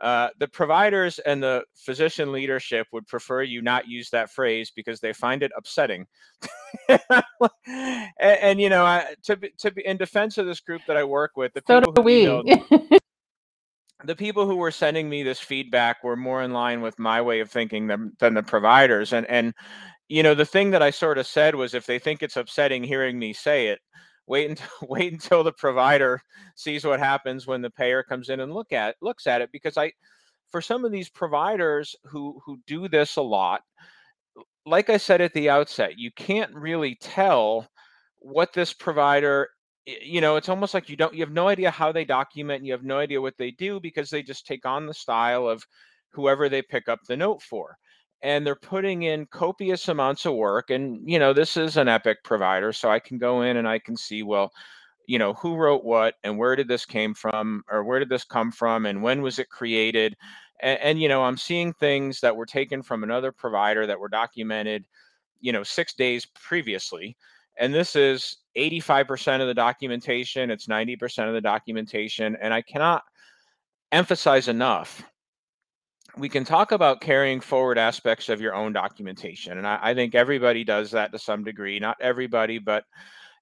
uh, 0.00 0.28
the 0.38 0.48
providers 0.48 1.18
and 1.20 1.42
the 1.42 1.64
physician 1.76 2.32
leadership 2.32 2.86
would 2.92 3.06
prefer 3.06 3.42
you 3.42 3.62
not 3.62 3.88
use 3.88 4.10
that 4.10 4.30
phrase 4.30 4.72
because 4.74 5.00
they 5.00 5.12
find 5.12 5.42
it 5.42 5.52
upsetting. 5.56 6.06
and, 6.88 7.32
and, 8.18 8.60
you 8.60 8.68
know, 8.68 8.84
I, 8.84 9.14
to 9.22 9.36
be, 9.36 9.50
to 9.58 9.70
be 9.70 9.86
in 9.86 9.96
defense 9.96 10.36
of 10.36 10.46
this 10.46 10.60
group 10.60 10.82
that 10.88 10.96
I 10.96 11.04
work 11.04 11.32
with, 11.36 11.54
the 11.54 11.62
so 11.66 11.80
people 11.80 11.92
do 11.92 12.02
we. 12.02 12.24
Emailed, 12.24 12.98
the 14.04 14.16
people 14.16 14.46
who 14.46 14.56
were 14.56 14.70
sending 14.70 15.08
me 15.08 15.22
this 15.22 15.40
feedback 15.40 16.02
were 16.04 16.16
more 16.16 16.42
in 16.42 16.52
line 16.52 16.80
with 16.80 16.98
my 16.98 17.20
way 17.22 17.40
of 17.40 17.50
thinking 17.50 17.86
than, 17.86 18.12
than 18.18 18.34
the 18.34 18.42
providers 18.42 19.12
and 19.12 19.26
and 19.26 19.54
you 20.08 20.22
know 20.22 20.34
the 20.34 20.44
thing 20.44 20.70
that 20.70 20.82
i 20.82 20.90
sort 20.90 21.18
of 21.18 21.26
said 21.26 21.54
was 21.54 21.74
if 21.74 21.86
they 21.86 21.98
think 21.98 22.22
it's 22.22 22.36
upsetting 22.36 22.84
hearing 22.84 23.18
me 23.18 23.32
say 23.32 23.68
it 23.68 23.80
wait 24.26 24.50
until 24.50 24.68
wait 24.88 25.12
until 25.12 25.44
the 25.44 25.52
provider 25.52 26.20
sees 26.54 26.84
what 26.84 27.00
happens 27.00 27.46
when 27.46 27.62
the 27.62 27.70
payer 27.70 28.02
comes 28.02 28.28
in 28.28 28.40
and 28.40 28.52
look 28.52 28.72
at 28.72 28.96
looks 29.00 29.26
at 29.26 29.40
it 29.40 29.50
because 29.52 29.76
i 29.76 29.90
for 30.50 30.60
some 30.60 30.84
of 30.84 30.92
these 30.92 31.08
providers 31.08 31.96
who 32.04 32.40
who 32.44 32.58
do 32.66 32.88
this 32.88 33.16
a 33.16 33.22
lot 33.22 33.62
like 34.66 34.90
i 34.90 34.96
said 34.96 35.20
at 35.20 35.32
the 35.34 35.50
outset 35.50 35.98
you 35.98 36.10
can't 36.12 36.54
really 36.54 36.96
tell 37.00 37.66
what 38.18 38.52
this 38.52 38.72
provider 38.72 39.48
you 39.86 40.20
know 40.20 40.36
it's 40.36 40.48
almost 40.48 40.72
like 40.72 40.88
you 40.88 40.96
don't 40.96 41.14
you 41.14 41.20
have 41.20 41.32
no 41.32 41.48
idea 41.48 41.70
how 41.70 41.92
they 41.92 42.04
document 42.04 42.58
and 42.58 42.66
you 42.66 42.72
have 42.72 42.84
no 42.84 42.98
idea 42.98 43.20
what 43.20 43.36
they 43.36 43.50
do 43.50 43.78
because 43.80 44.08
they 44.08 44.22
just 44.22 44.46
take 44.46 44.64
on 44.64 44.86
the 44.86 44.94
style 44.94 45.46
of 45.46 45.62
whoever 46.10 46.48
they 46.48 46.62
pick 46.62 46.88
up 46.88 47.00
the 47.06 47.16
note 47.16 47.42
for 47.42 47.76
and 48.24 48.46
they're 48.46 48.56
putting 48.56 49.02
in 49.02 49.26
copious 49.26 49.86
amounts 49.88 50.24
of 50.24 50.34
work 50.34 50.70
and 50.70 51.08
you 51.08 51.18
know 51.18 51.32
this 51.32 51.56
is 51.56 51.76
an 51.76 51.86
epic 51.86 52.24
provider 52.24 52.72
so 52.72 52.90
i 52.90 52.98
can 52.98 53.18
go 53.18 53.42
in 53.42 53.58
and 53.58 53.68
i 53.68 53.78
can 53.78 53.96
see 53.96 54.24
well 54.24 54.50
you 55.06 55.18
know 55.18 55.34
who 55.34 55.54
wrote 55.54 55.84
what 55.84 56.14
and 56.24 56.36
where 56.36 56.56
did 56.56 56.66
this 56.66 56.86
came 56.86 57.14
from 57.14 57.62
or 57.70 57.84
where 57.84 57.98
did 58.00 58.08
this 58.08 58.24
come 58.24 58.50
from 58.50 58.86
and 58.86 59.02
when 59.02 59.20
was 59.20 59.38
it 59.38 59.50
created? 59.50 60.16
And, 60.60 60.80
and 60.80 61.00
you 61.00 61.08
know 61.08 61.22
i'm 61.22 61.36
seeing 61.36 61.72
things 61.74 62.20
that 62.20 62.34
were 62.34 62.46
taken 62.46 62.82
from 62.82 63.04
another 63.04 63.30
provider 63.30 63.86
that 63.86 64.00
were 64.00 64.08
documented 64.08 64.84
you 65.40 65.52
know 65.52 65.62
six 65.62 65.94
days 65.94 66.26
previously 66.26 67.16
and 67.56 67.72
this 67.72 67.94
is 67.94 68.38
85% 68.56 69.40
of 69.42 69.46
the 69.46 69.54
documentation 69.54 70.50
it's 70.50 70.66
90% 70.66 71.28
of 71.28 71.34
the 71.34 71.40
documentation 71.40 72.36
and 72.40 72.54
i 72.54 72.62
cannot 72.62 73.02
emphasize 73.92 74.48
enough 74.48 75.04
we 76.16 76.28
can 76.28 76.44
talk 76.44 76.72
about 76.72 77.00
carrying 77.00 77.40
forward 77.40 77.78
aspects 77.78 78.28
of 78.28 78.40
your 78.40 78.54
own 78.54 78.72
documentation 78.72 79.58
and 79.58 79.66
I, 79.66 79.78
I, 79.82 79.94
think 79.94 80.14
everybody 80.14 80.64
does 80.64 80.90
that 80.92 81.12
to 81.12 81.18
some 81.18 81.44
degree 81.44 81.78
not 81.78 81.96
everybody 82.00 82.58
but 82.58 82.84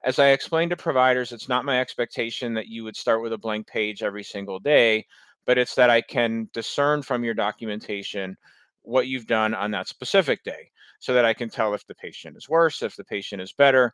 as 0.04 0.18
i 0.18 0.28
explained 0.28 0.70
to 0.70 0.76
providers 0.76 1.32
it's 1.32 1.48
not 1.48 1.64
my 1.64 1.80
expectation 1.80 2.54
that 2.54 2.68
you 2.68 2.84
would 2.84 2.96
start 2.96 3.22
with 3.22 3.32
a 3.32 3.38
blank 3.38 3.66
page 3.66 4.02
every 4.02 4.24
single 4.24 4.58
day 4.58 5.06
but 5.46 5.58
it's 5.58 5.74
that 5.74 5.90
i 5.90 6.00
can 6.00 6.48
discern 6.52 7.02
from 7.02 7.24
your 7.24 7.34
documentation 7.34 8.36
what 8.82 9.06
you've 9.06 9.26
done 9.26 9.54
on 9.54 9.70
that 9.70 9.88
specific 9.88 10.42
day 10.44 10.70
so 11.02 11.12
that 11.14 11.24
I 11.24 11.34
can 11.34 11.48
tell 11.48 11.74
if 11.74 11.86
the 11.86 11.94
patient 11.94 12.36
is 12.36 12.48
worse, 12.48 12.82
if 12.82 12.94
the 12.96 13.04
patient 13.04 13.42
is 13.42 13.52
better, 13.52 13.92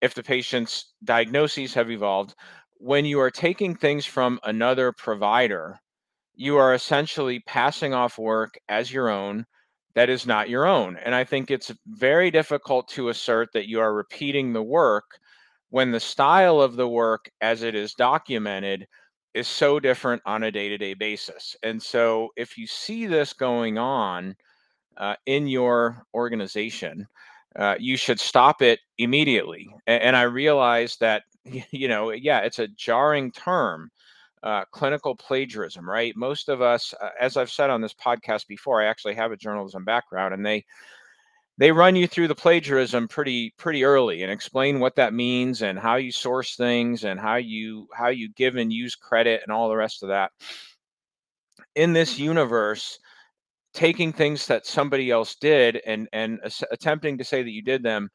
if 0.00 0.14
the 0.14 0.22
patient's 0.22 0.94
diagnoses 1.04 1.74
have 1.74 1.90
evolved. 1.90 2.34
When 2.78 3.04
you 3.04 3.20
are 3.20 3.30
taking 3.30 3.74
things 3.74 4.06
from 4.06 4.38
another 4.42 4.92
provider, 4.92 5.78
you 6.36 6.56
are 6.56 6.74
essentially 6.74 7.40
passing 7.40 7.94
off 7.94 8.18
work 8.18 8.58
as 8.68 8.92
your 8.92 9.08
own 9.08 9.46
that 9.94 10.10
is 10.10 10.26
not 10.26 10.50
your 10.50 10.66
own. 10.66 10.98
And 11.04 11.14
I 11.14 11.24
think 11.24 11.50
it's 11.50 11.72
very 11.86 12.30
difficult 12.30 12.86
to 12.88 13.08
assert 13.08 13.48
that 13.54 13.66
you 13.66 13.80
are 13.80 13.94
repeating 13.94 14.52
the 14.52 14.62
work 14.62 15.06
when 15.70 15.90
the 15.90 16.00
style 16.00 16.60
of 16.60 16.76
the 16.76 16.86
work 16.86 17.30
as 17.40 17.62
it 17.62 17.74
is 17.74 17.94
documented 17.94 18.86
is 19.32 19.48
so 19.48 19.80
different 19.80 20.20
on 20.26 20.42
a 20.42 20.52
day 20.52 20.68
to 20.68 20.76
day 20.76 20.92
basis. 20.92 21.56
And 21.62 21.82
so 21.82 22.28
if 22.36 22.58
you 22.58 22.66
see 22.66 23.06
this 23.06 23.32
going 23.32 23.78
on, 23.78 24.36
uh, 24.98 25.14
in 25.26 25.46
your 25.46 26.02
organization, 26.14 27.06
uh, 27.58 27.74
you 27.78 27.96
should 27.96 28.20
stop 28.20 28.62
it 28.62 28.80
immediately. 28.98 29.68
And, 29.86 30.02
and, 30.02 30.16
I 30.16 30.22
realize 30.22 30.96
that, 31.00 31.22
you 31.70 31.88
know, 31.88 32.10
yeah, 32.12 32.40
it's 32.40 32.58
a 32.58 32.68
jarring 32.68 33.32
term, 33.32 33.90
uh, 34.42 34.64
clinical 34.70 35.16
plagiarism, 35.16 35.88
right? 35.88 36.14
Most 36.16 36.48
of 36.48 36.62
us, 36.62 36.94
uh, 37.00 37.10
as 37.20 37.36
I've 37.36 37.50
said 37.50 37.70
on 37.70 37.80
this 37.80 37.94
podcast 37.94 38.46
before, 38.46 38.82
I 38.82 38.86
actually 38.86 39.14
have 39.14 39.32
a 39.32 39.36
journalism 39.36 39.84
background, 39.84 40.34
and 40.34 40.44
they 40.44 40.64
they 41.58 41.72
run 41.72 41.96
you 41.96 42.06
through 42.06 42.28
the 42.28 42.34
plagiarism 42.34 43.08
pretty 43.08 43.54
pretty 43.56 43.84
early 43.84 44.22
and 44.22 44.30
explain 44.30 44.78
what 44.78 44.96
that 44.96 45.14
means 45.14 45.62
and 45.62 45.78
how 45.78 45.96
you 45.96 46.12
source 46.12 46.54
things 46.56 47.04
and 47.04 47.18
how 47.18 47.36
you 47.36 47.88
how 47.94 48.08
you 48.08 48.30
give 48.34 48.56
and 48.56 48.72
use 48.72 48.94
credit 48.94 49.40
and 49.42 49.52
all 49.52 49.68
the 49.68 49.76
rest 49.76 50.02
of 50.02 50.10
that. 50.10 50.32
In 51.74 51.92
this 51.92 52.18
universe, 52.18 52.98
taking 53.72 54.12
things 54.12 54.46
that 54.46 54.66
somebody 54.66 55.10
else 55.10 55.36
did 55.36 55.80
and 55.86 56.08
and 56.12 56.40
attempting 56.70 57.18
to 57.18 57.24
say 57.24 57.42
that 57.42 57.50
you 57.50 57.62
did 57.62 57.82
them 57.82 58.10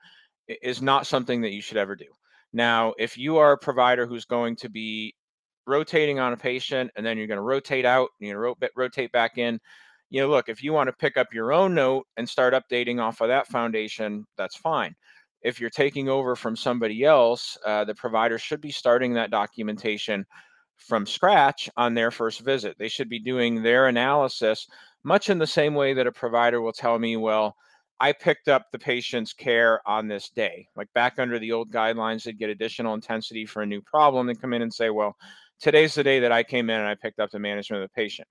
is 0.61 0.81
not 0.81 1.07
something 1.07 1.41
that 1.41 1.51
you 1.51 1.61
should 1.61 1.77
ever 1.77 1.95
do. 1.95 2.07
Now, 2.53 2.93
if 2.97 3.17
you 3.17 3.37
are 3.37 3.53
a 3.53 3.57
provider 3.57 4.05
who's 4.05 4.25
going 4.25 4.55
to 4.57 4.69
be 4.69 5.15
rotating 5.67 6.19
on 6.19 6.33
a 6.33 6.37
patient 6.37 6.91
and 6.95 7.05
then 7.05 7.17
you're 7.17 7.27
going 7.27 7.37
to 7.37 7.43
rotate 7.43 7.85
out, 7.85 8.09
you 8.19 8.33
know, 8.33 8.55
rotate 8.75 9.11
back 9.11 9.37
in, 9.37 9.59
you 10.09 10.21
know, 10.21 10.29
look, 10.29 10.49
if 10.49 10.63
you 10.63 10.73
want 10.73 10.87
to 10.87 10.93
pick 10.93 11.17
up 11.17 11.33
your 11.33 11.53
own 11.53 11.73
note 11.73 12.05
and 12.17 12.27
start 12.27 12.53
updating 12.53 13.01
off 13.01 13.21
of 13.21 13.29
that 13.29 13.47
foundation, 13.47 14.25
that's 14.37 14.57
fine. 14.57 14.95
If 15.41 15.59
you're 15.59 15.69
taking 15.69 16.09
over 16.09 16.35
from 16.35 16.55
somebody 16.55 17.03
else, 17.03 17.57
uh, 17.65 17.83
the 17.85 17.95
provider 17.95 18.37
should 18.37 18.61
be 18.61 18.71
starting 18.71 19.13
that 19.13 19.31
documentation 19.31 20.25
from 20.77 21.05
scratch 21.05 21.69
on 21.77 21.93
their 21.93 22.11
first 22.11 22.41
visit. 22.41 22.75
They 22.77 22.89
should 22.89 23.09
be 23.09 23.19
doing 23.19 23.63
their 23.63 23.87
analysis 23.87 24.67
much 25.03 25.29
in 25.29 25.39
the 25.39 25.47
same 25.47 25.73
way 25.73 25.93
that 25.93 26.07
a 26.07 26.11
provider 26.11 26.61
will 26.61 26.73
tell 26.73 26.99
me, 26.99 27.17
well, 27.17 27.55
I 27.99 28.13
picked 28.13 28.47
up 28.47 28.65
the 28.71 28.79
patient's 28.79 29.33
care 29.33 29.79
on 29.87 30.07
this 30.07 30.29
day. 30.29 30.67
Like 30.75 30.91
back 30.93 31.19
under 31.19 31.37
the 31.37 31.51
old 31.51 31.71
guidelines, 31.71 32.23
they'd 32.23 32.37
get 32.37 32.49
additional 32.49 32.95
intensity 32.95 33.45
for 33.45 33.61
a 33.61 33.65
new 33.65 33.81
problem 33.81 34.29
and 34.29 34.41
come 34.41 34.53
in 34.53 34.63
and 34.63 34.73
say, 34.73 34.89
well, 34.89 35.15
today's 35.61 35.95
the 35.95 36.03
day 36.03 36.19
that 36.19 36.31
I 36.31 36.43
came 36.43 36.69
in 36.69 36.79
and 36.79 36.87
I 36.87 36.95
picked 36.95 37.19
up 37.19 37.31
the 37.31 37.39
management 37.39 37.83
of 37.83 37.89
the 37.89 37.93
patient. 37.93 38.27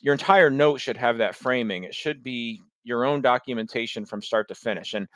Your 0.00 0.12
entire 0.12 0.50
note 0.50 0.80
should 0.80 0.96
have 0.96 1.18
that 1.18 1.34
framing. 1.34 1.84
It 1.84 1.94
should 1.94 2.22
be 2.22 2.60
your 2.82 3.04
own 3.04 3.22
documentation 3.22 4.04
from 4.04 4.20
start 4.20 4.48
to 4.48 4.54
finish. 4.54 4.94
And 4.94 5.08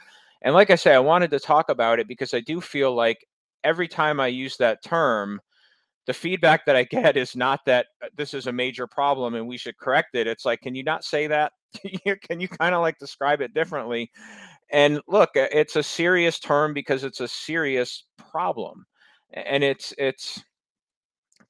and 0.42 0.54
like 0.54 0.70
I 0.70 0.76
say, 0.76 0.94
I 0.94 1.00
wanted 1.00 1.30
to 1.32 1.40
talk 1.40 1.68
about 1.68 1.98
it 1.98 2.06
because 2.06 2.32
I 2.32 2.40
do 2.40 2.60
feel 2.60 2.94
like 2.94 3.26
every 3.64 3.88
time 3.88 4.20
I 4.20 4.28
use 4.28 4.56
that 4.58 4.82
term, 4.84 5.40
the 6.06 6.14
feedback 6.14 6.64
that 6.64 6.76
I 6.76 6.84
get 6.84 7.16
is 7.16 7.34
not 7.34 7.60
that 7.66 7.86
uh, 8.02 8.06
this 8.16 8.34
is 8.34 8.46
a 8.46 8.52
major 8.52 8.86
problem 8.86 9.34
and 9.34 9.46
we 9.48 9.58
should 9.58 9.76
correct 9.76 10.14
it. 10.14 10.26
It's 10.26 10.44
like, 10.44 10.60
can 10.60 10.74
you 10.74 10.84
not 10.84 11.04
say 11.04 11.26
that? 11.26 11.52
can 12.22 12.40
you 12.40 12.48
kind 12.48 12.74
of 12.74 12.82
like 12.82 12.98
describe 12.98 13.40
it 13.40 13.52
differently? 13.52 14.10
And 14.70 15.00
look, 15.08 15.30
uh, 15.36 15.48
it's 15.52 15.76
a 15.76 15.82
serious 15.82 16.38
term 16.38 16.72
because 16.72 17.04
it's 17.04 17.20
a 17.20 17.28
serious 17.28 18.04
problem. 18.30 18.86
And 19.34 19.62
it's 19.62 19.92
it's 19.98 20.42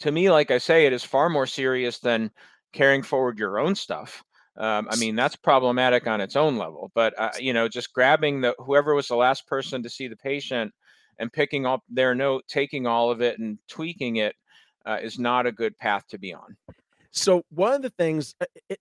to 0.01 0.13
me, 0.13 0.31
like 0.31 0.51
I 0.51 0.59
say, 0.59 0.87
it 0.87 0.93
is 0.93 1.05
far 1.05 1.29
more 1.29 1.47
serious 1.47 1.99
than 1.99 2.31
carrying 2.73 3.03
forward 3.03 3.39
your 3.39 3.59
own 3.59 3.75
stuff. 3.75 4.23
Um, 4.57 4.89
I 4.91 4.97
mean, 4.97 5.15
that's 5.15 5.37
problematic 5.37 6.07
on 6.07 6.21
its 6.21 6.35
own 6.35 6.57
level. 6.57 6.91
But 6.95 7.19
uh, 7.19 7.31
you 7.39 7.53
know, 7.53 7.69
just 7.69 7.93
grabbing 7.93 8.41
the 8.41 8.55
whoever 8.59 8.95
was 8.95 9.09
the 9.09 9.17
last 9.17 9.47
person 9.47 9.83
to 9.83 9.89
see 9.89 10.09
the 10.09 10.17
patient 10.17 10.73
and 11.19 11.33
picking 11.33 11.67
up 11.67 11.83
their 11.89 12.15
note, 12.15 12.45
taking 12.49 12.87
all 12.87 13.11
of 13.11 13.21
it 13.21 13.39
and 13.39 13.59
tweaking 13.69 14.17
it 14.17 14.35
uh, 14.87 14.99
is 15.01 15.19
not 15.19 15.47
a 15.47 15.53
good 15.53 15.77
path 15.79 16.07
to 16.09 16.19
be 16.19 16.35
on. 16.35 16.57
So 17.11 17.43
one 17.51 17.73
of 17.73 17.83
the 17.83 17.91
things, 17.91 18.35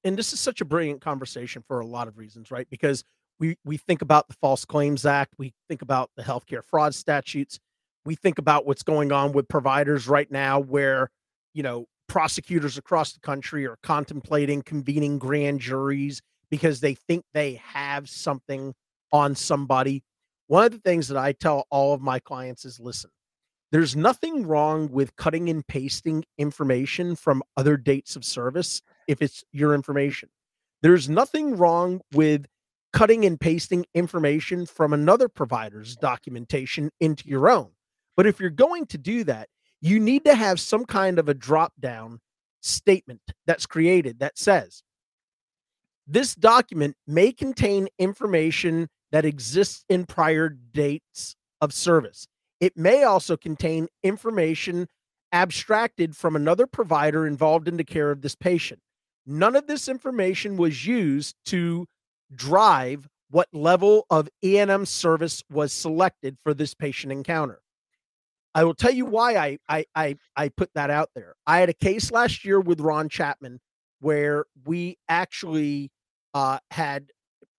and 0.03 0.18
this 0.18 0.34
is 0.34 0.39
such 0.39 0.61
a 0.61 0.65
brilliant 0.65 1.01
conversation 1.01 1.63
for 1.68 1.80
a 1.80 1.86
lot 1.86 2.07
of 2.07 2.18
reasons, 2.18 2.51
right? 2.51 2.68
Because 2.70 3.03
we 3.39 3.57
we 3.63 3.78
think 3.78 4.01
about 4.01 4.28
the 4.28 4.36
False 4.36 4.65
Claims 4.65 5.05
Act, 5.05 5.34
we 5.38 5.53
think 5.68 5.82
about 5.82 6.09
the 6.15 6.24
healthcare 6.24 6.63
fraud 6.63 6.95
statutes, 6.95 7.59
we 8.08 8.16
think 8.16 8.39
about 8.39 8.66
what's 8.66 8.84
going 8.84 9.12
on 9.12 9.34
with 9.34 9.49
providers 9.49 10.08
right 10.08 10.32
now, 10.32 10.62
where 10.62 11.12
you 11.53 11.62
know 11.62 11.86
prosecutors 12.08 12.78
across 12.78 13.12
the 13.12 13.20
country 13.20 13.68
are 13.68 13.78
contemplating 13.84 14.62
convening 14.62 15.20
grand 15.20 15.60
juries 15.60 16.22
because 16.49 16.80
they 16.80 16.93
think 16.93 17.26
they 17.34 17.55
have 17.55 18.10
something 18.10 18.74
on 19.12 19.36
somebody. 19.36 20.03
One 20.47 20.64
of 20.64 20.72
the 20.72 20.80
things 20.80 21.10
that 21.10 21.18
I 21.18 21.34
tell 21.34 21.68
all 21.70 21.93
of 21.93 22.01
my 22.01 22.20
clients 22.20 22.64
is 22.64 22.80
listen, 22.80 23.10
there's 23.74 23.93
nothing 23.93 24.47
wrong 24.47 24.89
with 24.89 25.14
cutting 25.18 25.49
and 25.49 25.68
pasting 25.68 26.24
information 26.38 27.18
from 27.18 27.43
other 27.58 27.76
dates 27.76 28.16
of 28.16 28.24
service 28.24 28.82
if 29.10 29.22
it's 29.22 29.43
your 29.51 29.76
information. 29.76 30.30
There's 30.82 31.10
nothing 31.10 31.58
wrong 31.58 31.99
with 32.14 32.45
cutting 32.93 33.26
and 33.26 33.38
pasting 33.38 33.86
information 33.93 34.66
from 34.66 34.93
another 34.93 35.28
provider's 35.28 35.97
documentation 35.97 36.89
into 37.01 37.28
your 37.28 37.49
own. 37.49 37.72
But 38.18 38.26
if 38.26 38.39
you're 38.39 38.49
going 38.49 38.88
to 38.88 38.97
do 38.97 39.24
that, 39.26 39.47
you 39.80 39.99
need 39.99 40.26
to 40.26 40.36
have 40.36 40.59
some 40.59 40.86
kind 40.86 41.20
of 41.20 41.30
a 41.30 41.34
drop 41.34 41.74
down 41.80 42.20
statement 42.61 43.22
that's 43.45 43.65
created 43.68 44.20
that 44.20 44.38
says 44.38 44.82
this 46.07 46.36
document 46.36 46.95
may 47.05 47.32
contain 47.32 47.88
information 47.99 48.88
that 49.11 49.26
exists 49.26 49.86
in 49.88 50.05
prior 50.05 50.49
dates 50.49 51.36
of 51.61 51.74
service. 51.74 52.28
It 52.59 52.76
may 52.76 53.03
also 53.03 53.38
contain 53.38 53.88
information 54.03 54.88
abstracted 55.32 56.15
from 56.15 56.36
another 56.36 56.65
provider 56.65 57.28
involved 57.28 57.68
in 57.68 57.78
the 57.78 57.84
care 57.84 58.09
of 58.09 58.22
this 58.22 58.36
patient. 58.36 58.80
None 59.26 59.55
of 59.55 59.68
this 59.68 59.88
information 59.88 60.57
was 60.57 60.88
used 60.88 61.36
to 61.45 61.86
drive 62.34 63.07
what 63.30 63.49
level 63.53 64.05
of 64.09 64.30
E&M 64.43 64.86
service 64.86 65.43
was 65.51 65.74
selected 65.74 66.38
for 66.43 66.53
this 66.53 66.74
patient 66.74 67.11
encounter. 67.11 67.59
I 68.58 68.64
will 68.64 68.74
tell 68.74 68.91
you 68.91 69.05
why 69.05 69.36
I, 69.36 69.60
I 69.70 69.86
I 69.93 70.16
I 70.36 70.49
put 70.49 70.74
that 70.74 70.89
out 70.89 71.12
there. 71.14 71.36
I 71.45 71.60
had 71.60 71.70
a 71.70 71.74
case 71.74 72.12
last 72.12 72.43
year 72.43 72.60
with 72.60 72.80
Ron 72.80 73.08
Chapman 73.08 73.60
where 73.99 74.45
we 74.66 74.97
actually 75.08 75.91
uh, 76.34 76.58
had 76.72 77.12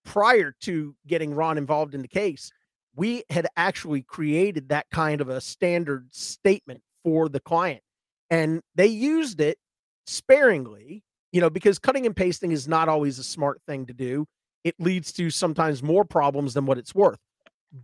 prior 0.05 0.57
to 0.63 0.97
getting 1.07 1.35
Ron 1.35 1.57
involved 1.57 1.95
in 1.95 2.03
the 2.03 2.09
case, 2.09 2.51
we 2.97 3.23
had 3.31 3.47
actually 3.57 4.03
created 4.03 4.71
that 4.71 4.87
kind 4.91 5.21
of 5.21 5.29
a 5.29 5.41
standard 5.41 6.09
statement 6.11 6.81
for 7.05 7.29
the 7.29 7.39
client, 7.39 7.83
and 8.29 8.61
they 8.75 8.89
used 8.89 9.41
it 9.41 9.57
sparingly. 10.05 11.05
You 11.31 11.41
know, 11.41 11.51
because 11.51 11.79
cutting 11.79 12.07
and 12.07 12.17
pasting 12.17 12.51
is 12.51 12.67
not 12.67 12.89
always 12.89 13.21
a 13.21 13.25
smart 13.25 13.61
thing 13.69 13.87
to 13.87 13.95
do. 13.95 14.27
It 14.65 14.75
leads 14.81 15.13
to 15.13 15.31
sometimes 15.31 15.81
more 15.81 16.05
problems 16.05 16.55
than 16.55 16.67
what 16.67 16.77
it's 16.77 16.93
worth. 16.93 17.21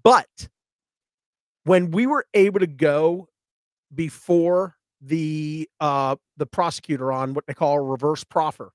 But 0.03 0.49
when 1.65 1.91
we 1.91 2.07
were 2.07 2.27
able 2.35 2.61
to 2.61 2.67
go 2.67 3.29
before 3.95 4.77
the 5.01 5.69
uh 5.81 6.17
the 6.37 6.47
prosecutor 6.47 7.13
on 7.13 7.35
what 7.35 7.47
they 7.47 7.55
call 7.55 7.75
a 7.75 7.83
reverse 7.83 8.25
proffer 8.25 8.73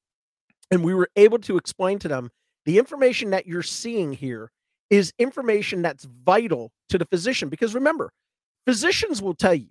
and 0.72 0.84
we 0.84 0.94
were 0.94 1.10
able 1.16 1.40
to 1.40 1.58
explain 1.58 2.00
to 2.00 2.08
them 2.08 2.30
the 2.66 2.78
information 2.78 3.32
that 3.32 3.48
you're 3.48 3.64
seeing 3.64 4.14
here 4.14 4.52
is 4.90 5.14
information 5.20 5.82
that's 5.82 6.08
vital 6.26 6.72
to 6.90 6.98
the 6.98 7.06
physician. 7.06 7.50
Because 7.50 7.74
remember 7.74 8.12
physicians 8.66 9.22
will 9.22 9.34
tell 9.34 9.54
you 9.54 9.70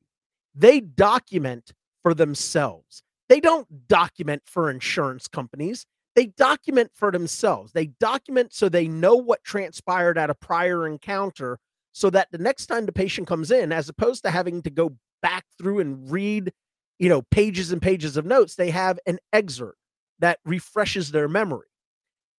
they 0.54 0.80
document 0.80 1.72
for 2.02 2.14
themselves. 2.14 3.02
They 3.28 3.40
don't 3.40 3.88
document 3.88 4.42
for 4.46 4.70
insurance 4.70 5.28
companies. 5.28 5.84
They 6.16 6.26
document 6.26 6.90
for 6.94 7.12
themselves. 7.12 7.72
They 7.72 7.86
document 7.86 8.52
so 8.52 8.68
they 8.68 8.88
know 8.88 9.14
what 9.14 9.44
transpired 9.44 10.18
at 10.18 10.30
a 10.30 10.34
prior 10.34 10.86
encounter 10.86 11.58
so 11.98 12.10
that 12.10 12.28
the 12.30 12.38
next 12.38 12.66
time 12.66 12.86
the 12.86 12.92
patient 12.92 13.26
comes 13.26 13.50
in, 13.50 13.72
as 13.72 13.88
opposed 13.88 14.22
to 14.22 14.30
having 14.30 14.62
to 14.62 14.70
go 14.70 14.96
back 15.20 15.44
through 15.58 15.80
and 15.80 16.08
read, 16.10 16.52
you 17.00 17.08
know, 17.08 17.22
pages 17.22 17.72
and 17.72 17.82
pages 17.82 18.16
of 18.16 18.24
notes, 18.24 18.54
they 18.54 18.70
have 18.70 19.00
an 19.04 19.18
excerpt 19.32 19.78
that 20.20 20.38
refreshes 20.44 21.10
their 21.10 21.26
memory. 21.26 21.66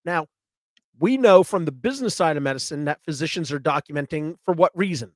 Now, 0.05 0.28
we 0.97 1.18
know 1.18 1.43
from 1.43 1.66
the 1.66 1.74
business 1.74 2.16
side 2.16 2.38
of 2.38 2.43
medicine 2.43 2.86
that 2.86 3.03
physicians 3.03 3.51
are 3.51 3.60
documenting 3.60 4.36
for 4.45 4.53
what 4.53 4.72
reason? 4.78 5.12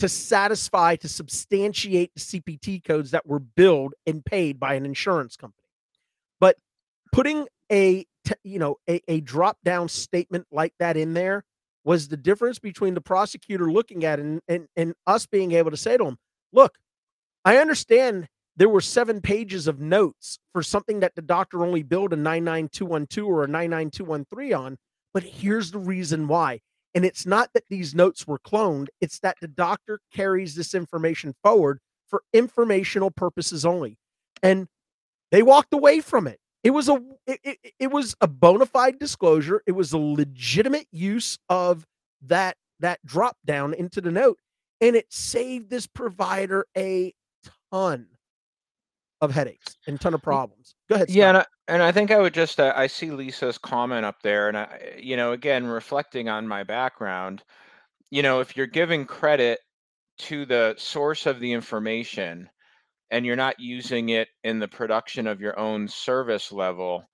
To 0.00 0.08
satisfy, 0.08 0.96
to 0.96 1.08
substantiate 1.08 2.10
the 2.14 2.20
CPT 2.20 2.82
codes 2.82 3.12
that 3.12 3.26
were 3.26 3.38
billed 3.38 3.94
and 4.06 4.24
paid 4.24 4.58
by 4.58 4.74
an 4.74 4.84
insurance 4.84 5.36
company. 5.36 5.68
But 6.40 6.56
putting 7.12 7.46
a, 7.70 8.04
you 8.42 8.58
know, 8.58 8.78
a, 8.88 9.00
a 9.06 9.20
drop 9.20 9.58
down 9.64 9.88
statement 9.88 10.48
like 10.50 10.74
that 10.80 10.96
in 10.96 11.14
there 11.14 11.44
was 11.84 12.08
the 12.08 12.16
difference 12.16 12.58
between 12.58 12.94
the 12.94 13.00
prosecutor 13.00 13.70
looking 13.70 14.04
at 14.04 14.18
and, 14.18 14.40
and, 14.48 14.66
and 14.76 14.94
us 15.06 15.26
being 15.26 15.52
able 15.52 15.70
to 15.70 15.76
say 15.76 15.96
to 15.96 16.04
him, 16.04 16.16
look, 16.52 16.78
I 17.44 17.58
understand 17.58 18.28
there 18.56 18.68
were 18.68 18.80
seven 18.80 19.20
pages 19.20 19.66
of 19.66 19.80
notes 19.80 20.38
for 20.52 20.62
something 20.62 21.00
that 21.00 21.14
the 21.14 21.22
doctor 21.22 21.64
only 21.64 21.82
billed 21.82 22.12
a 22.12 22.16
99212 22.16 23.28
or 23.28 23.44
a 23.44 23.48
99213 23.48 24.54
on, 24.54 24.78
but 25.12 25.22
here's 25.22 25.70
the 25.70 25.78
reason 25.78 26.28
why. 26.28 26.60
And 26.94 27.04
it's 27.04 27.26
not 27.26 27.50
that 27.54 27.64
these 27.68 27.94
notes 27.94 28.26
were 28.26 28.38
cloned, 28.38 28.86
it's 29.00 29.18
that 29.20 29.36
the 29.40 29.48
doctor 29.48 29.98
carries 30.12 30.54
this 30.54 30.74
information 30.74 31.34
forward 31.42 31.80
for 32.06 32.22
informational 32.32 33.10
purposes 33.10 33.66
only. 33.66 33.98
And 34.42 34.68
they 35.32 35.42
walked 35.42 35.74
away 35.74 36.00
from 36.00 36.28
it. 36.28 36.38
It 36.64 36.70
was 36.70 36.88
a 36.88 37.00
it, 37.26 37.40
it, 37.44 37.58
it 37.78 37.92
was 37.92 38.16
a 38.22 38.26
bona 38.26 38.66
fide 38.66 38.98
disclosure. 38.98 39.62
It 39.66 39.72
was 39.72 39.92
a 39.92 39.98
legitimate 39.98 40.88
use 40.90 41.38
of 41.50 41.86
that 42.22 42.56
that 42.80 43.04
drop 43.04 43.36
down 43.44 43.74
into 43.74 44.00
the 44.00 44.10
note, 44.10 44.38
and 44.80 44.96
it 44.96 45.12
saved 45.12 45.68
this 45.68 45.86
provider 45.86 46.66
a 46.76 47.14
ton 47.70 48.06
of 49.20 49.30
headaches 49.30 49.76
and 49.86 50.00
ton 50.00 50.14
of 50.14 50.22
problems. 50.22 50.74
Go 50.88 50.96
ahead. 50.96 51.08
Scott. 51.08 51.16
Yeah, 51.16 51.28
and 51.28 51.38
I, 51.38 51.46
and 51.68 51.82
I 51.82 51.92
think 51.92 52.10
I 52.10 52.18
would 52.18 52.34
just 52.34 52.58
uh, 52.58 52.72
I 52.74 52.86
see 52.86 53.10
Lisa's 53.10 53.58
comment 53.58 54.06
up 54.06 54.22
there, 54.22 54.48
and 54.48 54.56
I 54.56 54.96
you 54.98 55.16
know 55.18 55.32
again 55.32 55.66
reflecting 55.66 56.30
on 56.30 56.48
my 56.48 56.64
background, 56.64 57.42
you 58.10 58.22
know 58.22 58.40
if 58.40 58.56
you're 58.56 58.66
giving 58.66 59.04
credit 59.04 59.60
to 60.16 60.46
the 60.46 60.74
source 60.78 61.26
of 61.26 61.40
the 61.40 61.52
information 61.52 62.48
and 63.14 63.24
you're 63.24 63.36
not 63.36 63.60
using 63.60 64.08
it 64.08 64.26
in 64.42 64.58
the 64.58 64.66
production 64.66 65.28
of 65.28 65.40
your 65.40 65.56
own 65.56 65.86
service 65.86 66.50
level, 66.50 67.08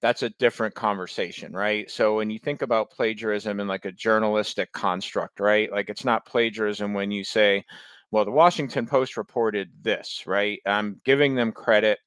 that's 0.00 0.22
a 0.22 0.30
different 0.38 0.76
conversation, 0.76 1.52
right? 1.52 1.90
So 1.90 2.14
when 2.14 2.30
you 2.30 2.38
think 2.38 2.62
about 2.62 2.92
plagiarism 2.92 3.58
in 3.58 3.66
like 3.66 3.84
a 3.84 3.90
journalistic 3.90 4.70
construct, 4.70 5.40
right? 5.40 5.68
Like 5.72 5.90
it's 5.90 6.04
not 6.04 6.24
plagiarism 6.24 6.94
when 6.94 7.10
you 7.10 7.24
say, 7.24 7.64
well, 8.12 8.24
the 8.24 8.30
Washington 8.30 8.86
Post 8.86 9.16
reported 9.16 9.70
this, 9.82 10.22
right? 10.24 10.60
I'm 10.66 11.00
giving 11.04 11.34
them 11.34 11.50
credit 11.50 11.98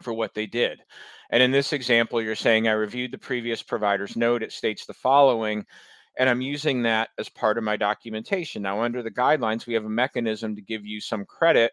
for 0.00 0.12
what 0.12 0.34
they 0.34 0.46
did. 0.46 0.80
And 1.30 1.44
in 1.44 1.52
this 1.52 1.72
example, 1.72 2.20
you're 2.20 2.34
saying 2.34 2.66
I 2.66 2.72
reviewed 2.72 3.12
the 3.12 3.18
previous 3.18 3.62
provider's 3.62 4.16
note. 4.16 4.42
It 4.42 4.50
states 4.50 4.84
the 4.84 4.94
following, 4.94 5.64
and 6.18 6.28
I'm 6.28 6.40
using 6.40 6.82
that 6.82 7.10
as 7.20 7.28
part 7.28 7.56
of 7.56 7.62
my 7.62 7.76
documentation. 7.76 8.62
Now, 8.62 8.82
under 8.82 9.00
the 9.00 9.12
guidelines, 9.12 9.64
we 9.64 9.74
have 9.74 9.84
a 9.84 9.88
mechanism 9.88 10.56
to 10.56 10.62
give 10.62 10.84
you 10.84 11.00
some 11.00 11.24
credit 11.24 11.70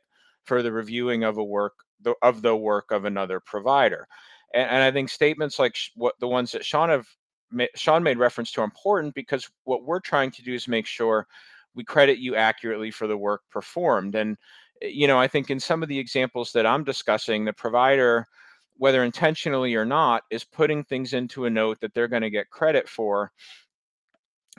for 0.49 0.63
the 0.63 0.71
reviewing 0.71 1.23
of 1.23 1.37
a 1.37 1.43
work 1.43 1.75
of 2.23 2.41
the 2.41 2.55
work 2.55 2.89
of 2.89 3.05
another 3.05 3.39
provider. 3.39 4.07
And, 4.55 4.67
and 4.67 4.83
I 4.83 4.91
think 4.91 5.09
statements 5.09 5.59
like 5.59 5.75
sh- 5.75 5.91
what 5.95 6.15
the 6.19 6.27
ones 6.27 6.51
that 6.53 6.65
Sean 6.65 6.89
have 6.89 7.07
Sean 7.75 8.01
made 8.01 8.17
reference 8.17 8.51
to 8.53 8.61
are 8.61 8.63
important 8.63 9.13
because 9.13 9.47
what 9.65 9.83
we're 9.83 9.99
trying 9.99 10.31
to 10.31 10.41
do 10.41 10.55
is 10.55 10.67
make 10.67 10.87
sure 10.87 11.27
we 11.75 11.83
credit 11.83 12.17
you 12.17 12.35
accurately 12.35 12.89
for 12.89 13.05
the 13.05 13.15
work 13.15 13.41
performed. 13.51 14.15
And 14.15 14.37
eh, 14.81 14.87
you 14.87 15.05
know, 15.05 15.19
I 15.19 15.27
think 15.27 15.51
in 15.51 15.59
some 15.59 15.83
of 15.83 15.89
the 15.89 15.99
examples 15.99 16.51
that 16.53 16.65
I'm 16.65 16.83
discussing, 16.83 17.45
the 17.45 17.53
provider, 17.53 18.25
whether 18.77 19.03
intentionally 19.03 19.75
or 19.75 19.85
not, 19.85 20.23
is 20.31 20.43
putting 20.43 20.83
things 20.83 21.13
into 21.13 21.45
a 21.45 21.49
note 21.49 21.79
that 21.81 21.93
they're 21.93 22.07
going 22.07 22.23
to 22.23 22.31
get 22.31 22.49
credit 22.49 22.89
for 22.89 23.31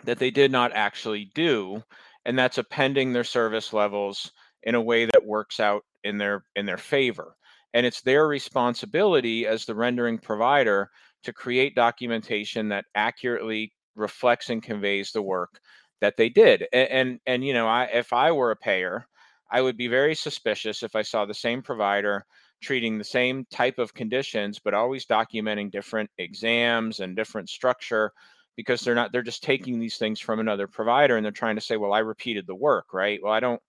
that 0.04 0.20
they 0.20 0.30
did 0.30 0.52
not 0.52 0.70
actually 0.72 1.32
do, 1.34 1.82
and 2.24 2.38
that's 2.38 2.58
appending 2.58 3.12
their 3.12 3.24
service 3.24 3.72
levels 3.72 4.30
in 4.62 4.74
a 4.74 4.80
way 4.80 5.06
that 5.06 5.26
works 5.26 5.60
out 5.60 5.84
in 6.04 6.18
their 6.18 6.44
in 6.56 6.66
their 6.66 6.78
favor. 6.78 7.36
And 7.74 7.86
it's 7.86 8.02
their 8.02 8.26
responsibility 8.26 9.46
as 9.46 9.64
the 9.64 9.74
rendering 9.74 10.18
provider 10.18 10.90
to 11.24 11.32
create 11.32 11.74
documentation 11.74 12.68
that 12.68 12.86
accurately 12.94 13.72
reflects 13.94 14.50
and 14.50 14.62
conveys 14.62 15.12
the 15.12 15.22
work 15.22 15.60
that 16.00 16.16
they 16.16 16.28
did. 16.28 16.66
And 16.72 16.88
and, 16.90 17.20
and 17.26 17.44
you 17.44 17.52
know, 17.52 17.66
I 17.68 17.84
if 17.84 18.12
I 18.12 18.32
were 18.32 18.50
a 18.50 18.56
payer, 18.56 19.06
I 19.50 19.60
would 19.62 19.76
be 19.76 19.88
very 19.88 20.14
suspicious 20.14 20.82
if 20.82 20.96
I 20.96 21.02
saw 21.02 21.24
the 21.24 21.34
same 21.34 21.62
provider 21.62 22.24
treating 22.62 22.98
the 22.98 23.04
same 23.04 23.46
type 23.50 23.78
of 23.78 23.94
conditions, 23.94 24.58
but 24.58 24.74
always 24.74 25.06
documenting 25.06 25.70
different 25.70 26.10
exams 26.18 27.00
and 27.00 27.16
different 27.16 27.48
structure 27.48 28.12
because 28.56 28.82
they're 28.82 28.94
not, 28.94 29.12
they're 29.12 29.22
just 29.22 29.42
taking 29.42 29.78
these 29.78 29.96
things 29.96 30.20
from 30.20 30.40
another 30.40 30.66
provider 30.66 31.16
and 31.16 31.24
they're 31.24 31.32
trying 31.32 31.54
to 31.54 31.60
say, 31.62 31.76
well, 31.76 31.92
I 31.92 32.00
repeated 32.00 32.46
the 32.46 32.54
work, 32.54 32.92
right? 32.92 33.18
Well, 33.22 33.32
I 33.32 33.40
don't 33.40 33.62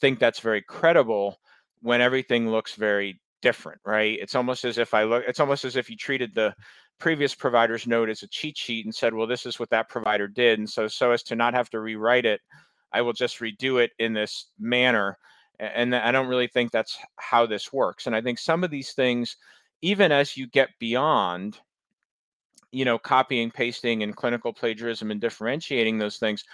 think 0.00 0.18
that's 0.18 0.40
very 0.40 0.62
credible 0.62 1.38
when 1.80 2.00
everything 2.00 2.50
looks 2.50 2.74
very 2.74 3.20
different, 3.42 3.80
right? 3.84 4.18
It's 4.20 4.34
almost 4.34 4.64
as 4.64 4.78
if 4.78 4.94
I 4.94 5.04
look, 5.04 5.24
it's 5.26 5.40
almost 5.40 5.64
as 5.64 5.76
if 5.76 5.88
you 5.88 5.96
treated 5.96 6.34
the 6.34 6.54
previous 6.98 7.34
provider's 7.34 7.86
note 7.86 8.08
as 8.08 8.22
a 8.22 8.28
cheat 8.28 8.56
sheet 8.56 8.84
and 8.84 8.94
said, 8.94 9.14
well, 9.14 9.26
this 9.26 9.46
is 9.46 9.58
what 9.58 9.70
that 9.70 9.88
provider 9.88 10.26
did. 10.26 10.58
And 10.58 10.68
so, 10.68 10.88
so 10.88 11.12
as 11.12 11.22
to 11.24 11.36
not 11.36 11.54
have 11.54 11.70
to 11.70 11.80
rewrite 11.80 12.26
it, 12.26 12.40
I 12.92 13.02
will 13.02 13.12
just 13.12 13.38
redo 13.38 13.82
it 13.82 13.92
in 13.98 14.12
this 14.12 14.46
manner. 14.58 15.18
And 15.60 15.94
I 15.94 16.10
don't 16.12 16.28
really 16.28 16.48
think 16.48 16.70
that's 16.70 16.98
how 17.16 17.46
this 17.46 17.72
works. 17.72 18.06
And 18.06 18.14
I 18.16 18.20
think 18.20 18.38
some 18.38 18.64
of 18.64 18.70
these 18.70 18.92
things, 18.92 19.36
even 19.82 20.12
as 20.12 20.36
you 20.36 20.46
get 20.48 20.70
beyond, 20.80 21.58
you 22.72 22.84
know, 22.84 22.98
copying, 22.98 23.50
pasting, 23.50 24.02
and 24.02 24.16
clinical 24.16 24.52
plagiarism 24.52 25.10
and 25.10 25.20
differentiating 25.20 25.98
those 25.98 26.18
things, 26.18 26.44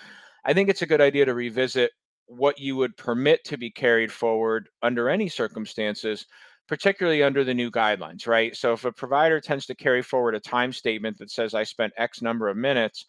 I 0.45 0.53
think 0.53 0.69
it's 0.69 0.83
a 0.83 0.87
good 0.87 1.01
idea 1.01 1.25
to 1.25 1.35
revisit 1.35 1.93
what 2.27 2.59
you 2.59 2.77
would 2.77 2.97
permit 2.97 3.45
to 3.45 3.57
be 3.57 3.71
carried 3.71 4.13
forward 4.13 4.69
under 4.83 5.09
any 5.09 5.29
circumstances, 5.29 6.27
particularly 6.69 7.23
under 7.23 7.45
the 7.45 7.55
new 7.55 7.71
guidelines, 7.71 8.27
right? 8.27 8.57
So 8.57 8.73
if 8.73 8.85
a 8.85 8.93
provider 8.93 9.41
tends 9.41 9.67
to 9.67 9.75
carry 9.75 10.03
forward 10.03 10.35
a 10.35 10.41
time 10.41 10.73
statement 10.73 11.19
that 11.19 11.31
says 11.31 11.55
I 11.55 11.65
spent 11.65 11.93
X 11.97 12.23
number 12.23 12.49
of 12.49 12.57
minutes, 12.57 13.07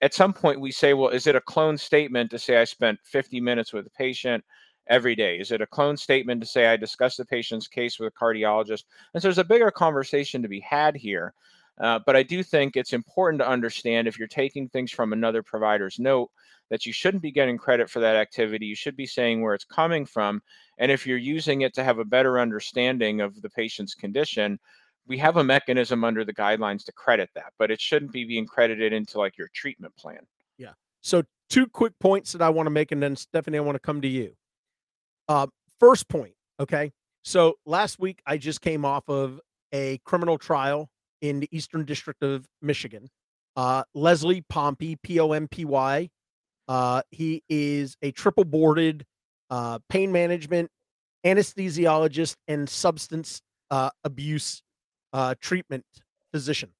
at, 0.00 0.14
some 0.14 0.32
point 0.32 0.60
we 0.60 0.72
say, 0.72 0.94
well, 0.94 1.10
is 1.10 1.26
it 1.26 1.36
a 1.36 1.40
clone 1.40 1.76
statement 1.76 2.30
to 2.30 2.38
say 2.38 2.56
I 2.56 2.64
spent 2.64 2.98
50 3.04 3.40
minutes 3.40 3.72
with 3.72 3.86
a 3.86 3.90
patient 3.90 4.42
every 4.88 5.14
day? 5.14 5.38
Is 5.38 5.52
it 5.52 5.60
a 5.60 5.66
clone 5.66 5.96
statement 5.96 6.40
to 6.40 6.46
say 6.46 6.66
I 6.66 6.76
discussed 6.76 7.18
the 7.18 7.26
patient's 7.26 7.68
case 7.68 7.98
with 7.98 8.12
a 8.12 8.24
cardiologist? 8.24 8.84
And 9.12 9.22
so 9.22 9.28
there's 9.28 9.38
a 9.38 9.44
bigger 9.44 9.70
conversation 9.70 10.40
to 10.42 10.48
be 10.48 10.60
had 10.60 10.96
here. 10.96 11.34
Uh, 11.78 11.98
but 12.04 12.16
I 12.16 12.22
do 12.22 12.42
think 12.42 12.76
it's 12.76 12.92
important 12.92 13.40
to 13.40 13.48
understand 13.48 14.06
if 14.06 14.18
you're 14.18 14.28
taking 14.28 14.68
things 14.68 14.90
from 14.90 15.12
another 15.12 15.42
provider's 15.42 15.98
note 15.98 16.30
that 16.70 16.86
you 16.86 16.92
shouldn't 16.92 17.22
be 17.22 17.32
getting 17.32 17.58
credit 17.58 17.90
for 17.90 18.00
that 18.00 18.16
activity. 18.16 18.64
You 18.64 18.76
should 18.76 18.96
be 18.96 19.06
saying 19.06 19.42
where 19.42 19.54
it's 19.54 19.64
coming 19.64 20.06
from. 20.06 20.40
And 20.78 20.90
if 20.90 21.06
you're 21.06 21.18
using 21.18 21.62
it 21.62 21.74
to 21.74 21.84
have 21.84 21.98
a 21.98 22.04
better 22.04 22.38
understanding 22.38 23.20
of 23.20 23.40
the 23.42 23.50
patient's 23.50 23.94
condition, 23.94 24.58
we 25.06 25.18
have 25.18 25.36
a 25.36 25.44
mechanism 25.44 26.04
under 26.04 26.24
the 26.24 26.32
guidelines 26.32 26.84
to 26.84 26.92
credit 26.92 27.28
that, 27.34 27.52
but 27.58 27.70
it 27.70 27.80
shouldn't 27.80 28.12
be 28.12 28.24
being 28.24 28.46
credited 28.46 28.92
into 28.92 29.18
like 29.18 29.36
your 29.36 29.48
treatment 29.52 29.94
plan. 29.96 30.20
Yeah. 30.56 30.72
So 31.00 31.24
two 31.48 31.66
quick 31.66 31.98
points 31.98 32.32
that 32.32 32.42
I 32.42 32.50
want 32.50 32.66
to 32.66 32.70
make, 32.70 32.92
and 32.92 33.02
then 33.02 33.16
Stephanie, 33.16 33.58
I 33.58 33.62
want 33.62 33.74
to 33.74 33.80
come 33.80 34.00
to 34.02 34.08
you. 34.08 34.34
Uh, 35.28 35.48
first 35.80 36.08
point, 36.08 36.34
okay. 36.60 36.92
So 37.24 37.56
last 37.66 37.98
week 37.98 38.22
I 38.24 38.36
just 38.38 38.60
came 38.60 38.84
off 38.84 39.08
of 39.08 39.40
a 39.72 39.98
criminal 40.04 40.38
trial 40.38 40.88
in 41.20 41.40
the 41.40 41.48
Eastern 41.50 41.84
District 41.84 42.22
of 42.22 42.46
Michigan. 42.62 43.10
Uh, 43.56 43.82
Leslie 43.94 44.44
Pompy, 44.48 44.96
P 45.02 45.18
O 45.18 45.32
M 45.32 45.48
P 45.48 45.64
Y. 45.64 46.08
Uh, 46.70 47.02
he 47.10 47.42
is 47.48 47.96
a 48.00 48.12
triple 48.12 48.44
boarded 48.44 49.04
uh, 49.50 49.80
pain 49.88 50.12
management 50.12 50.70
anesthesiologist 51.26 52.36
and 52.46 52.68
substance 52.68 53.42
uh, 53.72 53.90
abuse 54.04 54.62
uh, 55.12 55.34
treatment 55.40 55.84
physician. 56.30 56.70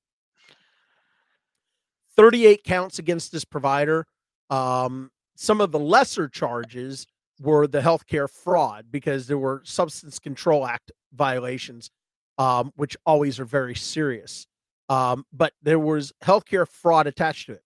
38 2.15 2.63
counts 2.63 3.01
against 3.01 3.33
this 3.33 3.45
provider. 3.45 4.07
Um, 4.49 5.11
some 5.35 5.61
of 5.61 5.73
the 5.73 5.81
lesser 5.81 6.29
charges 6.29 7.05
were 7.41 7.67
the 7.67 7.81
healthcare 7.81 8.31
fraud 8.31 8.87
because 8.93 9.27
there 9.27 9.39
were 9.39 9.61
Substance 9.65 10.21
Control 10.21 10.69
Act 10.69 10.93
violations, 11.13 11.91
um, 12.39 12.71
which 12.77 12.97
always 13.05 13.41
are 13.41 13.45
very 13.45 13.75
serious. 13.75 14.47
Um, 14.89 15.25
but 15.33 15.53
there 15.63 15.81
was 15.81 16.13
healthcare 16.23 16.69
fraud 16.69 17.09
attached 17.09 17.47
to 17.47 17.55
it. 17.55 17.63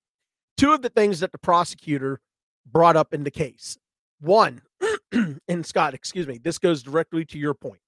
Two 0.57 0.72
of 0.72 0.82
the 0.82 0.88
things 0.88 1.20
that 1.20 1.32
the 1.32 1.38
prosecutor 1.38 2.20
brought 2.66 2.96
up 2.96 3.12
in 3.12 3.24
the 3.24 3.30
case. 3.30 3.76
One, 4.20 4.62
and 5.48 5.66
Scott, 5.66 5.94
excuse 5.94 6.26
me, 6.26 6.38
this 6.38 6.59
goes 6.59 6.82
directly 6.82 7.24
to 7.26 7.38
your 7.38 7.55
point. 7.55 7.80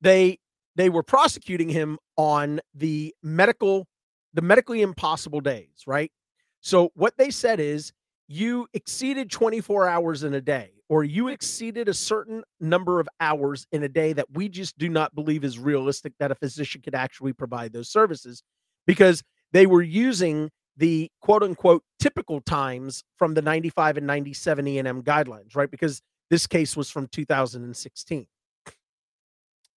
They 0.00 0.38
they 0.76 0.90
were 0.90 1.02
prosecuting 1.02 1.70
him 1.70 1.98
on 2.16 2.60
the 2.74 3.14
medical 3.22 3.86
the 4.34 4.42
medically 4.42 4.82
impossible 4.82 5.40
days, 5.40 5.84
right? 5.86 6.12
So 6.60 6.90
what 6.94 7.14
they 7.16 7.30
said 7.30 7.58
is 7.58 7.92
you 8.28 8.66
exceeded 8.74 9.30
24 9.30 9.88
hours 9.88 10.24
in 10.24 10.34
a 10.34 10.40
day 10.40 10.72
or 10.88 11.04
you 11.04 11.28
exceeded 11.28 11.88
a 11.88 11.94
certain 11.94 12.42
number 12.60 13.00
of 13.00 13.08
hours 13.20 13.66
in 13.72 13.82
a 13.82 13.88
day 13.88 14.12
that 14.12 14.26
we 14.34 14.48
just 14.48 14.76
do 14.76 14.88
not 14.88 15.14
believe 15.14 15.44
is 15.44 15.58
realistic 15.58 16.12
that 16.18 16.30
a 16.30 16.34
physician 16.34 16.82
could 16.82 16.94
actually 16.94 17.32
provide 17.32 17.72
those 17.72 17.90
services 17.90 18.42
because 18.86 19.22
they 19.52 19.66
were 19.66 19.82
using 19.82 20.50
the 20.76 21.10
quote 21.20 21.42
unquote 21.42 21.82
typical 21.98 22.40
times 22.40 23.02
from 23.16 23.34
the 23.34 23.42
95 23.42 23.96
and 23.96 24.06
97 24.06 24.68
E&M 24.68 25.02
guidelines, 25.02 25.56
right? 25.56 25.70
Because 25.70 26.02
this 26.30 26.46
case 26.46 26.76
was 26.76 26.90
from 26.90 27.06
2016. 27.08 28.26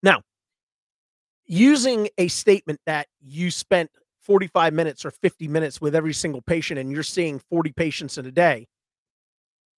Now, 0.02 0.22
using 1.46 2.10
a 2.18 2.28
statement 2.28 2.80
that 2.86 3.08
you 3.22 3.52
spent 3.52 3.92
45 4.22 4.74
minutes 4.74 5.06
or 5.06 5.12
50 5.12 5.48
minutes 5.48 5.82
with 5.82 5.96
every 5.96 6.14
single 6.14 6.42
patient 6.42 6.80
and 6.80 6.92
you're 6.92 7.04
seeing 7.04 7.40
40 7.50 7.72
patients 7.72 8.18
in 8.18 8.26
a 8.26 8.32
day, 8.32 8.68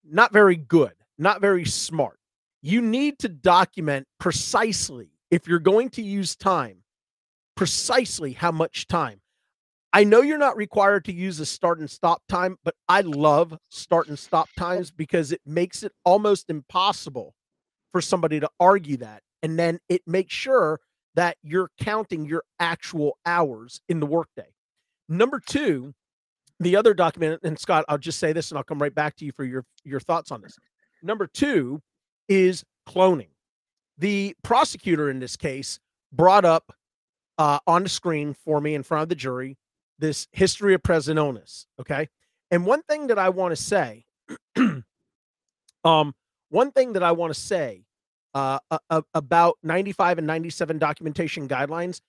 not 0.04 0.34
very 0.34 0.56
good 0.56 0.94
not 1.22 1.40
very 1.40 1.66
smart. 1.66 2.18
You 2.64 2.82
need 2.82 3.20
to 3.20 3.30
document 3.30 4.08
precisely 4.20 5.12
if 5.30 5.48
you're 5.48 5.60
going 5.60 5.90
to 5.92 6.02
use 6.02 6.36
time, 6.36 6.78
precisely 7.56 8.34
how 8.34 8.52
much 8.52 8.88
time. 8.88 9.22
I 9.94 10.06
know 10.06 10.22
you're 10.22 10.38
not 10.38 10.56
required 10.56 11.04
to 11.06 11.14
use 11.14 11.40
a 11.40 11.46
start 11.46 11.80
and 11.80 11.90
stop 11.90 12.22
time, 12.30 12.58
but 12.64 12.76
I 12.88 13.02
love 13.02 13.58
start 13.70 14.08
and 14.08 14.18
stop 14.18 14.48
times 14.58 14.90
because 14.90 15.34
it 15.34 15.42
makes 15.46 15.84
it 15.84 15.92
almost 16.06 16.50
impossible 16.50 17.36
for 17.92 18.00
somebody 18.00 18.40
to 18.40 18.50
argue 18.60 18.98
that. 18.98 19.22
And 19.44 19.60
then 19.60 19.80
it 19.90 20.02
makes 20.08 20.34
sure 20.34 20.80
that 21.16 21.36
you're 21.44 21.72
counting 21.78 22.26
your 22.26 22.44
actual 22.60 23.18
hours 23.26 23.82
in 23.90 24.00
the 24.00 24.06
workday. 24.06 24.48
Number 25.10 25.42
two, 25.46 25.94
the 26.62 26.78
other 26.78 26.94
document, 26.94 27.42
and 27.44 27.60
Scott, 27.60 27.84
I'll 27.90 27.98
just 27.98 28.20
say 28.20 28.32
this 28.32 28.50
and 28.50 28.58
I'll 28.58 28.64
come 28.64 28.82
right 28.82 28.96
back 28.96 29.18
to 29.18 29.26
you 29.26 29.34
for 29.34 29.44
your, 29.44 29.66
your 29.84 30.00
thoughts 30.00 30.32
on 30.32 30.42
this. 30.42 30.56
Number 31.04 31.28
two 31.28 31.82
is 32.30 32.64
cloning. 32.88 33.32
The 33.98 34.36
prosecutor 34.42 35.10
in 35.10 35.20
this 35.20 35.36
case 35.36 35.80
brought 36.14 36.46
up 36.46 36.72
uh, 37.38 37.60
on 37.68 37.84
the 37.84 37.90
screen 37.90 38.34
for 38.34 38.62
me 38.62 38.74
in 38.74 38.84
front 38.84 39.04
of 39.04 39.10
the 39.10 39.16
jury 39.16 39.58
this 40.02 40.28
history 40.32 40.74
of 40.74 40.84
present 40.84 41.18
illness. 41.18 41.68
Okay. 41.80 42.10
And 42.50 42.66
one 42.66 42.82
thing 42.84 43.08
that 43.08 43.18
I 43.18 43.30
want 43.30 43.56
to 43.56 43.62
say, 43.62 44.04
um, 45.86 46.14
one 46.50 46.72
thing 46.72 46.94
that 46.94 47.04
I 47.04 47.14
want 47.14 47.34
to 47.34 47.40
say 47.40 47.86
uh, 48.34 48.60
uh, 48.70 49.02
about 49.14 49.58
95 49.64 50.18
and 50.18 50.28
97 50.28 50.78
documentation 50.80 51.48
guidelines, 51.48 52.02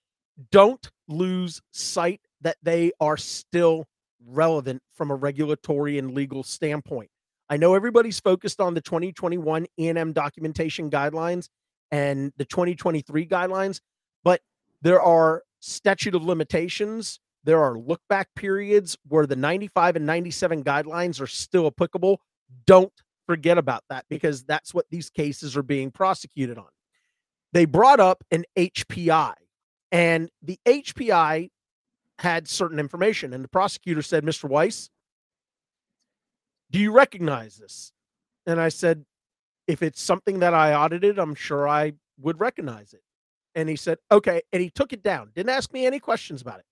don't 0.51 0.89
lose 1.07 1.61
sight 1.71 2.19
that 2.41 2.57
they 2.61 2.91
are 2.99 3.17
still 3.17 3.85
relevant 4.25 4.81
from 4.95 5.11
a 5.11 5.15
regulatory 5.15 5.97
and 5.97 6.13
legal 6.13 6.43
standpoint. 6.43 7.09
I 7.49 7.57
know 7.57 7.75
everybody's 7.75 8.19
focused 8.19 8.59
on 8.59 8.73
the 8.73 8.81
2021 8.81 9.67
E&M 9.79 10.13
documentation 10.13 10.89
guidelines 10.89 11.49
and 11.91 12.33
the 12.37 12.45
2023 12.45 13.27
guidelines, 13.27 13.79
but 14.23 14.41
there 14.81 15.01
are 15.01 15.43
statute 15.59 16.15
of 16.15 16.23
limitations. 16.23 17.19
There 17.43 17.61
are 17.61 17.77
look 17.77 18.01
back 18.09 18.29
periods 18.35 18.97
where 19.07 19.25
the 19.25 19.35
95 19.35 19.97
and 19.97 20.05
97 20.05 20.63
guidelines 20.63 21.19
are 21.19 21.27
still 21.27 21.67
applicable. 21.67 22.21
Don't 22.65 22.93
forget 23.25 23.57
about 23.57 23.83
that 23.89 24.05
because 24.09 24.43
that's 24.43 24.73
what 24.73 24.85
these 24.89 25.09
cases 25.09 25.57
are 25.57 25.63
being 25.63 25.91
prosecuted 25.91 26.57
on. 26.57 26.69
They 27.51 27.65
brought 27.65 27.99
up 27.99 28.23
an 28.31 28.45
HPI, 28.57 29.33
and 29.91 30.29
the 30.41 30.59
HPI 30.65 31.49
had 32.19 32.47
certain 32.47 32.79
information, 32.79 33.33
and 33.33 33.43
the 33.43 33.49
prosecutor 33.49 34.01
said, 34.01 34.23
Mr. 34.23 34.49
Weiss, 34.49 34.89
do 36.71 36.79
you 36.79 36.91
recognize 36.91 37.57
this? 37.57 37.91
And 38.45 38.59
I 38.59 38.69
said, 38.69 39.05
if 39.67 39.83
it's 39.83 40.01
something 40.01 40.39
that 40.39 40.53
I 40.53 40.73
audited, 40.73 41.19
I'm 41.19 41.35
sure 41.35 41.67
I 41.67 41.93
would 42.19 42.39
recognize 42.39 42.93
it. 42.93 43.01
And 43.55 43.69
he 43.69 43.75
said, 43.75 43.99
okay. 44.11 44.41
And 44.51 44.61
he 44.61 44.69
took 44.69 44.93
it 44.93 45.03
down, 45.03 45.31
didn't 45.35 45.51
ask 45.51 45.71
me 45.71 45.85
any 45.85 45.99
questions 45.99 46.41
about 46.41 46.59
it. 46.59 46.65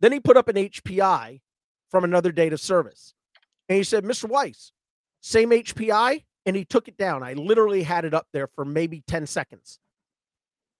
Then 0.00 0.12
he 0.12 0.20
put 0.20 0.36
up 0.36 0.48
an 0.48 0.56
HPI 0.56 1.40
from 1.90 2.04
another 2.04 2.32
date 2.32 2.52
of 2.52 2.60
service. 2.60 3.14
And 3.68 3.76
he 3.76 3.84
said, 3.84 4.04
Mr. 4.04 4.28
Weiss, 4.28 4.72
same 5.20 5.50
HPI. 5.50 6.24
And 6.46 6.56
he 6.56 6.64
took 6.64 6.88
it 6.88 6.96
down. 6.96 7.22
I 7.22 7.34
literally 7.34 7.82
had 7.82 8.06
it 8.06 8.14
up 8.14 8.26
there 8.32 8.46
for 8.46 8.64
maybe 8.64 9.02
10 9.06 9.26
seconds. 9.26 9.78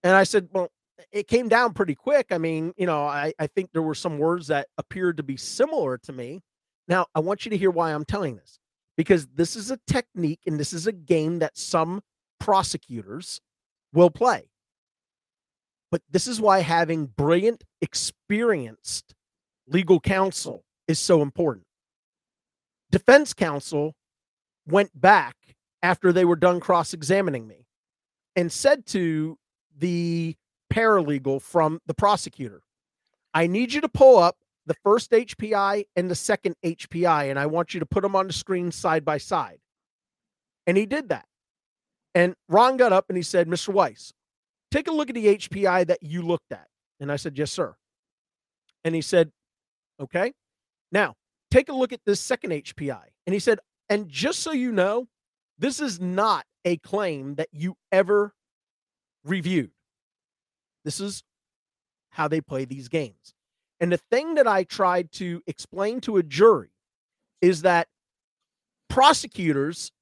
And 0.02 0.14
I 0.14 0.24
said, 0.24 0.48
well, 0.50 0.70
it 1.12 1.28
came 1.28 1.48
down 1.48 1.74
pretty 1.74 1.94
quick. 1.94 2.28
I 2.30 2.38
mean, 2.38 2.72
you 2.76 2.86
know, 2.86 3.04
I, 3.04 3.34
I 3.38 3.48
think 3.48 3.72
there 3.72 3.82
were 3.82 3.94
some 3.94 4.18
words 4.18 4.46
that 4.46 4.68
appeared 4.78 5.18
to 5.18 5.22
be 5.22 5.36
similar 5.36 5.98
to 5.98 6.12
me. 6.12 6.40
Now, 6.86 7.06
I 7.14 7.20
want 7.20 7.44
you 7.44 7.50
to 7.50 7.56
hear 7.56 7.70
why 7.70 7.92
I'm 7.92 8.04
telling 8.04 8.36
this 8.36 8.58
because 8.96 9.26
this 9.26 9.56
is 9.56 9.70
a 9.70 9.78
technique 9.86 10.40
and 10.46 10.58
this 10.58 10.72
is 10.72 10.86
a 10.86 10.92
game 10.92 11.40
that 11.40 11.58
some 11.58 12.02
prosecutors 12.40 13.40
will 13.92 14.10
play. 14.10 14.48
But 15.90 16.02
this 16.10 16.26
is 16.26 16.40
why 16.40 16.60
having 16.60 17.06
brilliant, 17.06 17.64
experienced 17.80 19.14
legal 19.66 20.00
counsel 20.00 20.64
is 20.86 20.98
so 20.98 21.22
important. 21.22 21.66
Defense 22.90 23.34
counsel 23.34 23.94
went 24.66 24.98
back 24.98 25.36
after 25.82 26.12
they 26.12 26.24
were 26.24 26.36
done 26.36 26.60
cross 26.60 26.92
examining 26.92 27.46
me 27.46 27.66
and 28.36 28.52
said 28.52 28.86
to 28.86 29.38
the 29.76 30.36
paralegal 30.72 31.40
from 31.40 31.80
the 31.86 31.94
prosecutor, 31.94 32.62
I 33.34 33.46
need 33.46 33.72
you 33.72 33.80
to 33.80 33.88
pull 33.88 34.18
up 34.18 34.36
the 34.66 34.76
first 34.84 35.10
HPI 35.10 35.84
and 35.96 36.10
the 36.10 36.14
second 36.14 36.56
HPI, 36.64 37.30
and 37.30 37.38
I 37.38 37.46
want 37.46 37.72
you 37.72 37.80
to 37.80 37.86
put 37.86 38.02
them 38.02 38.14
on 38.14 38.26
the 38.26 38.32
screen 38.32 38.70
side 38.70 39.04
by 39.04 39.18
side. 39.18 39.58
And 40.66 40.76
he 40.76 40.84
did 40.84 41.08
that. 41.08 41.24
And 42.14 42.34
Ron 42.48 42.76
got 42.76 42.92
up 42.92 43.06
and 43.08 43.16
he 43.16 43.22
said, 43.22 43.48
Mr. 43.48 43.72
Weiss, 43.72 44.12
take 44.70 44.88
a 44.88 44.92
look 44.92 45.08
at 45.08 45.14
the 45.14 45.36
HPI 45.36 45.86
that 45.86 46.02
you 46.02 46.22
looked 46.22 46.52
at. 46.52 46.66
And 47.00 47.12
I 47.12 47.16
said, 47.16 47.38
Yes, 47.38 47.52
sir. 47.52 47.74
And 48.84 48.94
he 48.94 49.00
said, 49.00 49.30
Okay. 50.00 50.32
Now, 50.92 51.14
take 51.50 51.68
a 51.68 51.74
look 51.74 51.92
at 51.92 52.00
this 52.06 52.20
second 52.20 52.50
HPI. 52.50 53.02
And 53.26 53.34
he 53.34 53.40
said, 53.40 53.58
And 53.88 54.08
just 54.08 54.40
so 54.40 54.52
you 54.52 54.72
know, 54.72 55.08
this 55.58 55.80
is 55.80 56.00
not 56.00 56.44
a 56.64 56.76
claim 56.78 57.34
that 57.36 57.48
you 57.52 57.76
ever 57.90 58.32
reviewed. 59.24 59.70
This 60.84 61.00
is 61.00 61.22
how 62.10 62.28
they 62.28 62.40
play 62.40 62.64
these 62.64 62.88
games. 62.88 63.34
And 63.80 63.92
the 63.92 64.00
thing 64.10 64.34
that 64.34 64.46
I 64.46 64.64
tried 64.64 65.12
to 65.12 65.42
explain 65.46 66.00
to 66.02 66.16
a 66.16 66.22
jury 66.22 66.70
is 67.40 67.62
that 67.62 67.88
prosecutors, 68.88 69.92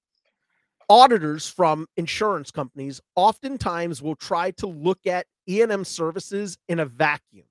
auditors 0.89 1.49
from 1.49 1.87
insurance 1.97 2.51
companies 2.51 3.01
oftentimes 3.15 4.03
will 4.03 4.17
try 4.17 4.51
to 4.53 4.67
look 4.67 5.07
at 5.07 5.27
E&M 5.49 5.85
services 5.85 6.59
in 6.69 6.81
a 6.81 6.87
vacuum. 6.87 7.47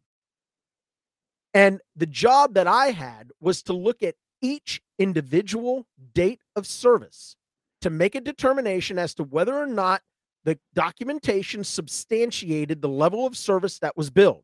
And 1.53 1.79
the 1.95 2.05
job 2.05 2.53
that 2.55 2.67
I 2.67 2.87
had 2.87 3.31
was 3.39 3.63
to 3.63 3.73
look 3.73 4.03
at 4.03 4.15
each 4.41 4.81
individual 4.99 5.85
date 6.13 6.41
of 6.55 6.67
service 6.67 7.35
to 7.81 7.89
make 7.89 8.15
a 8.15 8.21
determination 8.21 8.99
as 8.99 9.13
to 9.15 9.23
whether 9.23 9.55
or 9.55 9.67
not 9.67 10.01
the 10.43 10.59
documentation 10.73 11.63
substantiated 11.63 12.81
the 12.81 12.89
level 12.89 13.25
of 13.25 13.37
service 13.37 13.79
that 13.79 13.97
was 13.97 14.09
billed. 14.09 14.43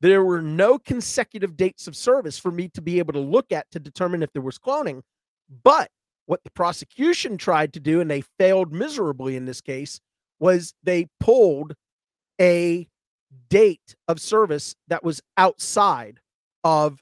There 0.00 0.24
were 0.24 0.40
no 0.40 0.78
consecutive 0.78 1.56
dates 1.56 1.86
of 1.86 1.96
service 1.96 2.38
for 2.38 2.50
me 2.50 2.68
to 2.74 2.80
be 2.80 2.98
able 2.98 3.12
to 3.12 3.20
look 3.20 3.52
at 3.52 3.70
to 3.72 3.78
determine 3.78 4.22
if 4.22 4.32
there 4.32 4.42
was 4.42 4.58
cloning. 4.58 5.02
But 5.62 5.90
what 6.30 6.44
the 6.44 6.50
prosecution 6.52 7.36
tried 7.36 7.72
to 7.72 7.80
do, 7.80 8.00
and 8.00 8.08
they 8.08 8.22
failed 8.38 8.72
miserably 8.72 9.34
in 9.34 9.46
this 9.46 9.60
case, 9.60 10.00
was 10.38 10.74
they 10.84 11.08
pulled 11.18 11.74
a 12.40 12.86
date 13.48 13.96
of 14.06 14.20
service 14.20 14.76
that 14.86 15.02
was 15.02 15.20
outside 15.36 16.20
of 16.62 17.00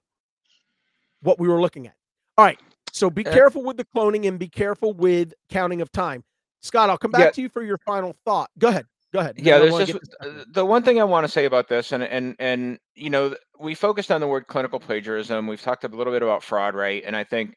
what 1.20 1.38
we 1.38 1.46
were 1.46 1.60
looking 1.60 1.86
at. 1.86 1.92
All 2.38 2.44
right. 2.46 2.58
So 2.90 3.10
be 3.10 3.22
careful 3.22 3.62
with 3.62 3.76
the 3.76 3.84
cloning 3.94 4.26
and 4.26 4.38
be 4.38 4.48
careful 4.48 4.94
with 4.94 5.34
counting 5.50 5.82
of 5.82 5.92
time. 5.92 6.24
Scott, 6.62 6.88
I'll 6.88 6.96
come 6.96 7.10
back 7.10 7.20
yeah. 7.20 7.30
to 7.32 7.42
you 7.42 7.48
for 7.50 7.62
your 7.62 7.78
final 7.84 8.16
thought. 8.24 8.48
Go 8.58 8.68
ahead. 8.68 8.86
Go 9.12 9.20
ahead. 9.20 9.34
Yeah, 9.38 9.58
there's 9.58 9.88
just 9.88 10.16
the 10.52 10.64
one 10.64 10.82
thing 10.82 11.02
I 11.02 11.04
want 11.04 11.24
to 11.24 11.28
say 11.28 11.44
about 11.44 11.68
this, 11.68 11.92
and 11.92 12.02
and 12.02 12.34
and 12.38 12.78
you 12.94 13.10
know, 13.10 13.34
we 13.60 13.74
focused 13.74 14.10
on 14.10 14.22
the 14.22 14.26
word 14.26 14.46
clinical 14.46 14.80
plagiarism. 14.80 15.46
We've 15.46 15.60
talked 15.60 15.84
a 15.84 15.88
little 15.88 16.14
bit 16.14 16.22
about 16.22 16.42
fraud, 16.42 16.74
right? 16.74 17.02
And 17.06 17.14
I 17.14 17.24
think 17.24 17.56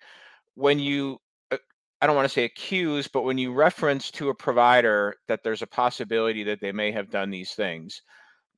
when 0.56 0.80
you, 0.80 1.14
uh, 1.14 1.18
I 2.02 2.08
don't 2.08 2.16
want 2.16 2.26
to 2.26 2.34
say 2.34 2.46
accuse, 2.46 3.08
but 3.08 3.24
when 3.24 3.38
you 3.38 3.54
reference 3.54 4.10
to 4.12 4.30
a 4.30 4.36
provider 4.36 5.16
that 5.28 5.44
there's 5.44 5.62
a 5.62 5.68
possibility 5.68 6.44
that 6.46 6.60
they 6.60 6.72
may 6.72 6.92
have 6.92 7.12
done 7.12 7.30
these 7.30 7.54
things, 7.54 8.02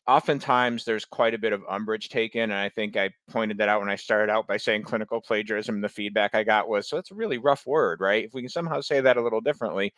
oftentimes 0.07 0.85
there's 0.85 1.05
quite 1.05 1.33
a 1.33 1.37
bit 1.37 1.53
of 1.53 1.63
umbrage 1.69 2.09
taken. 2.09 2.43
And 2.43 2.53
I 2.53 2.69
think 2.69 2.95
I 2.97 3.09
pointed 3.29 3.57
that 3.57 3.69
out 3.69 3.81
when 3.81 3.89
I 3.89 3.95
started 3.95 4.31
out 4.31 4.47
by 4.47 4.57
saying 4.57 4.83
clinical 4.83 5.21
plagiarism. 5.21 5.81
The 5.81 5.89
feedback 5.89 6.35
I 6.35 6.43
got 6.43 6.69
was, 6.69 6.87
so 6.87 6.97
it's 6.97 7.11
a 7.11 7.15
really 7.15 7.37
rough 7.37 7.65
word, 7.65 7.99
right? 7.99 8.23
If 8.23 8.33
we 8.33 8.41
can 8.41 8.49
somehow 8.49 8.81
say 8.81 9.01
that 9.01 9.17
a 9.17 9.21
little 9.23 9.41
differently, 9.41 9.93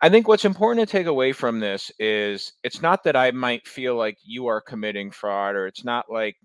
I 0.00 0.08
think 0.10 0.28
what's 0.28 0.44
important 0.44 0.86
to 0.86 0.92
take 0.92 1.06
away 1.06 1.32
from 1.32 1.60
this 1.60 1.90
is 1.98 2.52
it's 2.62 2.82
not 2.82 3.02
that 3.04 3.16
I 3.16 3.30
might 3.30 3.66
feel 3.66 3.96
like 3.96 4.18
you 4.22 4.46
are 4.46 4.60
committing 4.60 5.10
fraud 5.10 5.56
or 5.56 5.66
it's 5.66 5.84
not 5.84 6.06
like 6.10 6.36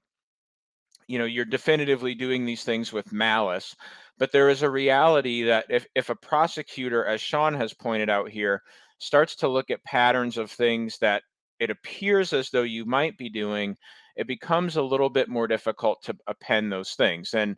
you 1.12 1.20
know 1.20 1.26
you're 1.26 1.46
definitively 1.46 2.16
doing 2.16 2.46
these 2.46 2.64
things 2.64 2.94
with 2.94 3.12
malice 3.12 3.76
but 4.18 4.32
there 4.32 4.50
is 4.50 4.62
a 4.62 4.70
reality 4.70 5.44
that 5.44 5.66
if 5.70 5.86
if 5.96 6.10
a 6.10 6.16
prosecutor 6.16 7.06
as 7.06 7.20
Sean 7.22 7.54
has 7.54 7.74
pointed 7.74 8.10
out 8.10 8.30
here 8.30 8.62
starts 9.00 9.36
to 9.38 9.48
look 9.48 9.70
at 9.72 9.84
patterns 9.84 10.38
of 10.38 10.52
things 10.52 10.98
that 11.00 11.24
it 11.60 11.70
appears 11.70 12.34
as 12.34 12.50
though 12.50 12.62
you 12.64 12.86
might 12.86 13.18
be 13.18 13.30
doing 13.30 13.76
it 14.16 14.28
becomes 14.28 14.76
a 14.76 14.82
little 14.82 15.10
bit 15.10 15.30
more 15.30 15.48
difficult 15.48 16.04
to 16.04 16.16
append 16.28 16.72
those 16.72 16.92
things. 16.96 17.34
And 17.34 17.56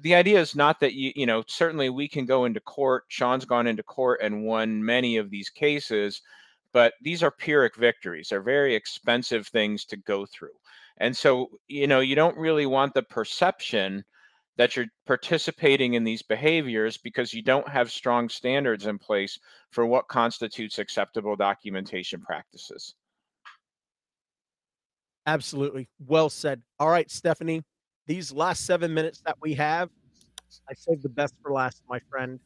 the 0.00 0.14
idea 0.14 0.40
is 0.40 0.56
not 0.56 0.80
that 0.80 0.94
you 0.94 1.12
you 1.14 1.26
know 1.26 1.42
certainly 1.48 1.90
we 1.90 2.08
can 2.08 2.26
go 2.26 2.44
into 2.46 2.60
court 2.60 3.04
sean's 3.08 3.44
gone 3.44 3.66
into 3.66 3.82
court 3.82 4.20
and 4.22 4.44
won 4.44 4.84
many 4.84 5.16
of 5.18 5.30
these 5.30 5.50
cases 5.50 6.22
but 6.72 6.94
these 7.02 7.22
are 7.22 7.30
pyrrhic 7.30 7.76
victories. 7.76 8.28
They're 8.30 8.42
very 8.42 8.74
expensive 8.74 9.46
things 9.46 9.84
to 9.86 9.96
go 9.96 10.26
through 10.26 10.56
and 10.98 11.16
so 11.16 11.50
you 11.68 11.86
know 11.86 12.00
you 12.00 12.14
don't 12.14 12.36
really 12.36 12.66
want 12.66 12.94
the 12.94 13.02
perception 13.02 14.04
that 14.56 14.76
you're 14.76 14.86
participating 15.06 15.94
in 15.94 16.04
these 16.04 16.22
behaviors 16.22 16.98
because 16.98 17.32
you 17.32 17.42
don't 17.42 17.68
have 17.68 17.90
strong 17.90 18.28
standards 18.28 18.86
in 18.86 18.98
place 18.98 19.38
for 19.70 19.86
what 19.86 20.08
constitutes 20.08 20.78
acceptable 20.78 21.34
documentation 21.36 22.20
practices. 22.20 22.94
Absolutely. 25.26 25.88
Well 26.06 26.28
said. 26.28 26.60
All 26.78 26.90
right 26.90 27.10
stephanie 27.10 27.62
these 28.06 28.32
last 28.32 28.66
seven 28.66 28.92
minutes 28.92 29.22
that 29.24 29.36
we 29.40 29.54
have, 29.54 29.90
I 30.68 30.74
saved 30.74 31.02
the 31.02 31.08
best 31.08 31.34
for 31.42 31.52
last, 31.52 31.82
my 31.88 32.00
friend. 32.10 32.40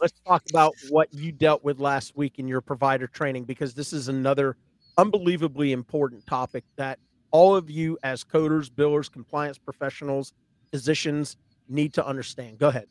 Let's 0.00 0.18
talk 0.26 0.42
about 0.50 0.74
what 0.88 1.12
you 1.12 1.32
dealt 1.32 1.62
with 1.62 1.78
last 1.78 2.16
week 2.16 2.38
in 2.38 2.48
your 2.48 2.60
provider 2.60 3.06
training 3.06 3.44
because 3.44 3.74
this 3.74 3.92
is 3.92 4.08
another 4.08 4.56
unbelievably 4.96 5.72
important 5.72 6.26
topic 6.26 6.64
that 6.76 6.98
all 7.30 7.56
of 7.56 7.70
you, 7.70 7.98
as 8.02 8.24
coders, 8.24 8.70
billers, 8.70 9.10
compliance 9.10 9.58
professionals, 9.58 10.32
physicians, 10.70 11.36
need 11.68 11.92
to 11.94 12.06
understand. 12.06 12.58
Go 12.58 12.68
ahead. 12.68 12.88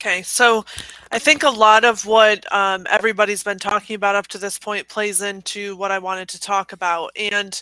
Okay, 0.00 0.22
so 0.22 0.64
I 1.10 1.18
think 1.18 1.42
a 1.42 1.50
lot 1.50 1.84
of 1.84 2.04
what 2.04 2.50
um, 2.52 2.86
everybody's 2.90 3.42
been 3.42 3.58
talking 3.58 3.96
about 3.96 4.14
up 4.14 4.26
to 4.28 4.38
this 4.38 4.58
point 4.58 4.88
plays 4.88 5.22
into 5.22 5.74
what 5.76 5.90
I 5.90 5.98
wanted 5.98 6.28
to 6.28 6.40
talk 6.40 6.72
about. 6.72 7.10
And 7.16 7.60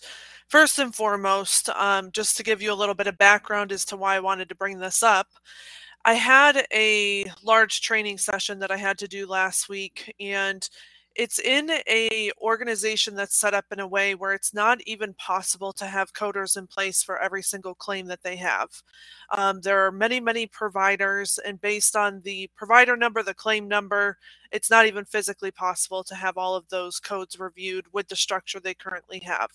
First 0.49 0.79
and 0.79 0.95
foremost, 0.95 1.69
um, 1.71 2.13
just 2.13 2.37
to 2.37 2.43
give 2.43 2.63
you 2.63 2.73
a 2.73 2.75
little 2.75 2.95
bit 2.95 3.07
of 3.07 3.19
background 3.19 3.73
as 3.73 3.85
to 3.87 3.97
why 3.97 4.15
I 4.15 4.21
wanted 4.21 4.49
to 4.51 4.55
bring 4.55 4.79
this 4.79 5.03
up, 5.03 5.27
I 6.05 6.15
had 6.15 6.67
a 6.73 7.25
large 7.43 7.81
training 7.81 8.19
session 8.19 8.59
that 8.59 8.71
I 8.71 8.77
had 8.77 8.99
to 8.99 9.09
do 9.09 9.27
last 9.27 9.69
week, 9.69 10.15
and 10.21 10.69
it's 11.15 11.39
in 11.39 11.71
a 11.89 12.31
organization 12.41 13.15
that's 13.15 13.37
set 13.37 13.55
up 13.55 13.67
in 13.71 13.81
a 13.81 13.87
way 13.87 14.15
where 14.15 14.33
it's 14.33 14.53
not 14.53 14.81
even 14.87 15.15
possible 15.15 15.73
to 15.75 15.87
have 15.87 16.13
coders 16.13 16.57
in 16.57 16.67
place 16.67 17.03
for 17.03 17.19
every 17.19 17.43
single 17.43 17.75
claim 17.75 18.07
that 18.07 18.23
they 18.23 18.37
have. 18.37 18.71
Um, 19.31 19.61
there 19.61 19.87
are 19.87 19.93
many, 19.93 20.19
many 20.21 20.47
providers, 20.47 21.39
and 21.45 21.61
based 21.61 21.95
on 21.95 22.21
the 22.25 22.51
provider 22.57 22.97
number, 22.97 23.23
the 23.23 23.35
claim 23.35 23.69
number, 23.69 24.19
it's 24.51 24.71
not 24.71 24.87
even 24.87 25.05
physically 25.05 25.51
possible 25.51 26.03
to 26.05 26.15
have 26.15 26.37
all 26.37 26.57
of 26.57 26.69
those 26.69 26.99
codes 26.99 27.39
reviewed 27.39 27.87
with 27.93 28.09
the 28.09 28.17
structure 28.17 28.61
they 28.61 28.75
currently 28.75 29.21
have. 29.21 29.51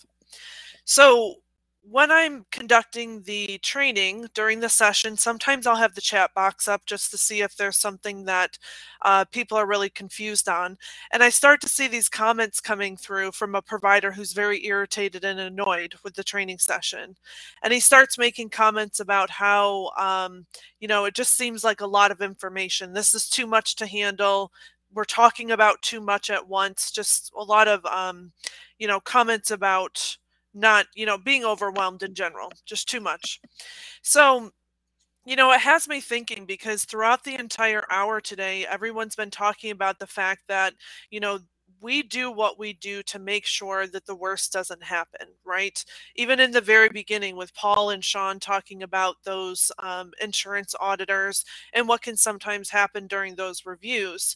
So 0.86 1.36
when 1.82 2.12
I'm 2.12 2.46
conducting 2.52 3.24
the 3.24 3.58
training 3.60 4.28
during 4.34 4.60
the 4.60 4.70
session, 4.70 5.18
sometimes 5.18 5.66
I'll 5.66 5.76
have 5.76 5.96
the 5.96 6.02
chat 6.02 6.34
box 6.36 6.68
up 6.68 6.86
just 6.86 7.10
to 7.12 7.18
see 7.18 7.42
if 7.42 7.56
there's 7.56 7.78
something 7.78 8.26
that 8.26 8.60
uh, 9.02 9.26
people 9.26 9.58
are 9.58 9.66
really 9.66 9.90
confused 9.90 10.48
on. 10.50 10.78
And 11.12 11.24
I 11.24 11.30
start 11.30 11.62
to 11.62 11.70
see 11.70 11.88
these 11.88 12.10
comments 12.10 12.60
coming 12.60 12.96
through 12.96 13.32
from 13.32 13.56
a 13.56 13.62
provider 13.62 14.12
who's 14.12 14.34
very 14.34 14.66
irritated 14.66 15.24
and 15.24 15.40
annoyed 15.40 15.96
with 16.04 16.14
the 16.14 16.24
training 16.24 16.60
session. 16.60 17.16
And 17.64 17.74
he 17.74 17.80
starts 17.80 18.18
making 18.18 18.50
comments 18.50 19.00
about 19.00 19.30
how, 19.30 19.92
um, 19.98 20.46
you 20.80 20.88
know, 20.88 21.06
it 21.06 21.16
just 21.16 21.38
seems 21.38 21.64
like 21.64 21.82
a 21.82 21.88
lot 21.88 22.12
of 22.12 22.22
information. 22.22 22.94
This 22.94 23.16
is 23.16 23.30
too 23.30 23.48
much 23.48 23.76
to 23.78 23.88
handle. 23.88 24.52
We're 24.94 25.06
talking 25.06 25.52
about 25.52 25.82
too 25.82 26.02
much 26.02 26.30
at 26.30 26.48
once. 26.48 26.92
Just 26.92 27.32
a 27.36 27.44
lot 27.44 27.68
of, 27.68 27.86
um, 27.86 28.32
you 28.78 28.88
know, 28.88 29.00
comments 29.00 29.50
about 29.50 30.18
not, 30.54 30.88
you 30.96 31.06
know, 31.06 31.18
being 31.18 31.46
overwhelmed 31.46 32.04
in 32.04 32.14
general, 32.14 32.52
just 32.66 32.90
too 32.90 33.00
much. 33.02 33.40
So, 34.02 34.52
you 35.26 35.36
know, 35.36 35.52
it 35.52 35.62
has 35.62 35.88
me 35.88 36.02
thinking 36.02 36.46
because 36.46 36.86
throughout 36.86 37.24
the 37.24 37.36
entire 37.36 37.84
hour 37.92 38.22
today, 38.22 38.66
everyone's 38.66 39.16
been 39.16 39.32
talking 39.32 39.72
about 39.72 40.00
the 40.00 40.08
fact 40.08 40.42
that, 40.48 40.74
you 41.12 41.20
know, 41.20 41.40
we 41.82 42.04
do 42.04 42.32
what 42.32 42.60
we 42.60 42.74
do 42.74 43.02
to 43.04 43.20
make 43.20 43.46
sure 43.46 43.88
that 43.88 44.06
the 44.06 44.16
worst 44.16 44.52
doesn't 44.52 44.84
happen, 44.84 45.28
right? 45.46 45.84
Even 46.16 46.40
in 46.40 46.52
the 46.52 46.62
very 46.62 46.90
beginning, 46.90 47.38
with 47.38 47.54
Paul 47.54 47.92
and 47.92 48.04
Sean 48.04 48.40
talking 48.40 48.84
about 48.84 49.16
those 49.24 49.72
um, 49.80 50.12
insurance 50.22 50.76
auditors 50.80 51.46
and 51.74 51.88
what 51.88 52.02
can 52.02 52.18
sometimes 52.18 52.70
happen 52.70 53.08
during 53.08 53.36
those 53.36 53.66
reviews 53.66 54.36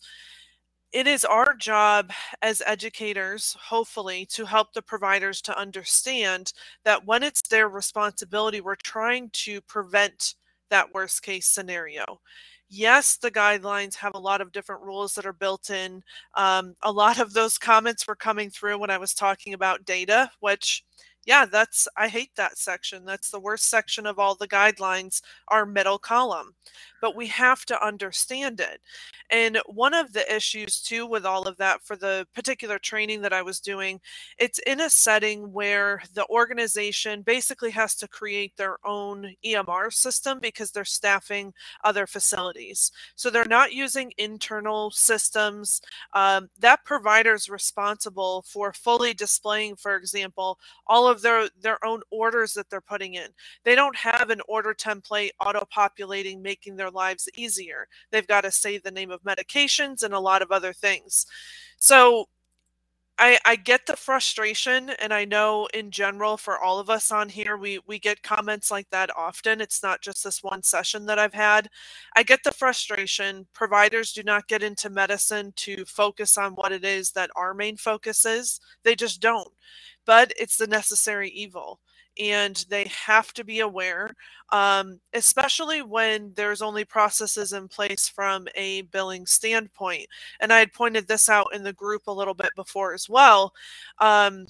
it 0.93 1.07
is 1.07 1.25
our 1.25 1.55
job 1.55 2.11
as 2.41 2.61
educators, 2.65 3.57
hopefully, 3.59 4.25
to 4.27 4.45
help 4.45 4.73
the 4.73 4.81
providers 4.81 5.41
to 5.41 5.57
understand 5.57 6.53
that 6.85 7.05
when 7.05 7.23
it's 7.23 7.41
their 7.47 7.67
responsibility, 7.67 8.61
we're 8.61 8.75
trying 8.75 9.29
to 9.33 9.59
prevent 9.61 10.35
that 10.69 10.93
worst 10.93 11.23
case 11.23 11.47
scenario. 11.47 12.21
Yes, 12.69 13.17
the 13.17 13.31
guidelines 13.31 13.95
have 13.95 14.13
a 14.15 14.19
lot 14.19 14.41
of 14.41 14.51
different 14.51 14.83
rules 14.83 15.13
that 15.15 15.25
are 15.25 15.33
built 15.33 15.69
in. 15.69 16.03
Um, 16.35 16.75
a 16.83 16.91
lot 16.91 17.19
of 17.19 17.33
those 17.33 17.57
comments 17.57 18.07
were 18.07 18.15
coming 18.15 18.49
through 18.49 18.77
when 18.79 18.89
I 18.89 18.97
was 18.97 19.13
talking 19.13 19.53
about 19.53 19.85
data, 19.85 20.31
which 20.39 20.83
yeah, 21.25 21.45
that's 21.45 21.87
I 21.95 22.07
hate 22.09 22.31
that 22.35 22.57
section. 22.57 23.05
That's 23.05 23.31
the 23.31 23.39
worst 23.39 23.69
section 23.69 24.05
of 24.05 24.19
all 24.19 24.35
the 24.35 24.47
guidelines, 24.47 25.21
our 25.47 25.65
middle 25.65 25.97
column. 25.97 26.53
But 27.03 27.17
we 27.17 27.27
have 27.27 27.65
to 27.65 27.85
understand 27.85 28.61
it. 28.61 28.79
And 29.29 29.59
one 29.65 29.93
of 29.93 30.13
the 30.13 30.33
issues 30.33 30.79
too 30.79 31.05
with 31.05 31.25
all 31.25 31.49
of 31.49 31.57
that 31.57 31.83
for 31.83 31.97
the 31.97 32.25
particular 32.33 32.79
training 32.79 33.21
that 33.23 33.33
I 33.33 33.41
was 33.41 33.59
doing, 33.59 33.99
it's 34.37 34.59
in 34.59 34.79
a 34.79 34.89
setting 34.89 35.51
where 35.51 36.01
the 36.13 36.25
organization 36.27 37.23
basically 37.23 37.71
has 37.71 37.95
to 37.95 38.07
create 38.07 38.55
their 38.55 38.77
own 38.85 39.33
EMR 39.45 39.91
system 39.91 40.39
because 40.39 40.71
they're 40.71 40.85
staffing 40.85 41.53
other 41.83 42.07
facilities. 42.07 42.91
So 43.15 43.29
they're 43.29 43.43
not 43.43 43.73
using 43.73 44.13
internal 44.17 44.91
systems. 44.91 45.81
Um, 46.13 46.47
that 46.59 46.85
provider 46.85 47.33
is 47.33 47.49
responsible 47.49 48.45
for 48.47 48.71
fully 48.71 49.13
displaying, 49.13 49.75
for 49.75 49.97
example, 49.97 50.57
all 50.87 51.07
of 51.07 51.21
their 51.21 51.49
their 51.59 51.83
own 51.83 52.01
orders 52.11 52.53
that 52.53 52.69
they're 52.69 52.79
putting 52.79 53.15
in. 53.15 53.27
They 53.65 53.75
don't 53.75 53.95
have 53.97 54.29
an 54.29 54.39
order 54.47 54.73
template 54.73 55.31
auto 55.41 55.65
populating 55.69 56.41
making 56.41 56.75
their 56.77 56.91
lives 56.93 57.29
easier. 57.35 57.87
They've 58.11 58.27
got 58.27 58.41
to 58.41 58.51
say 58.51 58.77
the 58.77 58.91
name 58.91 59.11
of 59.11 59.23
medications 59.23 60.03
and 60.03 60.13
a 60.13 60.19
lot 60.19 60.41
of 60.41 60.51
other 60.51 60.73
things. 60.73 61.25
So 61.77 62.27
I, 63.19 63.37
I 63.45 63.55
get 63.57 63.85
the 63.85 63.95
frustration 63.95 64.89
and 64.99 65.13
I 65.13 65.25
know 65.25 65.67
in 65.73 65.91
general 65.91 66.35
for 66.35 66.57
all 66.59 66.79
of 66.79 66.89
us 66.89 67.11
on 67.11 67.29
here 67.29 67.55
we 67.57 67.79
we 67.87 67.99
get 67.99 68.23
comments 68.23 68.71
like 68.71 68.89
that 68.89 69.11
often. 69.15 69.61
It's 69.61 69.83
not 69.83 70.01
just 70.01 70.23
this 70.23 70.41
one 70.43 70.63
session 70.63 71.05
that 71.05 71.19
I've 71.19 71.33
had. 71.33 71.69
I 72.15 72.23
get 72.23 72.39
the 72.43 72.51
frustration. 72.51 73.47
Providers 73.53 74.13
do 74.13 74.23
not 74.23 74.47
get 74.47 74.63
into 74.63 74.89
medicine 74.89 75.53
to 75.57 75.85
focus 75.85 76.37
on 76.37 76.53
what 76.53 76.71
it 76.71 76.83
is 76.83 77.11
that 77.11 77.29
our 77.35 77.53
main 77.53 77.77
focus 77.77 78.25
is. 78.25 78.59
They 78.83 78.95
just 78.95 79.21
don't. 79.21 79.49
But 80.05 80.33
it's 80.39 80.57
the 80.57 80.67
necessary 80.67 81.29
evil 81.29 81.79
and 82.19 82.65
they 82.69 82.85
have 82.85 83.33
to 83.33 83.43
be 83.43 83.61
aware 83.61 84.11
um, 84.51 84.99
especially 85.13 85.81
when 85.81 86.31
there's 86.35 86.61
only 86.61 86.85
processes 86.85 87.53
in 87.53 87.67
place 87.67 88.07
from 88.07 88.47
a 88.55 88.83
billing 88.83 89.25
standpoint. 89.25 90.05
And 90.39 90.53
i 90.53 90.59
had 90.59 90.73
pointed 90.73 91.07
this 91.07 91.29
out 91.29 91.47
in 91.53 91.63
the 91.63 91.73
group 91.73 92.07
a 92.07 92.11
little 92.11 92.33
bit 92.35 92.51
before 92.55 92.93
as 92.93 93.09
well 93.09 93.53
um, 93.99 94.45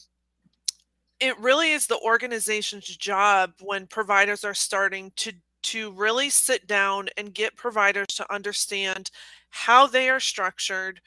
it 1.20 1.39
really 1.39 1.72
is 1.72 1.88
the 1.88 1.99
organization's 1.99 2.86
job 2.97 3.53
when 3.61 3.88
providers 3.88 4.43
are 4.43 4.53
starting 4.53 5.11
to 5.16 5.32
to 5.64 5.93
really 5.93 6.30
sit 6.30 6.68
down 6.68 7.07
and 7.16 7.34
get 7.34 7.55
providers 7.55 8.07
to 8.07 8.34
understand 8.34 9.09
how 9.49 9.88
they 9.88 10.09
are 10.09 10.20
structured 10.20 10.99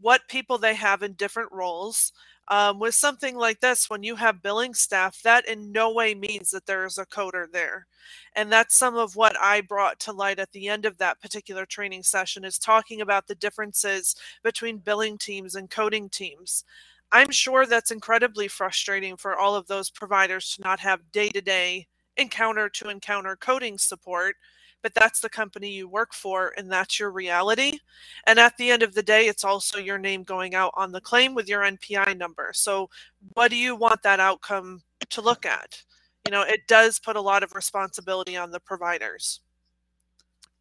what 0.00 0.20
people 0.28 0.58
they 0.58 0.74
have 0.74 1.02
in 1.02 1.12
different 1.14 1.50
roles 1.50 2.12
um, 2.48 2.78
with 2.78 2.94
something 2.94 3.36
like 3.36 3.60
this, 3.60 3.90
when 3.90 4.02
you 4.02 4.16
have 4.16 4.42
billing 4.42 4.74
staff, 4.74 5.20
that 5.22 5.46
in 5.46 5.70
no 5.70 5.92
way 5.92 6.14
means 6.14 6.50
that 6.50 6.66
there 6.66 6.84
is 6.84 6.98
a 6.98 7.06
coder 7.06 7.50
there. 7.50 7.86
And 8.34 8.50
that's 8.50 8.74
some 8.74 8.96
of 8.96 9.16
what 9.16 9.36
I 9.40 9.60
brought 9.60 10.00
to 10.00 10.12
light 10.12 10.38
at 10.38 10.52
the 10.52 10.68
end 10.68 10.86
of 10.86 10.96
that 10.98 11.20
particular 11.20 11.66
training 11.66 12.02
session 12.02 12.44
is 12.44 12.58
talking 12.58 13.00
about 13.00 13.26
the 13.26 13.34
differences 13.34 14.16
between 14.42 14.78
billing 14.78 15.18
teams 15.18 15.54
and 15.54 15.68
coding 15.68 16.08
teams. 16.08 16.64
I'm 17.12 17.30
sure 17.30 17.66
that's 17.66 17.90
incredibly 17.90 18.48
frustrating 18.48 19.16
for 19.16 19.36
all 19.36 19.54
of 19.54 19.66
those 19.66 19.90
providers 19.90 20.54
to 20.54 20.62
not 20.62 20.80
have 20.80 21.12
day 21.12 21.28
to 21.30 21.40
day 21.40 21.86
encounter 22.16 22.68
to 22.68 22.88
encounter 22.88 23.36
coding 23.36 23.78
support 23.78 24.36
but 24.82 24.94
that's 24.94 25.20
the 25.20 25.28
company 25.28 25.70
you 25.70 25.88
work 25.88 26.14
for 26.14 26.52
and 26.56 26.70
that's 26.70 26.98
your 26.98 27.10
reality. 27.10 27.78
And 28.26 28.38
at 28.38 28.56
the 28.56 28.70
end 28.70 28.82
of 28.82 28.94
the 28.94 29.02
day, 29.02 29.26
it's 29.26 29.44
also 29.44 29.78
your 29.78 29.98
name 29.98 30.22
going 30.22 30.54
out 30.54 30.72
on 30.74 30.92
the 30.92 31.00
claim 31.00 31.34
with 31.34 31.48
your 31.48 31.62
NPI 31.62 32.16
number. 32.16 32.50
So, 32.54 32.90
what 33.34 33.50
do 33.50 33.56
you 33.56 33.76
want 33.76 34.02
that 34.02 34.20
outcome 34.20 34.82
to 35.10 35.20
look 35.20 35.46
at? 35.46 35.82
You 36.26 36.32
know, 36.32 36.42
it 36.42 36.66
does 36.66 36.98
put 36.98 37.16
a 37.16 37.20
lot 37.20 37.42
of 37.42 37.54
responsibility 37.54 38.36
on 38.36 38.50
the 38.50 38.60
providers. 38.60 39.40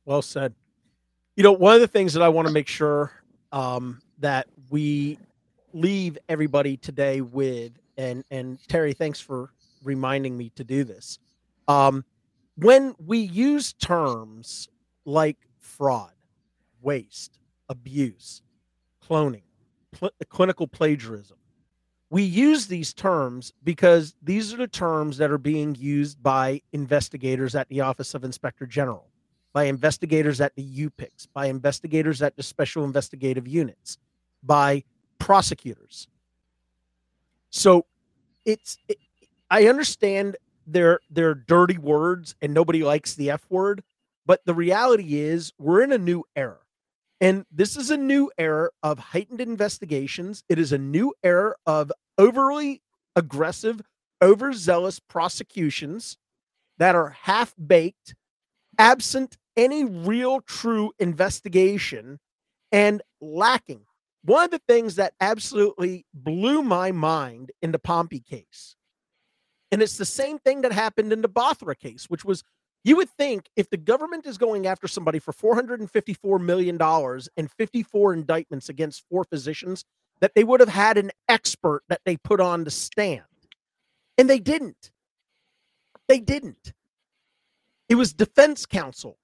Well 0.05 0.22
said. 0.22 0.53
You 1.36 1.43
know, 1.43 1.51
one 1.51 1.76
of 1.76 1.82
the 1.82 1.88
things 1.88 2.13
that 2.13 2.24
I 2.24 2.30
want 2.30 2.47
to 2.47 2.53
make 2.53 2.68
sure 2.68 3.11
um, 3.51 4.01
that 4.20 4.47
we 4.70 5.20
leave 5.74 6.18
everybody 6.30 6.78
today 6.78 7.22
with, 7.22 7.74
and 7.97 8.24
and 8.32 8.57
Terry, 8.68 8.93
thanks 8.93 9.20
for 9.20 9.51
reminding 9.84 10.38
me 10.38 10.49
to 10.55 10.63
do 10.63 10.84
this. 10.84 11.20
Um, 11.68 12.03
when 12.58 12.95
we 13.05 13.20
use 13.20 13.74
terms 13.74 14.68
like 15.05 15.38
fraud, 15.60 16.12
waste, 16.82 17.39
abuse, 17.70 18.41
cloning, 19.08 19.43
pl- 19.91 20.12
clinical 20.30 20.68
plagiarism, 20.68 21.38
we 22.10 22.24
use 22.24 22.68
these 22.68 22.93
terms 22.93 23.53
because 23.64 24.16
these 24.22 24.53
are 24.53 24.58
the 24.58 24.68
terms 24.68 25.18
that 25.18 25.30
are 25.30 25.38
being 25.38 25.76
used 25.76 26.22
by 26.24 26.62
investigators 26.72 27.53
at 27.53 27.68
the 27.70 27.82
Office 27.82 28.14
of 28.14 28.24
Inspector 28.24 28.66
General, 28.68 29.08
by 29.53 29.66
investigators 29.66 30.39
at 30.41 30.55
the 30.55 30.64
UPICs, 30.64 31.28
by 31.34 31.47
investigators 31.47 32.22
at 32.22 32.36
the 32.38 32.43
Special 32.43 32.86
Investigative 32.86 33.47
Units, 33.47 33.97
by 34.41 34.84
prosecutors. 35.20 36.08
So 37.49 37.86
it's, 38.45 38.78
it, 38.88 38.97
I 39.51 39.68
understand 39.68 40.38
they're 40.68 40.99
they're 41.09 41.34
dirty 41.34 41.78
words 41.78 42.36
and 42.41 42.53
nobody 42.53 42.84
likes 42.84 43.15
the 43.15 43.32
F 43.32 43.45
word. 43.49 43.84
But 44.26 44.41
the 44.45 44.53
reality 44.53 45.20
is 45.20 45.53
we're 45.57 45.82
in 45.82 45.93
a 45.93 45.97
new 45.97 46.24
era. 46.36 46.59
And 47.20 47.45
this 47.51 47.76
is 47.76 47.89
a 47.89 47.97
new 47.97 48.30
era 48.38 48.70
of 48.84 48.99
heightened 48.99 49.41
investigations. 49.41 50.43
It 50.49 50.59
is 50.59 50.72
a 50.72 50.78
new 50.78 51.13
era 51.24 51.55
of 51.65 51.91
overly 52.18 52.82
aggressive, 53.15 53.82
overzealous 54.22 54.99
prosecutions 54.99 56.18
that 56.78 56.93
are 56.93 57.09
half 57.09 57.55
baked, 57.65 58.13
absent 58.78 59.38
any 59.55 59.84
real 59.84 60.41
true 60.41 60.91
investigation, 60.99 62.20
and 62.72 63.01
lacking. 63.20 63.82
One 64.24 64.45
of 64.45 64.51
the 64.51 64.61
things 64.68 64.95
that 64.95 65.13
absolutely 65.20 66.05
blew 66.13 66.61
my 66.61 66.91
mind 66.91 67.51
in 67.61 67.72
the 67.72 67.80
Pompy 67.80 68.20
case 68.20 68.76
and 69.72 69.82
it's 69.82 69.97
the 69.97 70.05
same 70.05 70.39
thing 70.39 70.61
that 70.61 70.72
happened 70.72 71.11
in 71.11 71.22
the 71.22 71.30
Bothra 71.30 71.78
case, 71.78 72.05
which 72.05 72.24
was 72.24 72.43
you 72.84 72.95
would 72.95 73.09
think 73.09 73.49
if 73.55 73.70
the 73.70 73.78
government 73.78 74.26
is 74.26 74.38
going 74.38 74.65
after 74.65 74.88
somebody 74.88 75.20
for 75.20 75.34
$454 75.34 76.39
million 76.39 76.82
and 77.36 77.51
54 77.51 78.13
indictments 78.13 78.70
against 78.70 79.03
four 79.09 79.26
physicians, 79.26 79.84
that 80.22 80.34
they 80.36 80.43
would 80.43 80.59
have 80.59 80.70
had 80.70 80.97
an 80.97 81.11
expert 81.28 81.84
that 81.89 82.01
they 82.05 82.18
put 82.18 82.39
on 82.39 82.63
the 82.63 82.72
stand. 82.72 83.24
And 84.18 84.30
they 84.30 84.39
didn't. 84.39 84.91
They 86.07 86.20
didn't. 86.20 86.74
It 87.89 87.95
was 87.95 88.13
defense 88.13 88.65
counsel 88.65 89.18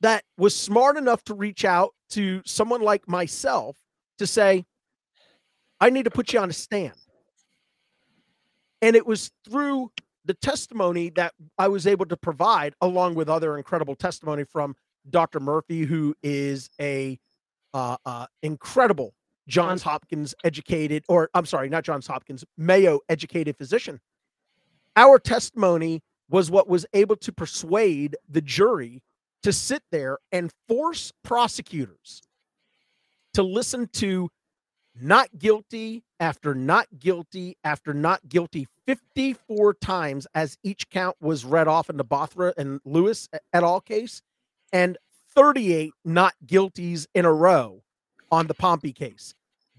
that 0.00 0.24
was 0.36 0.54
smart 0.54 0.96
enough 0.96 1.24
to 1.24 1.34
reach 1.34 1.64
out 1.64 1.94
to 2.10 2.42
someone 2.44 2.82
like 2.82 3.08
myself 3.08 3.76
to 4.18 4.26
say, 4.26 4.66
I 5.80 5.90
need 5.90 6.04
to 6.04 6.10
put 6.10 6.32
you 6.32 6.40
on 6.40 6.50
a 6.50 6.52
stand. 6.52 6.94
And 8.82 8.96
it 8.96 9.06
was 9.06 9.30
through 9.48 9.92
the 10.24 10.34
testimony 10.34 11.10
that 11.10 11.32
I 11.58 11.68
was 11.68 11.86
able 11.86 12.06
to 12.06 12.16
provide, 12.16 12.74
along 12.80 13.14
with 13.14 13.28
other 13.28 13.56
incredible 13.56 13.94
testimony 13.94 14.44
from 14.44 14.74
Dr. 15.08 15.40
Murphy, 15.40 15.82
who 15.82 16.14
is 16.22 16.68
a 16.80 17.18
uh, 17.74 17.96
uh, 18.04 18.26
incredible 18.42 19.14
Johns 19.48 19.82
Hopkins 19.82 20.34
educated, 20.44 21.04
or 21.08 21.30
I'm 21.34 21.46
sorry, 21.46 21.68
not 21.68 21.84
Johns 21.84 22.06
Hopkins, 22.06 22.44
Mayo 22.56 23.00
educated 23.08 23.56
physician. 23.56 24.00
Our 24.96 25.18
testimony 25.18 26.02
was 26.28 26.50
what 26.50 26.68
was 26.68 26.86
able 26.92 27.16
to 27.16 27.32
persuade 27.32 28.16
the 28.28 28.40
jury 28.40 29.02
to 29.42 29.52
sit 29.52 29.82
there 29.90 30.18
and 30.30 30.52
force 30.68 31.12
prosecutors 31.24 32.22
to 33.34 33.42
listen 33.42 33.88
to 33.94 34.28
not 35.00 35.28
guilty 35.38 36.04
after 36.20 36.54
not 36.54 36.86
guilty 36.98 37.56
after 37.64 37.94
not 37.94 38.28
guilty 38.28 38.66
54 38.86 39.74
times 39.74 40.26
as 40.34 40.58
each 40.62 40.88
count 40.90 41.16
was 41.20 41.44
read 41.44 41.68
off 41.68 41.88
in 41.88 41.96
the 41.96 42.04
Bothra 42.04 42.52
and 42.56 42.80
Lewis 42.84 43.28
et 43.32 43.62
al. 43.62 43.80
case, 43.80 44.22
and 44.72 44.98
38 45.34 45.92
not 46.04 46.34
guilties 46.44 47.06
in 47.14 47.24
a 47.24 47.32
row 47.32 47.82
on 48.30 48.46
the 48.46 48.54
Pompy 48.54 48.92
case. 48.92 49.34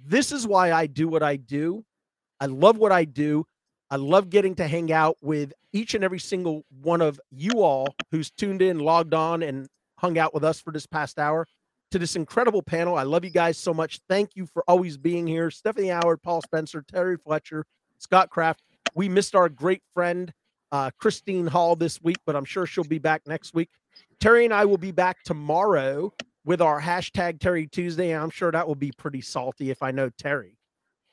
This 0.05 0.31
is 0.31 0.47
why 0.47 0.71
I 0.71 0.87
do 0.87 1.07
what 1.07 1.23
I 1.23 1.35
do. 1.35 1.83
I 2.39 2.45
love 2.47 2.77
what 2.77 2.91
I 2.91 3.05
do. 3.05 3.45
I 3.89 3.95
love 3.95 4.29
getting 4.29 4.55
to 4.55 4.67
hang 4.67 4.91
out 4.91 5.17
with 5.21 5.53
each 5.71 5.93
and 5.93 6.03
every 6.03 6.19
single 6.19 6.65
one 6.81 7.01
of 7.01 7.19
you 7.31 7.61
all 7.61 7.95
who's 8.11 8.31
tuned 8.31 8.61
in, 8.61 8.79
logged 8.79 9.13
on, 9.13 9.43
and 9.43 9.67
hung 9.97 10.17
out 10.17 10.33
with 10.33 10.43
us 10.43 10.59
for 10.59 10.71
this 10.71 10.85
past 10.85 11.19
hour 11.19 11.47
to 11.91 11.99
this 11.99 12.15
incredible 12.15 12.63
panel. 12.63 12.97
I 12.97 13.03
love 13.03 13.23
you 13.23 13.29
guys 13.29 13.57
so 13.57 13.73
much. 13.73 13.99
Thank 14.09 14.31
you 14.35 14.47
for 14.47 14.63
always 14.67 14.97
being 14.97 15.27
here. 15.27 15.51
Stephanie 15.51 15.91
Allard, 15.91 16.21
Paul 16.23 16.41
Spencer, 16.41 16.81
Terry 16.81 17.17
Fletcher, 17.17 17.65
Scott 17.99 18.29
Kraft. 18.29 18.63
We 18.93 19.09
missed 19.09 19.35
our 19.35 19.49
great 19.49 19.81
friend, 19.93 20.31
uh, 20.71 20.91
Christine 20.97 21.47
Hall, 21.47 21.75
this 21.75 22.01
week, 22.01 22.17
but 22.25 22.35
I'm 22.35 22.45
sure 22.45 22.65
she'll 22.65 22.83
be 22.83 22.99
back 22.99 23.21
next 23.27 23.53
week. 23.53 23.69
Terry 24.19 24.45
and 24.45 24.53
I 24.53 24.65
will 24.65 24.77
be 24.77 24.91
back 24.91 25.23
tomorrow 25.23 26.13
with 26.45 26.61
our 26.61 26.81
hashtag 26.81 27.39
Terry 27.39 27.67
Tuesday. 27.67 28.11
And 28.11 28.21
I'm 28.21 28.29
sure 28.29 28.51
that 28.51 28.67
will 28.67 28.75
be 28.75 28.91
pretty 28.91 29.21
salty 29.21 29.69
if 29.69 29.81
I 29.81 29.91
know 29.91 30.09
Terry. 30.17 30.57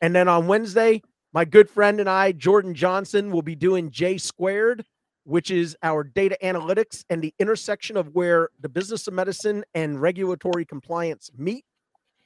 And 0.00 0.14
then 0.14 0.28
on 0.28 0.46
Wednesday, 0.46 1.02
my 1.32 1.44
good 1.44 1.68
friend 1.70 2.00
and 2.00 2.08
I, 2.08 2.32
Jordan 2.32 2.74
Johnson, 2.74 3.30
will 3.30 3.42
be 3.42 3.54
doing 3.54 3.90
J 3.90 4.18
squared 4.18 4.84
which 5.24 5.50
is 5.50 5.76
our 5.82 6.02
data 6.02 6.36
analytics 6.42 7.04
and 7.08 7.22
the 7.22 7.34
intersection 7.38 7.96
of 7.96 8.08
where 8.14 8.48
the 8.60 8.68
business 8.68 9.06
of 9.06 9.14
medicine 9.14 9.64
and 9.74 10.00
regulatory 10.00 10.64
compliance 10.64 11.30
meet. 11.36 11.64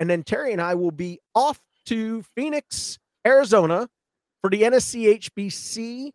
And 0.00 0.08
then 0.08 0.22
Terry 0.22 0.52
and 0.52 0.60
I 0.60 0.74
will 0.74 0.90
be 0.90 1.20
off 1.34 1.60
to 1.86 2.22
Phoenix, 2.34 2.98
Arizona 3.26 3.88
for 4.44 4.50
the 4.50 4.60
NSCHBC 4.60 6.10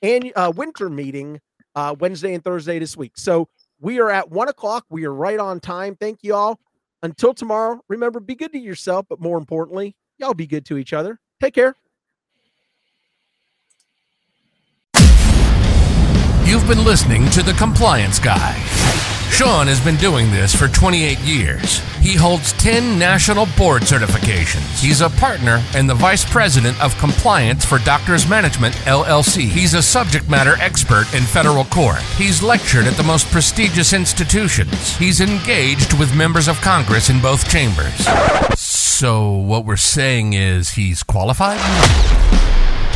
and 0.00 0.32
uh, 0.36 0.52
winter 0.54 0.88
meeting 0.88 1.40
uh, 1.74 1.96
Wednesday 1.98 2.32
and 2.32 2.44
Thursday 2.44 2.78
this 2.78 2.96
week. 2.96 3.18
So 3.18 3.48
we 3.80 3.98
are 3.98 4.08
at 4.08 4.30
one 4.30 4.48
o'clock. 4.48 4.84
We 4.88 5.04
are 5.04 5.12
right 5.12 5.40
on 5.40 5.58
time. 5.58 5.96
Thank 5.96 6.20
you 6.22 6.32
all. 6.32 6.60
Until 7.02 7.34
tomorrow, 7.34 7.80
remember, 7.88 8.20
be 8.20 8.36
good 8.36 8.52
to 8.52 8.58
yourself, 8.58 9.06
but 9.08 9.20
more 9.20 9.36
importantly, 9.36 9.96
y'all 10.16 10.32
be 10.32 10.46
good 10.46 10.64
to 10.66 10.78
each 10.78 10.92
other. 10.92 11.18
Take 11.42 11.54
care. 11.54 11.74
You've 16.44 16.68
been 16.68 16.84
listening 16.84 17.28
to 17.30 17.42
The 17.42 17.54
Compliance 17.58 18.20
Guy. 18.20 18.75
Sean 19.36 19.66
has 19.66 19.84
been 19.84 19.96
doing 19.96 20.30
this 20.30 20.54
for 20.54 20.66
28 20.66 21.18
years. 21.18 21.80
He 22.00 22.14
holds 22.14 22.54
10 22.54 22.98
national 22.98 23.44
board 23.58 23.82
certifications. 23.82 24.80
He's 24.80 25.02
a 25.02 25.10
partner 25.10 25.62
and 25.74 25.90
the 25.90 25.94
vice 25.94 26.24
president 26.24 26.82
of 26.82 26.96
compliance 26.96 27.62
for 27.62 27.76
Doctors 27.80 28.26
Management 28.26 28.74
LLC. 28.86 29.42
He's 29.42 29.74
a 29.74 29.82
subject 29.82 30.30
matter 30.30 30.54
expert 30.58 31.12
in 31.14 31.22
federal 31.22 31.66
court. 31.66 32.00
He's 32.16 32.42
lectured 32.42 32.86
at 32.86 32.94
the 32.94 33.02
most 33.02 33.26
prestigious 33.26 33.92
institutions. 33.92 34.96
He's 34.96 35.20
engaged 35.20 35.98
with 35.98 36.16
members 36.16 36.48
of 36.48 36.58
Congress 36.62 37.10
in 37.10 37.20
both 37.20 37.46
chambers. 37.46 38.06
So, 38.58 39.32
what 39.32 39.66
we're 39.66 39.76
saying 39.76 40.32
is 40.32 40.70
he's 40.70 41.02
qualified? 41.02 41.60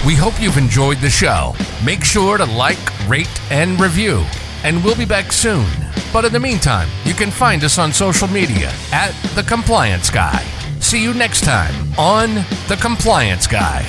We 0.07 0.15
hope 0.15 0.41
you've 0.41 0.57
enjoyed 0.57 1.01
the 1.01 1.11
show. 1.11 1.55
Make 1.85 2.03
sure 2.03 2.39
to 2.39 2.47
like, 2.47 2.79
rate, 3.07 3.29
and 3.51 3.79
review. 3.79 4.25
And 4.65 4.85
we'll 4.85 4.97
be 4.97 5.05
back 5.07 5.33
soon. 5.33 5.67
But 6.13 6.25
in 6.25 6.33
the 6.33 6.41
meantime, 6.41 6.89
you 7.05 7.15
can 7.15 7.31
find 7.31 7.65
us 7.65 7.79
on 7.79 7.93
social 7.93 8.29
media 8.29 8.71
at 8.93 9.13
The 9.35 9.43
Compliance 9.43 10.11
Guy. 10.11 10.43
See 10.81 11.03
you 11.03 11.15
next 11.15 11.45
time 11.45 11.75
on 11.99 12.35
The 12.69 12.79
Compliance 12.81 13.47
Guy. 13.47 13.85